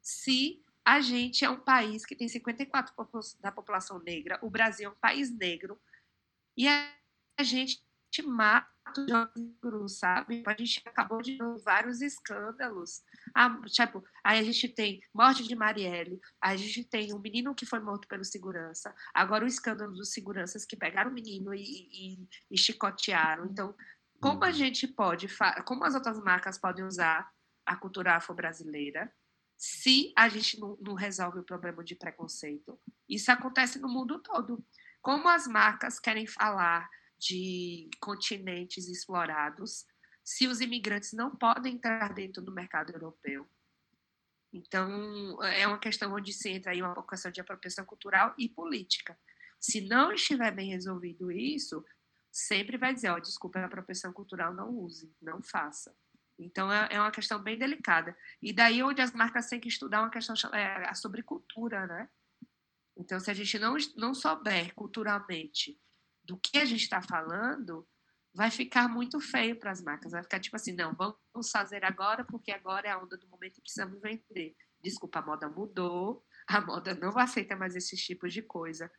se 0.02 0.62
a 0.84 1.00
gente 1.00 1.44
é 1.44 1.50
um 1.50 1.60
país 1.60 2.04
que 2.04 2.14
tem 2.14 2.28
54% 2.28 3.40
da 3.40 3.50
população 3.50 3.98
negra, 4.00 4.38
o 4.42 4.50
Brasil 4.50 4.88
é 4.88 4.92
um 4.92 4.98
país 4.98 5.30
negro, 5.30 5.80
e 6.56 6.68
a 6.68 7.42
gente 7.42 7.82
mata 8.22 8.68
negros, 8.96 9.98
sabe? 9.98 10.42
A 10.46 10.56
gente 10.58 10.82
acabou 10.86 11.20
de 11.20 11.36
ver 11.36 11.58
vários 11.62 12.00
escândalos. 12.00 13.02
Ah, 13.34 13.60
tipo, 13.66 14.02
aí 14.24 14.38
a 14.38 14.42
gente 14.42 14.68
tem 14.68 15.00
morte 15.14 15.46
de 15.46 15.54
Marielle, 15.54 16.18
a 16.40 16.56
gente 16.56 16.84
tem 16.84 17.14
um 17.14 17.18
menino 17.18 17.54
que 17.54 17.66
foi 17.66 17.80
morto 17.80 18.08
pelo 18.08 18.24
segurança, 18.24 18.94
agora 19.14 19.44
o 19.44 19.48
escândalo 19.48 19.92
dos 19.92 20.12
seguranças 20.12 20.64
que 20.64 20.76
pegaram 20.76 21.10
o 21.10 21.14
menino 21.14 21.54
e, 21.54 21.62
e, 21.62 22.28
e 22.50 22.58
chicotearam. 22.58 23.46
Então, 23.46 23.74
como 24.20 24.44
a 24.44 24.48
uhum. 24.48 24.52
gente 24.52 24.86
pode, 24.86 25.28
como 25.64 25.84
as 25.84 25.94
outras 25.94 26.18
marcas 26.18 26.58
podem 26.58 26.84
usar 26.84 27.30
a 27.64 27.76
cultura 27.76 28.16
afro-brasileira 28.16 29.12
se 29.56 30.12
a 30.16 30.28
gente 30.28 30.58
não, 30.58 30.78
não 30.80 30.94
resolve 30.94 31.40
o 31.40 31.44
problema 31.44 31.82
de 31.82 31.96
preconceito. 31.96 32.78
Isso 33.08 33.30
acontece 33.30 33.78
no 33.80 33.88
mundo 33.88 34.20
todo. 34.20 34.64
Como 35.02 35.28
as 35.28 35.46
marcas 35.48 35.98
querem 35.98 36.26
falar 36.26 36.88
de 37.18 37.90
continentes 38.00 38.88
explorados 38.88 39.84
se 40.24 40.46
os 40.46 40.60
imigrantes 40.60 41.12
não 41.12 41.34
podem 41.34 41.74
entrar 41.74 42.12
dentro 42.12 42.42
do 42.42 42.52
mercado 42.52 42.92
europeu? 42.92 43.48
Então, 44.52 45.42
é 45.42 45.66
uma 45.66 45.78
questão 45.78 46.12
onde 46.14 46.32
se 46.32 46.48
entra 46.48 46.72
aí 46.72 46.82
uma 46.82 47.06
questão 47.06 47.30
de 47.30 47.40
apropriação 47.40 47.84
cultural 47.84 48.34
e 48.38 48.48
política. 48.48 49.18
Se 49.60 49.80
não 49.80 50.12
estiver 50.12 50.50
bem 50.52 50.70
resolvido 50.70 51.30
isso, 51.30 51.84
sempre 52.30 52.78
vai 52.78 52.94
dizer, 52.94 53.10
ó, 53.10 53.16
oh, 53.16 53.20
desculpa, 53.20 53.58
a 53.58 53.66
apropriação 53.66 54.12
cultural 54.12 54.54
não 54.54 54.70
use, 54.70 55.14
não 55.20 55.42
faça. 55.42 55.94
Então 56.38 56.72
é, 56.72 56.88
é 56.92 57.00
uma 57.00 57.10
questão 57.10 57.42
bem 57.42 57.58
delicada. 57.58 58.16
E 58.40 58.52
daí 58.52 58.82
onde 58.82 59.02
as 59.02 59.12
marcas 59.12 59.48
têm 59.48 59.60
que 59.60 59.68
estudar 59.68 60.00
uma 60.00 60.10
questão 60.10 60.34
é, 60.52 60.94
sobre 60.94 61.22
cultura, 61.22 61.86
né? 61.86 62.08
Então, 62.96 63.20
se 63.20 63.30
a 63.30 63.34
gente 63.34 63.58
não, 63.58 63.76
não 63.96 64.14
souber 64.14 64.74
culturalmente 64.74 65.78
do 66.28 66.36
que 66.36 66.58
a 66.58 66.64
gente 66.66 66.82
está 66.82 67.00
falando, 67.00 67.88
vai 68.34 68.50
ficar 68.50 68.86
muito 68.86 69.18
feio 69.18 69.58
para 69.58 69.70
as 69.70 69.80
marcas. 69.80 70.12
Vai 70.12 70.22
ficar 70.22 70.38
tipo 70.38 70.54
assim, 70.54 70.72
não, 70.72 70.94
vamos 70.94 71.50
fazer 71.50 71.82
agora 71.84 72.22
porque 72.22 72.52
agora 72.52 72.86
é 72.86 72.90
a 72.90 72.98
onda 72.98 73.16
do 73.16 73.26
momento 73.26 73.58
e 73.58 73.62
precisamos 73.62 73.98
vender. 74.00 74.54
Desculpa, 74.80 75.20
a 75.20 75.22
moda 75.22 75.48
mudou, 75.48 76.22
a 76.46 76.60
moda 76.60 76.94
não 76.94 77.18
aceita 77.18 77.56
mais 77.56 77.74
esses 77.74 78.00
tipos 78.00 78.32
de 78.32 78.42
coisa. 78.42 78.92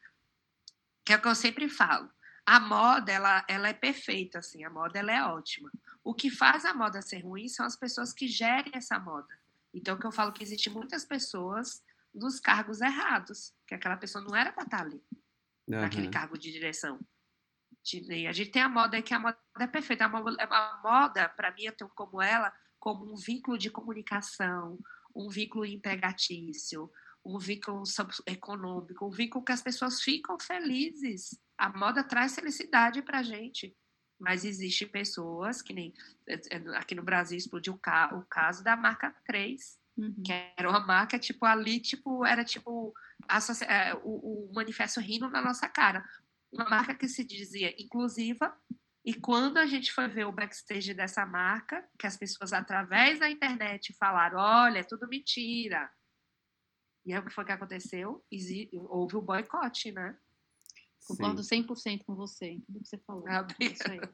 Que 1.05 1.13
é 1.13 1.17
o 1.17 1.21
que 1.21 1.27
eu 1.27 1.35
sempre 1.35 1.69
falo. 1.69 2.09
A 2.45 2.59
moda, 2.59 3.11
ela, 3.11 3.45
ela 3.47 3.69
é 3.69 3.73
perfeita, 3.73 4.39
assim, 4.39 4.63
a 4.63 4.69
moda 4.71 4.97
ela 4.97 5.11
é 5.11 5.23
ótima. 5.23 5.71
O 6.03 6.15
que 6.15 6.31
faz 6.31 6.65
a 6.65 6.73
moda 6.73 6.99
ser 6.99 7.19
ruim 7.19 7.47
são 7.47 7.63
as 7.63 7.75
pessoas 7.75 8.11
que 8.11 8.27
gerem 8.27 8.71
essa 8.73 8.97
moda. 8.97 9.39
Então, 9.71 9.99
que 9.99 10.07
eu 10.07 10.11
falo 10.11 10.33
que 10.33 10.41
existe 10.41 10.67
muitas 10.67 11.05
pessoas 11.05 11.83
nos 12.11 12.39
cargos 12.39 12.81
errados, 12.81 13.53
que 13.67 13.75
aquela 13.75 13.97
pessoa 13.97 14.23
não 14.23 14.35
era 14.35 14.51
para 14.51 14.63
estar 14.63 14.77
tá 14.77 14.83
ali, 14.83 15.03
uhum. 15.67 15.79
naquele 15.79 16.09
cargo 16.09 16.39
de 16.39 16.51
direção. 16.51 16.99
A 18.27 18.31
gente 18.31 18.51
tem 18.51 18.61
a 18.61 18.69
moda 18.69 19.01
que 19.01 19.13
a 19.13 19.19
moda 19.19 19.37
é 19.59 19.67
perfeita. 19.67 20.05
A 20.05 20.09
moda, 20.09 20.35
a 20.41 20.81
moda 20.83 21.29
para 21.29 21.51
mim, 21.51 21.63
eu 21.63 21.75
tenho 21.75 21.89
como 21.95 22.21
ela, 22.21 22.53
como 22.79 23.11
um 23.11 23.15
vínculo 23.15 23.57
de 23.57 23.69
comunicação, 23.69 24.77
um 25.15 25.29
vínculo 25.29 25.65
empregatício, 25.65 26.89
um 27.25 27.37
vínculo 27.37 27.83
econômico, 28.25 29.05
um 29.05 29.11
vínculo 29.11 29.43
que 29.43 29.51
as 29.51 29.61
pessoas 29.61 30.01
ficam 30.01 30.37
felizes. 30.39 31.39
A 31.57 31.69
moda 31.69 32.03
traz 32.03 32.35
felicidade 32.35 33.01
para 33.01 33.19
a 33.19 33.23
gente. 33.23 33.75
Mas 34.19 34.43
existem 34.43 34.87
pessoas 34.87 35.61
que 35.61 35.73
nem 35.73 35.93
é, 36.27 36.35
é, 36.35 36.77
aqui 36.77 36.93
no 36.93 37.03
Brasil 37.03 37.37
explodiu 37.37 37.73
o, 37.73 38.21
caso 38.29 38.63
da 38.63 38.75
marca 38.75 39.15
3, 39.25 39.79
uhum. 39.97 40.23
que 40.25 40.33
era 40.57 40.69
uma 40.69 40.81
marca 40.81 41.17
tipo 41.17 41.45
ali, 41.45 41.79
tipo, 41.79 42.25
era 42.25 42.43
tipo 42.43 42.93
a, 43.29 43.39
é, 43.65 43.93
o, 44.03 44.49
o 44.49 44.53
manifesto 44.53 44.99
rindo 44.99 45.29
na 45.29 45.41
nossa 45.41 45.69
cara. 45.69 46.03
Uma 46.51 46.69
marca 46.69 46.95
que 46.95 47.07
se 47.07 47.23
dizia 47.23 47.75
inclusiva, 47.81 48.55
e 49.05 49.13
quando 49.13 49.57
a 49.57 49.65
gente 49.65 49.91
foi 49.91 50.07
ver 50.07 50.25
o 50.25 50.31
backstage 50.31 50.93
dessa 50.93 51.25
marca, 51.25 51.87
que 51.97 52.05
as 52.05 52.17
pessoas 52.17 52.53
através 52.53 53.19
da 53.19 53.29
internet 53.29 53.93
falaram, 53.93 54.37
olha, 54.37 54.79
é 54.79 54.83
tudo 54.83 55.07
mentira. 55.07 55.89
E 57.05 57.13
aí 57.13 57.19
o 57.19 57.25
que 57.25 57.33
foi 57.33 57.45
que 57.45 57.51
aconteceu? 57.51 58.23
Houve 58.89 59.15
o 59.15 59.21
boicote, 59.21 59.91
né? 59.91 60.17
Concordo 61.07 61.41
100% 61.41 62.03
com 62.03 62.13
você, 62.13 62.47
em 62.47 62.59
tudo 62.61 62.81
que 62.81 62.87
você 62.87 62.97
falou. 62.99 63.25
Ah, 63.27 63.47
é 63.59 64.09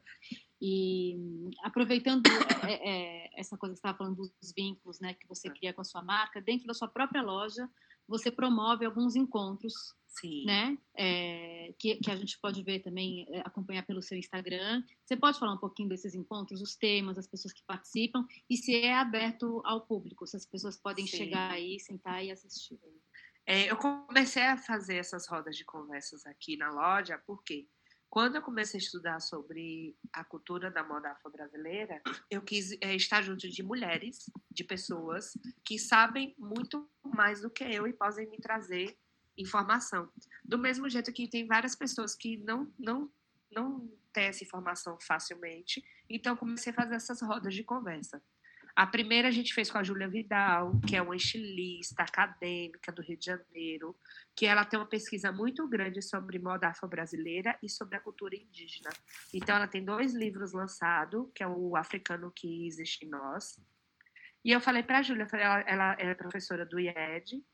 e 0.60 1.50
aproveitando 1.62 2.22
é, 2.66 3.26
é, 3.26 3.40
essa 3.40 3.58
coisa 3.58 3.74
que 3.74 3.80
você 3.80 3.86
estava 3.86 3.98
falando 3.98 4.16
dos 4.16 4.52
vínculos 4.56 4.98
né, 5.00 5.12
que 5.12 5.26
você 5.26 5.50
cria 5.50 5.74
com 5.74 5.82
a 5.82 5.84
sua 5.84 6.02
marca, 6.02 6.40
dentro 6.40 6.66
da 6.66 6.72
sua 6.72 6.88
própria 6.88 7.20
loja, 7.20 7.68
você 8.08 8.30
promove 8.30 8.84
alguns 8.84 9.16
encontros, 9.16 9.74
Sim. 10.06 10.44
né? 10.44 10.78
É, 10.96 11.74
que, 11.78 11.96
que 11.96 12.10
a 12.10 12.16
gente 12.16 12.38
pode 12.40 12.62
ver 12.62 12.80
também, 12.80 13.26
é, 13.30 13.40
acompanhar 13.40 13.84
pelo 13.84 14.02
seu 14.02 14.16
Instagram. 14.16 14.82
Você 15.04 15.16
pode 15.16 15.38
falar 15.38 15.54
um 15.54 15.58
pouquinho 15.58 15.88
desses 15.88 16.14
encontros, 16.14 16.62
os 16.62 16.76
temas, 16.76 17.18
as 17.18 17.26
pessoas 17.26 17.52
que 17.52 17.62
participam, 17.66 18.26
e 18.48 18.56
se 18.56 18.74
é 18.76 18.94
aberto 18.94 19.60
ao 19.64 19.86
público, 19.86 20.26
se 20.26 20.36
as 20.36 20.46
pessoas 20.46 20.76
podem 20.76 21.06
Sim. 21.06 21.16
chegar 21.16 21.50
aí, 21.50 21.78
sentar 21.80 22.24
e 22.24 22.30
assistir. 22.30 22.78
É, 23.44 23.70
eu 23.70 23.76
comecei 23.76 24.42
a 24.42 24.56
fazer 24.56 24.96
essas 24.96 25.28
rodas 25.28 25.56
de 25.56 25.64
conversas 25.64 26.26
aqui 26.26 26.56
na 26.56 26.70
loja, 26.70 27.20
porque 27.26 27.68
quando 28.08 28.36
eu 28.36 28.42
comecei 28.42 28.78
a 28.78 28.82
estudar 28.82 29.20
sobre 29.20 29.96
a 30.12 30.24
cultura 30.24 30.70
da 30.70 30.82
moda 30.82 31.10
afro-brasileira, 31.10 32.00
eu 32.30 32.40
quis 32.40 32.72
é, 32.80 32.94
estar 32.94 33.22
junto 33.22 33.48
de 33.48 33.62
mulheres, 33.62 34.30
de 34.50 34.64
pessoas 34.64 35.36
que 35.64 35.78
sabem 35.78 36.34
muito 36.38 36.88
mais 37.16 37.40
do 37.40 37.50
que 37.50 37.64
eu 37.64 37.86
e 37.86 37.92
podem 37.92 38.28
me 38.28 38.36
trazer 38.38 38.96
informação. 39.36 40.08
Do 40.44 40.58
mesmo 40.58 40.88
jeito 40.88 41.12
que 41.12 41.28
tem 41.28 41.46
várias 41.46 41.74
pessoas 41.74 42.14
que 42.14 42.36
não, 42.36 42.72
não, 42.78 43.10
não 43.50 43.90
têm 44.12 44.26
essa 44.26 44.44
informação 44.44 44.98
facilmente, 45.00 45.82
então 46.08 46.36
comecei 46.36 46.72
a 46.72 46.76
fazer 46.76 46.94
essas 46.94 47.20
rodas 47.22 47.54
de 47.54 47.64
conversa. 47.64 48.22
A 48.76 48.86
primeira 48.86 49.28
a 49.28 49.30
gente 49.30 49.54
fez 49.54 49.70
com 49.70 49.78
a 49.78 49.82
Júlia 49.82 50.06
Vidal, 50.06 50.78
que 50.86 50.94
é 50.94 51.00
uma 51.00 51.16
estilista 51.16 52.02
acadêmica 52.02 52.92
do 52.92 53.00
Rio 53.00 53.16
de 53.16 53.24
Janeiro, 53.24 53.96
que 54.34 54.44
ela 54.44 54.66
tem 54.66 54.78
uma 54.78 54.84
pesquisa 54.84 55.32
muito 55.32 55.66
grande 55.66 56.02
sobre 56.02 56.38
moda 56.38 56.68
afro-brasileira 56.68 57.58
e 57.62 57.70
sobre 57.70 57.96
a 57.96 58.00
cultura 58.00 58.36
indígena. 58.36 58.90
Então, 59.32 59.56
ela 59.56 59.66
tem 59.66 59.82
dois 59.82 60.12
livros 60.12 60.52
lançados, 60.52 61.26
que 61.34 61.42
é 61.42 61.48
o 61.48 61.74
Africano 61.74 62.30
que 62.30 62.66
Existe 62.66 63.06
em 63.06 63.08
Nós. 63.08 63.58
E 64.46 64.52
eu 64.52 64.60
falei 64.60 64.84
para 64.84 64.98
a 64.98 65.02
Júlia, 65.02 65.26
ela, 65.32 65.60
ela 65.62 65.96
é 65.98 66.14
professora 66.14 66.64
do 66.64 66.78
IED, 66.78 67.44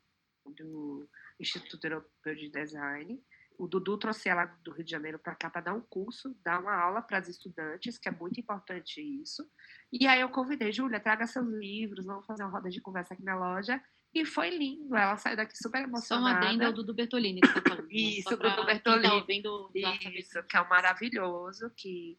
do 0.45 1.09
Instituto 1.40 1.82
Europeu 1.86 2.34
de 2.34 2.51
Design, 2.51 3.18
o 3.59 3.66
Dudu 3.66 3.97
trouxe 3.97 4.28
ela 4.28 4.45
do 4.62 4.72
Rio 4.72 4.84
de 4.84 4.90
Janeiro 4.90 5.18
para 5.18 5.34
cá 5.34 5.49
para 5.49 5.62
dar 5.62 5.72
um 5.72 5.80
curso, 5.80 6.36
dar 6.45 6.61
uma 6.61 6.74
aula 6.74 7.01
para 7.01 7.16
as 7.16 7.28
estudantes, 7.28 7.97
que 7.97 8.11
é 8.11 8.12
muito 8.12 8.38
importante 8.38 9.01
isso. 9.01 9.43
E 9.90 10.07
aí 10.07 10.20
eu 10.20 10.28
convidei, 10.28 10.70
Júlia, 10.70 11.01
traga 11.01 11.26
seus 11.26 11.49
livros, 11.49 12.05
vamos 12.05 12.26
fazer 12.26 12.43
uma 12.43 12.51
roda 12.51 12.68
de 12.68 12.80
conversa 12.82 13.14
aqui 13.14 13.24
na 13.24 13.36
loja. 13.36 13.82
E 14.12 14.26
foi 14.26 14.51
lindo, 14.51 14.95
ela 14.95 15.16
saiu 15.16 15.38
daqui 15.38 15.57
super 15.57 15.80
emocionada. 15.80 16.07
Só 16.07 16.18
uma 16.18 16.47
adenda 16.47 16.66
ao 16.66 16.74
Dudu 16.74 16.93
Bertolini 16.93 17.40
que 17.40 17.55
tá 17.55 17.62
falando. 17.66 17.86
Né? 17.86 17.95
Isso, 17.95 18.36
Dudu 18.36 18.66
Bertolini. 18.66 19.82
Tá 19.82 20.11
isso, 20.11 20.43
que 20.43 20.57
é 20.59 20.61
o 20.61 20.64
um 20.64 20.68
maravilhoso, 20.68 21.70
que 21.74 22.18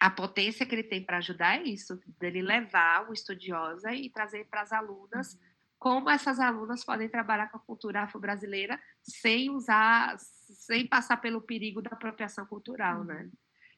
a 0.00 0.10
potência 0.10 0.66
que 0.66 0.74
ele 0.74 0.82
tem 0.82 1.02
para 1.02 1.18
ajudar 1.18 1.58
é 1.58 1.62
isso, 1.62 2.00
dele 2.18 2.42
levar 2.42 3.08
o 3.08 3.12
estudiosa 3.12 3.92
e 3.92 4.10
trazer 4.10 4.46
para 4.46 4.62
as 4.62 4.72
alunas 4.72 5.34
uhum 5.34 5.54
como 5.84 6.08
essas 6.08 6.40
alunas 6.40 6.82
podem 6.82 7.10
trabalhar 7.10 7.48
com 7.48 7.58
a 7.58 7.60
cultura 7.60 8.04
afro-brasileira 8.04 8.80
sem 9.02 9.50
usar, 9.50 10.16
sem 10.18 10.86
passar 10.86 11.18
pelo 11.18 11.42
perigo 11.42 11.82
da 11.82 11.90
apropriação 11.90 12.46
cultural, 12.46 13.04
né? 13.04 13.24
Uhum. 13.24 13.32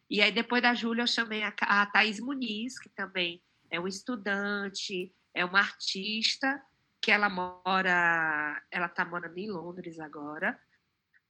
E 0.08 0.22
aí, 0.22 0.30
depois 0.30 0.62
da 0.62 0.72
Júlia, 0.72 1.02
eu 1.02 1.06
chamei 1.08 1.42
a, 1.42 1.52
a 1.62 1.84
Thaís 1.86 2.20
Muniz, 2.20 2.78
que 2.78 2.88
também 2.88 3.42
é 3.68 3.80
uma 3.80 3.88
estudante, 3.88 5.12
é 5.34 5.44
uma 5.44 5.58
artista, 5.58 6.62
que 7.02 7.10
ela 7.10 7.28
mora, 7.28 8.62
ela 8.70 8.86
está 8.86 9.04
morando 9.04 9.36
em 9.36 9.50
Londres 9.50 9.98
agora, 9.98 10.56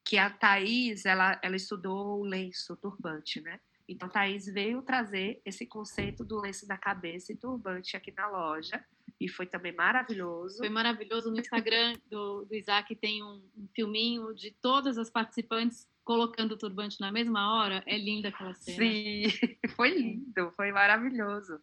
que 0.04 0.18
a 0.18 0.28
Thaís, 0.28 1.06
ela, 1.06 1.40
ela 1.42 1.56
estudou 1.56 2.20
o 2.20 2.24
lenço, 2.24 2.76
turbante, 2.76 3.40
né? 3.40 3.58
Então, 3.88 4.08
Thaís 4.08 4.46
veio 4.46 4.82
trazer 4.82 5.40
esse 5.44 5.64
conceito 5.66 6.24
do 6.24 6.40
lenço 6.40 6.66
da 6.66 6.76
cabeça 6.76 7.32
e 7.32 7.36
turbante 7.36 7.96
aqui 7.96 8.12
na 8.12 8.28
loja, 8.28 8.84
e 9.20 9.28
foi 9.28 9.46
também 9.46 9.72
maravilhoso. 9.72 10.58
Foi 10.58 10.68
maravilhoso. 10.68 11.30
No 11.30 11.38
Instagram 11.38 11.94
do, 12.10 12.44
do 12.44 12.54
Isaac 12.54 12.94
tem 12.96 13.22
um, 13.22 13.42
um 13.56 13.68
filminho 13.74 14.34
de 14.34 14.50
todas 14.50 14.98
as 14.98 15.08
participantes 15.08 15.88
colocando 16.04 16.52
o 16.52 16.58
turbante 16.58 17.00
na 17.00 17.10
mesma 17.10 17.54
hora. 17.54 17.82
É 17.86 17.96
linda 17.96 18.28
aquela 18.28 18.54
cena. 18.54 18.76
Sim, 18.76 19.24
foi 19.74 19.90
lindo, 19.90 20.52
foi 20.56 20.70
maravilhoso. 20.70 21.58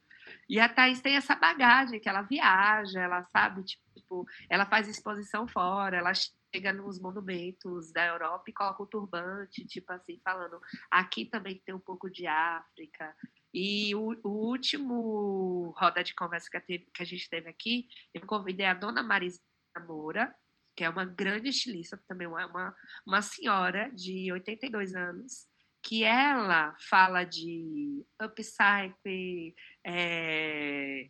E 0.49 0.59
a 0.59 0.67
Thaís 0.67 1.01
tem 1.01 1.15
essa 1.15 1.35
bagagem 1.35 1.99
que 1.99 2.09
ela 2.09 2.21
viaja, 2.21 2.99
ela 2.99 3.23
sabe, 3.25 3.63
tipo, 3.63 4.25
ela 4.49 4.65
faz 4.65 4.87
exposição 4.87 5.47
fora, 5.47 5.97
ela 5.97 6.11
chega 6.53 6.71
nos 6.71 6.99
monumentos 6.99 7.91
da 7.91 8.05
Europa 8.05 8.43
e 8.47 8.53
coloca 8.53 8.83
o 8.83 8.87
turbante, 8.87 9.65
tipo 9.65 9.91
assim, 9.91 10.19
falando, 10.23 10.59
aqui 10.91 11.25
também 11.25 11.59
tem 11.65 11.73
um 11.73 11.79
pouco 11.79 12.09
de 12.09 12.27
África. 12.27 13.15
E 13.51 13.95
o, 13.95 14.15
o 14.23 14.29
último 14.29 15.73
roda 15.77 16.03
de 16.03 16.13
conversa 16.13 16.49
que 16.49 16.57
a, 16.57 16.61
que 16.61 17.01
a 17.01 17.05
gente 17.05 17.27
teve 17.27 17.49
aqui, 17.49 17.87
eu 18.13 18.21
convidei 18.27 18.67
a 18.67 18.73
dona 18.73 19.01
Marisa 19.01 19.39
Moura, 19.87 20.33
que 20.75 20.83
é 20.83 20.89
uma 20.89 21.05
grande 21.05 21.49
estilista, 21.49 21.99
também 22.07 22.27
uma, 22.27 22.75
uma 23.05 23.21
senhora 23.21 23.91
de 23.91 24.31
82 24.31 24.95
anos, 24.95 25.47
que 25.81 26.03
ela 26.03 26.75
fala 26.89 27.23
de 27.23 28.05
upcycle, 28.21 29.55
é, 29.85 31.09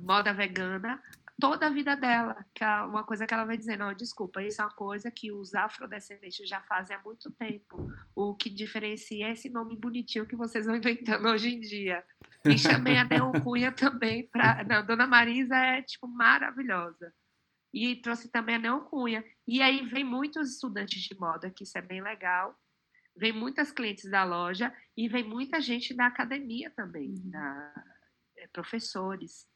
moda 0.00 0.32
vegana, 0.32 1.02
toda 1.40 1.66
a 1.66 1.70
vida 1.70 1.96
dela. 1.96 2.44
Que 2.54 2.64
é 2.64 2.82
uma 2.82 3.04
coisa 3.04 3.26
que 3.26 3.34
ela 3.34 3.44
vai 3.44 3.56
dizer, 3.56 3.76
não, 3.76 3.92
desculpa, 3.94 4.42
isso 4.42 4.60
é 4.60 4.64
uma 4.64 4.74
coisa 4.74 5.10
que 5.10 5.32
os 5.32 5.54
afrodescendentes 5.54 6.48
já 6.48 6.60
fazem 6.62 6.96
há 6.96 7.02
muito 7.02 7.30
tempo. 7.32 7.90
O 8.14 8.34
que 8.34 8.50
diferencia 8.50 9.28
é 9.28 9.32
esse 9.32 9.48
nome 9.48 9.76
bonitinho 9.76 10.26
que 10.26 10.36
vocês 10.36 10.66
vão 10.66 10.76
inventando 10.76 11.28
hoje 11.28 11.54
em 11.54 11.60
dia. 11.60 12.04
E 12.44 12.58
chamei 12.58 12.96
a 12.96 13.04
Neon 13.04 13.32
Cunha 13.42 13.72
também 13.72 14.28
para. 14.28 14.62
Dona 14.82 15.06
Marisa 15.06 15.56
é 15.56 15.82
tipo 15.82 16.06
maravilhosa. 16.06 17.12
E 17.72 17.96
trouxe 17.96 18.30
também 18.30 18.54
a 18.54 18.58
Neon 18.58 18.80
Cunha. 18.80 19.24
E 19.46 19.60
aí 19.60 19.84
vem 19.86 20.04
muitos 20.04 20.52
estudantes 20.52 21.02
de 21.02 21.18
moda, 21.18 21.50
que 21.50 21.64
isso 21.64 21.76
é 21.76 21.82
bem 21.82 22.00
legal 22.00 22.56
vem 23.16 23.32
muitas 23.32 23.72
clientes 23.72 24.08
da 24.10 24.24
loja 24.24 24.72
e 24.96 25.08
vem 25.08 25.24
muita 25.24 25.60
gente 25.60 25.94
da 25.94 26.06
academia 26.06 26.70
também, 26.70 27.10
uhum. 27.10 27.30
da, 27.30 27.84
é, 28.36 28.46
professores. 28.48 29.48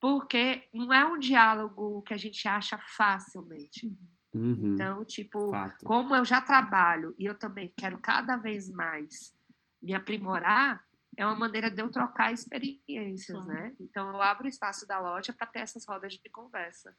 Porque 0.00 0.62
não 0.72 0.92
é 0.92 1.04
um 1.04 1.18
diálogo 1.18 2.02
que 2.02 2.14
a 2.14 2.16
gente 2.16 2.48
acha 2.48 2.78
facilmente. 2.78 3.94
Uhum. 4.32 4.74
Então, 4.74 5.04
tipo, 5.04 5.50
Fato. 5.50 5.84
como 5.84 6.14
eu 6.14 6.24
já 6.24 6.40
trabalho 6.40 7.14
e 7.18 7.26
eu 7.26 7.34
também 7.34 7.72
quero 7.76 7.98
cada 7.98 8.36
vez 8.36 8.70
mais 8.70 9.34
me 9.82 9.92
aprimorar, 9.92 10.82
é 11.16 11.26
uma 11.26 11.34
maneira 11.34 11.70
de 11.70 11.82
eu 11.82 11.90
trocar 11.90 12.32
experiências, 12.32 13.38
uhum. 13.38 13.46
né? 13.46 13.74
Então, 13.80 14.08
eu 14.08 14.22
abro 14.22 14.46
o 14.46 14.48
espaço 14.48 14.86
da 14.86 14.98
loja 15.00 15.32
para 15.32 15.46
ter 15.46 15.58
essas 15.60 15.84
rodas 15.84 16.14
de 16.14 16.30
conversa. 16.30 16.94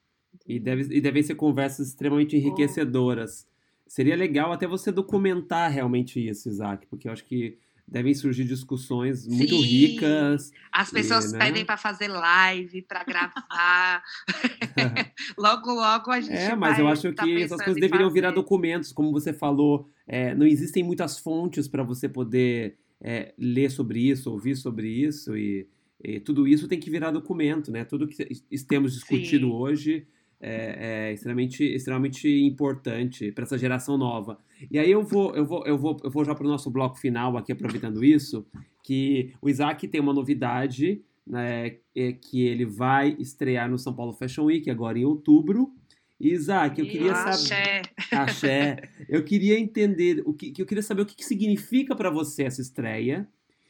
E, 0.45 0.59
deve, 0.59 0.95
e 0.95 1.01
devem 1.01 1.23
ser 1.23 1.35
conversas 1.35 1.87
extremamente 1.87 2.35
enriquecedoras. 2.35 3.47
Seria 3.87 4.15
legal 4.15 4.51
até 4.51 4.67
você 4.67 4.91
documentar 4.91 5.71
realmente 5.71 6.25
isso, 6.25 6.47
Isaac, 6.47 6.85
porque 6.87 7.07
eu 7.07 7.11
acho 7.11 7.25
que 7.25 7.57
devem 7.91 8.13
surgir 8.13 8.45
discussões 8.45 9.27
muito 9.27 9.55
Sim. 9.55 9.61
ricas. 9.61 10.51
As 10.71 10.89
pessoas 10.89 11.31
e, 11.31 11.33
né? 11.33 11.39
pedem 11.39 11.65
para 11.65 11.75
fazer 11.75 12.07
live, 12.07 12.81
para 12.83 13.03
gravar. 13.03 14.01
logo, 15.37 15.73
logo 15.73 16.09
a 16.09 16.21
gente 16.21 16.33
É, 16.33 16.55
mas 16.55 16.79
eu 16.79 16.87
acho 16.87 17.11
tá 17.13 17.25
que 17.25 17.43
essas 17.43 17.61
coisas 17.61 17.81
deveriam 17.81 18.09
virar 18.09 18.29
fazer. 18.29 18.41
documentos, 18.41 18.93
como 18.93 19.11
você 19.11 19.33
falou. 19.33 19.89
é, 20.07 20.33
não 20.33 20.47
existem 20.47 20.81
muitas 20.81 21.19
fontes 21.19 21.67
para 21.67 21.83
você 21.83 22.07
poder 22.07 22.77
é, 23.01 23.33
ler 23.37 23.69
sobre 23.69 23.99
isso, 23.99 24.31
ouvir 24.31 24.55
sobre 24.55 24.87
isso, 24.87 25.35
e, 25.35 25.67
e 26.01 26.21
tudo 26.21 26.47
isso 26.47 26.69
tem 26.69 26.79
que 26.79 26.89
virar 26.89 27.11
documento, 27.11 27.71
né? 27.71 27.83
Tudo 27.83 28.07
que 28.07 28.25
temos 28.69 28.93
discutido 28.93 29.47
Sim. 29.47 29.53
hoje 29.53 30.07
é, 30.41 31.09
é 31.09 31.13
extremamente, 31.13 31.63
extremamente 31.63 32.27
importante 32.27 33.31
para 33.31 33.43
essa 33.43 33.57
geração 33.57 33.97
nova. 33.97 34.39
E 34.69 34.79
aí 34.79 34.91
eu 34.91 35.03
vou, 35.03 35.35
eu 35.35 35.45
vou, 35.45 35.65
eu 35.65 35.77
vou, 35.77 35.97
eu 36.03 36.09
vou 36.09 36.25
já 36.25 36.33
para 36.33 36.45
o 36.45 36.49
nosso 36.49 36.69
bloco 36.69 36.97
final 36.97 37.37
aqui, 37.37 37.51
aproveitando 37.51 38.03
isso, 38.03 38.45
que 38.83 39.33
o 39.41 39.49
Isaac 39.49 39.87
tem 39.87 40.01
uma 40.01 40.13
novidade, 40.13 41.01
né, 41.25 41.77
é 41.95 42.11
que 42.11 42.41
ele 42.41 42.65
vai 42.65 43.15
estrear 43.19 43.69
no 43.69 43.77
São 43.77 43.93
Paulo 43.93 44.13
Fashion 44.13 44.45
Week 44.45 44.69
agora 44.69 44.97
em 44.97 45.05
outubro. 45.05 45.71
Isaac, 46.19 46.79
eu 46.79 46.85
queria 46.85 47.15
saber. 47.15 47.29
Axé. 47.29 47.81
Axé. 48.11 48.89
Eu 49.09 49.23
queria 49.23 49.59
entender 49.59 50.21
o 50.25 50.33
que, 50.33 50.51
que 50.51 50.61
eu 50.61 50.65
queria 50.65 50.83
saber 50.83 51.01
o 51.01 51.05
que, 51.05 51.15
que 51.15 51.25
significa 51.25 51.95
para 51.95 52.11
você 52.11 52.43
essa 52.43 52.61
estreia 52.61 53.27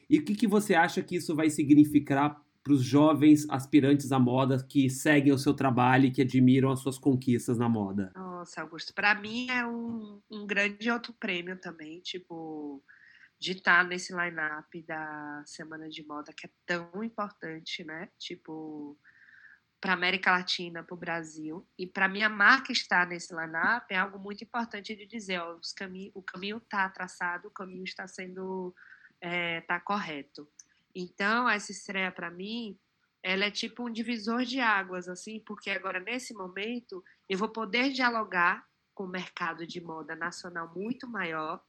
e 0.09 0.19
o 0.19 0.23
que, 0.23 0.35
que 0.35 0.47
você 0.47 0.75
acha 0.75 1.01
que 1.01 1.15
isso 1.15 1.33
vai 1.33 1.49
significar 1.49 2.41
para 2.63 2.73
os 2.73 2.83
jovens 2.83 3.49
aspirantes 3.49 4.11
à 4.11 4.19
moda 4.19 4.63
que 4.63 4.89
seguem 4.89 5.33
o 5.33 5.37
seu 5.37 5.53
trabalho 5.53 6.05
e 6.05 6.11
que 6.11 6.21
admiram 6.21 6.71
as 6.71 6.79
suas 6.79 6.97
conquistas 6.97 7.57
na 7.57 7.67
moda. 7.67 8.11
Nossa, 8.15 8.61
Augusto, 8.61 8.93
para 8.93 9.15
mim 9.15 9.49
é 9.49 9.65
um, 9.65 10.21
um 10.29 10.45
grande 10.45 10.89
outro 10.91 11.13
prêmio 11.13 11.57
também, 11.59 11.99
tipo, 12.01 12.83
de 13.39 13.53
estar 13.53 13.83
nesse 13.83 14.13
line-up 14.13 14.81
da 14.83 15.43
Semana 15.45 15.89
de 15.89 16.05
Moda, 16.05 16.31
que 16.31 16.45
é 16.45 16.49
tão 16.65 17.03
importante, 17.03 17.83
né? 17.83 18.09
Tipo, 18.19 18.95
para 19.81 19.93
América 19.93 20.31
Latina, 20.31 20.83
para 20.83 20.93
o 20.93 20.97
Brasil. 20.97 21.67
E 21.75 21.87
para 21.87 22.07
minha 22.07 22.29
marca 22.29 22.71
estar 22.71 23.07
nesse 23.07 23.33
line-up 23.33 23.91
é 23.91 23.97
algo 23.97 24.19
muito 24.19 24.43
importante 24.43 24.95
de 24.95 25.07
dizer, 25.07 25.39
ó, 25.39 25.55
os 25.55 25.73
cami 25.73 26.11
o 26.13 26.21
caminho 26.21 26.57
está 26.57 26.87
traçado, 26.87 27.47
o 27.47 27.51
caminho 27.51 27.83
está 27.83 28.07
sendo, 28.07 28.75
é, 29.19 29.61
tá 29.61 29.79
correto. 29.79 30.47
Então, 30.95 31.49
essa 31.49 31.71
estreia 31.71 32.11
para 32.11 32.29
mim, 32.29 32.77
ela 33.23 33.45
é 33.45 33.51
tipo 33.51 33.87
um 33.87 33.91
divisor 33.91 34.43
de 34.43 34.59
águas, 34.59 35.07
assim, 35.07 35.39
porque 35.45 35.69
agora, 35.69 35.99
nesse 35.99 36.33
momento, 36.33 37.03
eu 37.29 37.37
vou 37.37 37.49
poder 37.49 37.91
dialogar 37.91 38.65
com 38.93 39.05
o 39.05 39.09
mercado 39.09 39.65
de 39.65 39.79
moda 39.79 40.15
nacional 40.15 40.71
muito 40.75 41.07
maior, 41.07 41.63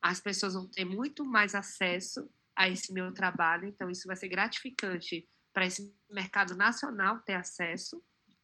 as 0.00 0.20
pessoas 0.20 0.54
vão 0.54 0.68
ter 0.68 0.84
muito 0.84 1.24
mais 1.24 1.54
acesso 1.54 2.28
a 2.54 2.68
esse 2.68 2.92
meu 2.92 3.12
trabalho, 3.12 3.68
então 3.68 3.90
isso 3.90 4.06
vai 4.06 4.16
ser 4.16 4.28
gratificante 4.28 5.28
para 5.52 5.66
esse 5.66 5.94
mercado 6.10 6.54
nacional 6.56 7.20
ter 7.20 7.34
acesso 7.34 8.02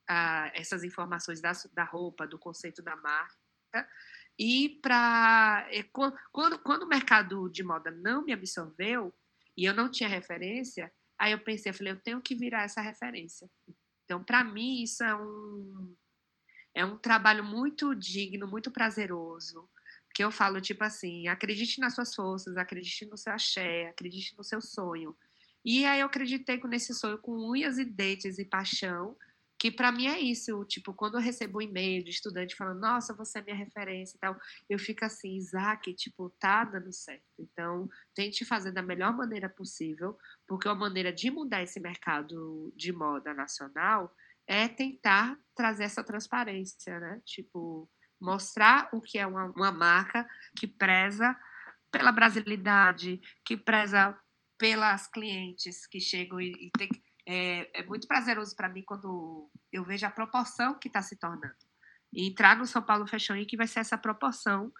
a 0.09 0.51
essas 0.55 0.85
informações 0.85 1.41
da, 1.41 1.53
da 1.73 1.85
roupa, 1.85 2.27
do 2.27 2.39
conceito 2.39 2.83
da 2.83 2.97
marca, 2.97 3.89
e 4.39 4.81
para 4.83 5.67
quando, 6.33 6.59
quando 6.61 6.83
o 6.83 6.89
mercado 6.89 7.49
de 7.51 7.63
moda 7.63 7.91
não 7.91 8.25
me 8.25 8.33
absorveu 8.33 9.15
e 9.57 9.65
eu 9.65 9.75
não 9.75 9.91
tinha 9.91 10.09
referência, 10.09 10.93
aí 11.19 11.33
eu 11.33 11.39
pensei, 11.39 11.71
eu 11.71 11.75
falei, 11.75 11.93
eu 11.93 12.01
tenho 12.01 12.21
que 12.21 12.35
virar 12.35 12.63
essa 12.63 12.81
referência. 12.81 13.49
Então, 14.05 14.23
para 14.23 14.43
mim, 14.45 14.83
isso 14.83 15.03
é 15.03 15.15
um 15.15 15.95
é 16.75 16.85
um 16.85 16.97
trabalho 16.97 17.45
muito 17.45 17.95
digno, 17.95 18.49
muito 18.49 18.71
prazeroso, 18.71 19.69
que 20.15 20.25
eu 20.25 20.31
falo 20.31 20.61
tipo 20.61 20.83
assim, 20.83 21.29
acredite 21.29 21.79
nas 21.81 21.95
suas 21.95 22.15
forças, 22.15 22.57
acredite 22.57 23.05
no 23.07 23.17
seu 23.17 23.33
axé, 23.33 23.89
acredite 23.89 24.35
no 24.37 24.45
seu 24.45 24.61
sonho. 24.61 25.17
E 25.65 25.85
aí 25.85 26.01
eu 26.01 26.07
acreditei 26.07 26.61
nesse 26.65 26.95
sonho 26.95 27.19
com 27.19 27.33
unhas 27.51 27.79
e 27.79 27.85
dentes 27.85 28.39
e 28.39 28.45
paixão, 28.45 29.17
que 29.63 29.71
para 29.71 29.93
mim 29.93 30.09
é 30.09 30.19
isso, 30.19 30.65
tipo, 30.65 30.93
quando 30.93 31.15
eu 31.15 31.21
recebo 31.21 31.59
um 31.59 31.63
e-mail 31.63 32.03
de 32.03 32.11
estudante 32.11 32.57
falando, 32.57 32.81
nossa, 32.81 33.15
você 33.15 33.39
é 33.39 33.43
minha 33.43 33.55
referência 33.55 34.17
e 34.17 34.19
tal, 34.19 34.37
eu 34.69 34.77
fico 34.77 35.05
assim, 35.05 35.37
Isaac, 35.37 35.95
tipo, 35.95 36.31
tá 36.31 36.65
dando 36.65 36.93
certo. 36.93 37.23
Então, 37.39 37.89
tente 38.13 38.45
fazer 38.45 38.73
da 38.73 38.83
melhor 38.83 39.17
maneira 39.17 39.49
possível, 39.49 40.19
porque 40.49 40.67
uma 40.67 40.75
maneira 40.75 41.13
de 41.13 41.31
mudar 41.31 41.63
esse 41.63 41.79
mercado 41.79 42.73
de 42.75 42.93
moda 42.93 43.33
nacional 43.33 44.13
é 44.49 44.67
tentar 44.67 45.39
trazer 45.55 45.85
essa 45.85 46.03
transparência, 46.03 46.99
né? 46.99 47.23
Tipo, 47.25 47.89
mostrar 48.21 48.89
o 48.93 49.01
que 49.01 49.17
é 49.17 49.25
uma, 49.25 49.45
uma 49.53 49.71
marca 49.71 50.29
que 50.59 50.67
preza 50.67 51.39
pela 51.89 52.11
brasilidade, 52.11 53.21
que 53.45 53.57
preza 53.57 54.19
pelas 54.59 55.07
clientes 55.07 55.87
que 55.87 56.01
chegam 56.01 56.41
e, 56.41 56.51
e 56.51 56.71
tem 56.77 56.89
é, 57.33 57.71
é, 57.81 57.87
muito 57.87 58.07
prazeroso 58.07 58.55
para 58.55 58.69
mim 58.69 58.83
quando 58.83 59.49
eu 59.73 59.83
vejo 59.85 60.05
a 60.07 60.11
proporção 60.11 60.79
que 60.79 60.89
está 60.89 61.01
se 61.01 61.17
tornando. 61.17 61.55
E 62.13 62.29
entrar 62.29 62.57
no 62.59 62.67
São 62.67 62.83
Paulo 62.83 63.07
Fashion 63.07 63.35
Week 63.35 63.57
vai 63.57 63.67
ser 63.67 63.81
essa 63.81 63.97
proporção 63.97 64.71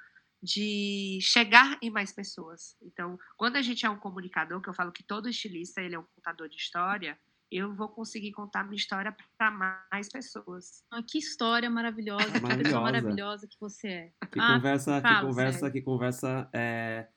de 0.43 1.19
chegar 1.23 1.79
em 1.81 1.89
mais 1.89 2.13
pessoas. 2.13 2.77
Então, 2.83 3.19
quando 3.39 3.57
a 3.57 3.63
gente 3.63 3.87
é 3.87 3.91
um 3.91 3.97
comunicador, 3.99 4.61
que 4.61 4.69
eu 4.69 4.75
falo 4.75 4.93
que 4.93 5.03
todo 5.03 5.29
estilista 5.31 5.81
ele 5.81 5.95
é 5.95 5.99
um 5.99 6.05
contador 6.15 6.47
de 6.49 6.57
história, 6.57 7.19
eu 7.51 7.75
vou 7.75 7.89
conseguir 7.89 8.33
contar 8.33 8.65
minha 8.65 8.77
história 8.77 9.17
para 9.39 9.51
mais 9.91 10.11
pessoas. 10.11 10.85
Ah, 10.91 11.03
que 11.03 11.19
história 11.19 11.71
maravilhosa, 11.71 12.25
que 12.25 12.41
Maravilhosa. 12.41 12.63
pessoa 12.65 12.83
maravilhosa 12.83 13.47
que 13.47 13.59
você 13.59 13.89
é. 13.89 14.13
Que 14.31 14.41
Ah, 14.41 14.55
conversa, 14.57 15.01
que 15.01 15.21
conversa, 15.21 15.59
sério. 15.59 15.73
que 15.73 15.83
conversa 15.83 16.51
é, 16.53 17.09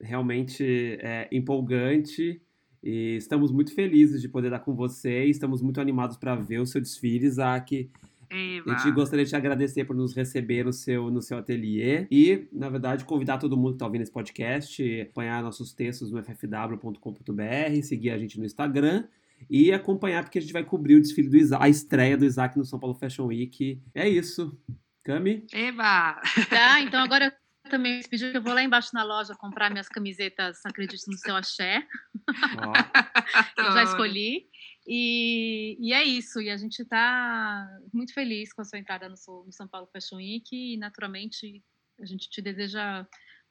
realmente 0.00 0.98
é, 1.00 1.28
empolgante. 1.30 2.42
E 2.82 3.16
estamos 3.16 3.52
muito 3.52 3.74
felizes 3.74 4.20
de 4.20 4.28
poder 4.28 4.48
estar 4.48 4.60
com 4.60 4.74
você. 4.74 5.26
e 5.26 5.30
Estamos 5.30 5.60
muito 5.60 5.80
animados 5.80 6.16
para 6.16 6.34
ver 6.34 6.60
o 6.60 6.66
seu 6.66 6.80
desfile, 6.80 7.26
Isaac. 7.26 7.90
Eva. 8.30 8.70
Eu 8.70 8.76
te 8.76 8.90
gostaria 8.92 9.24
de 9.24 9.30
te 9.30 9.36
agradecer 9.36 9.84
por 9.84 9.96
nos 9.96 10.14
receber 10.14 10.64
no 10.64 10.72
seu, 10.72 11.10
no 11.10 11.20
seu 11.20 11.38
ateliê 11.38 12.06
e, 12.10 12.46
na 12.52 12.68
verdade, 12.68 13.04
convidar 13.04 13.38
todo 13.38 13.56
mundo 13.56 13.70
que 13.70 13.74
está 13.74 13.86
ouvindo 13.86 14.02
esse 14.02 14.12
podcast, 14.12 15.00
acompanhar 15.00 15.42
nossos 15.42 15.72
textos 15.72 16.12
no 16.12 16.22
ffw.com.br, 16.22 17.82
seguir 17.82 18.10
a 18.10 18.18
gente 18.18 18.38
no 18.38 18.46
Instagram 18.46 19.04
e 19.48 19.72
acompanhar 19.72 20.22
porque 20.22 20.38
a 20.38 20.40
gente 20.40 20.52
vai 20.52 20.62
cobrir 20.62 20.94
o 20.94 21.00
desfile 21.00 21.28
do 21.28 21.36
Isaac, 21.36 21.64
a 21.64 21.68
estreia 21.68 22.16
do 22.16 22.24
Isaac 22.24 22.56
no 22.56 22.64
São 22.64 22.78
Paulo 22.78 22.94
Fashion 22.94 23.26
Week. 23.26 23.80
É 23.92 24.08
isso. 24.08 24.56
Cami? 25.02 25.46
Eva! 25.52 26.20
Tá, 26.48 26.80
então 26.82 27.02
agora 27.02 27.26
eu 27.26 27.32
também 27.70 28.02
se 28.02 28.08
pediu 28.08 28.30
que 28.30 28.36
eu 28.36 28.42
vou 28.42 28.52
lá 28.52 28.62
embaixo 28.62 28.90
na 28.92 29.02
loja 29.02 29.34
comprar 29.34 29.70
minhas 29.70 29.88
camisetas 29.88 30.58
Acredito 30.66 31.02
no 31.08 31.16
Seu 31.16 31.34
Axé. 31.36 31.86
Ó, 32.28 32.72
eu 33.56 33.72
já 33.72 33.82
escolhi. 33.84 34.46
E, 34.86 35.76
e 35.80 35.92
é 35.92 36.04
isso. 36.04 36.40
E 36.40 36.50
a 36.50 36.56
gente 36.56 36.80
está 36.82 37.66
muito 37.92 38.12
feliz 38.12 38.52
com 38.52 38.60
a 38.60 38.64
sua 38.64 38.78
entrada 38.78 39.08
no, 39.08 39.14
no 39.44 39.52
São 39.52 39.68
Paulo 39.68 39.88
Fashion 39.92 40.16
Week. 40.16 40.48
E, 40.52 40.76
naturalmente, 40.76 41.62
a 42.00 42.04
gente 42.04 42.28
te 42.28 42.42
deseja 42.42 43.06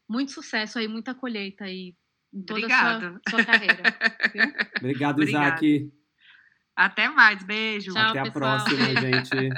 muito 0.07 0.31
sucesso 0.31 0.77
aí, 0.77 0.87
muita 0.87 1.15
colheita 1.15 1.65
aí 1.65 1.95
em 2.33 2.43
toda 2.43 2.59
Obrigada. 2.59 3.07
a 3.07 3.29
sua, 3.29 3.39
sua 3.39 3.45
carreira. 3.45 3.83
Obrigado, 4.77 5.21
Obrigada. 5.21 5.23
Isaac. 5.23 5.91
Até 6.75 7.09
mais, 7.09 7.43
beijo. 7.43 7.91
Tchau, 7.93 8.09
Até 8.09 8.19
a 8.19 8.23
pessoal. 8.23 8.65
próxima, 8.65 9.01
gente. 9.01 9.49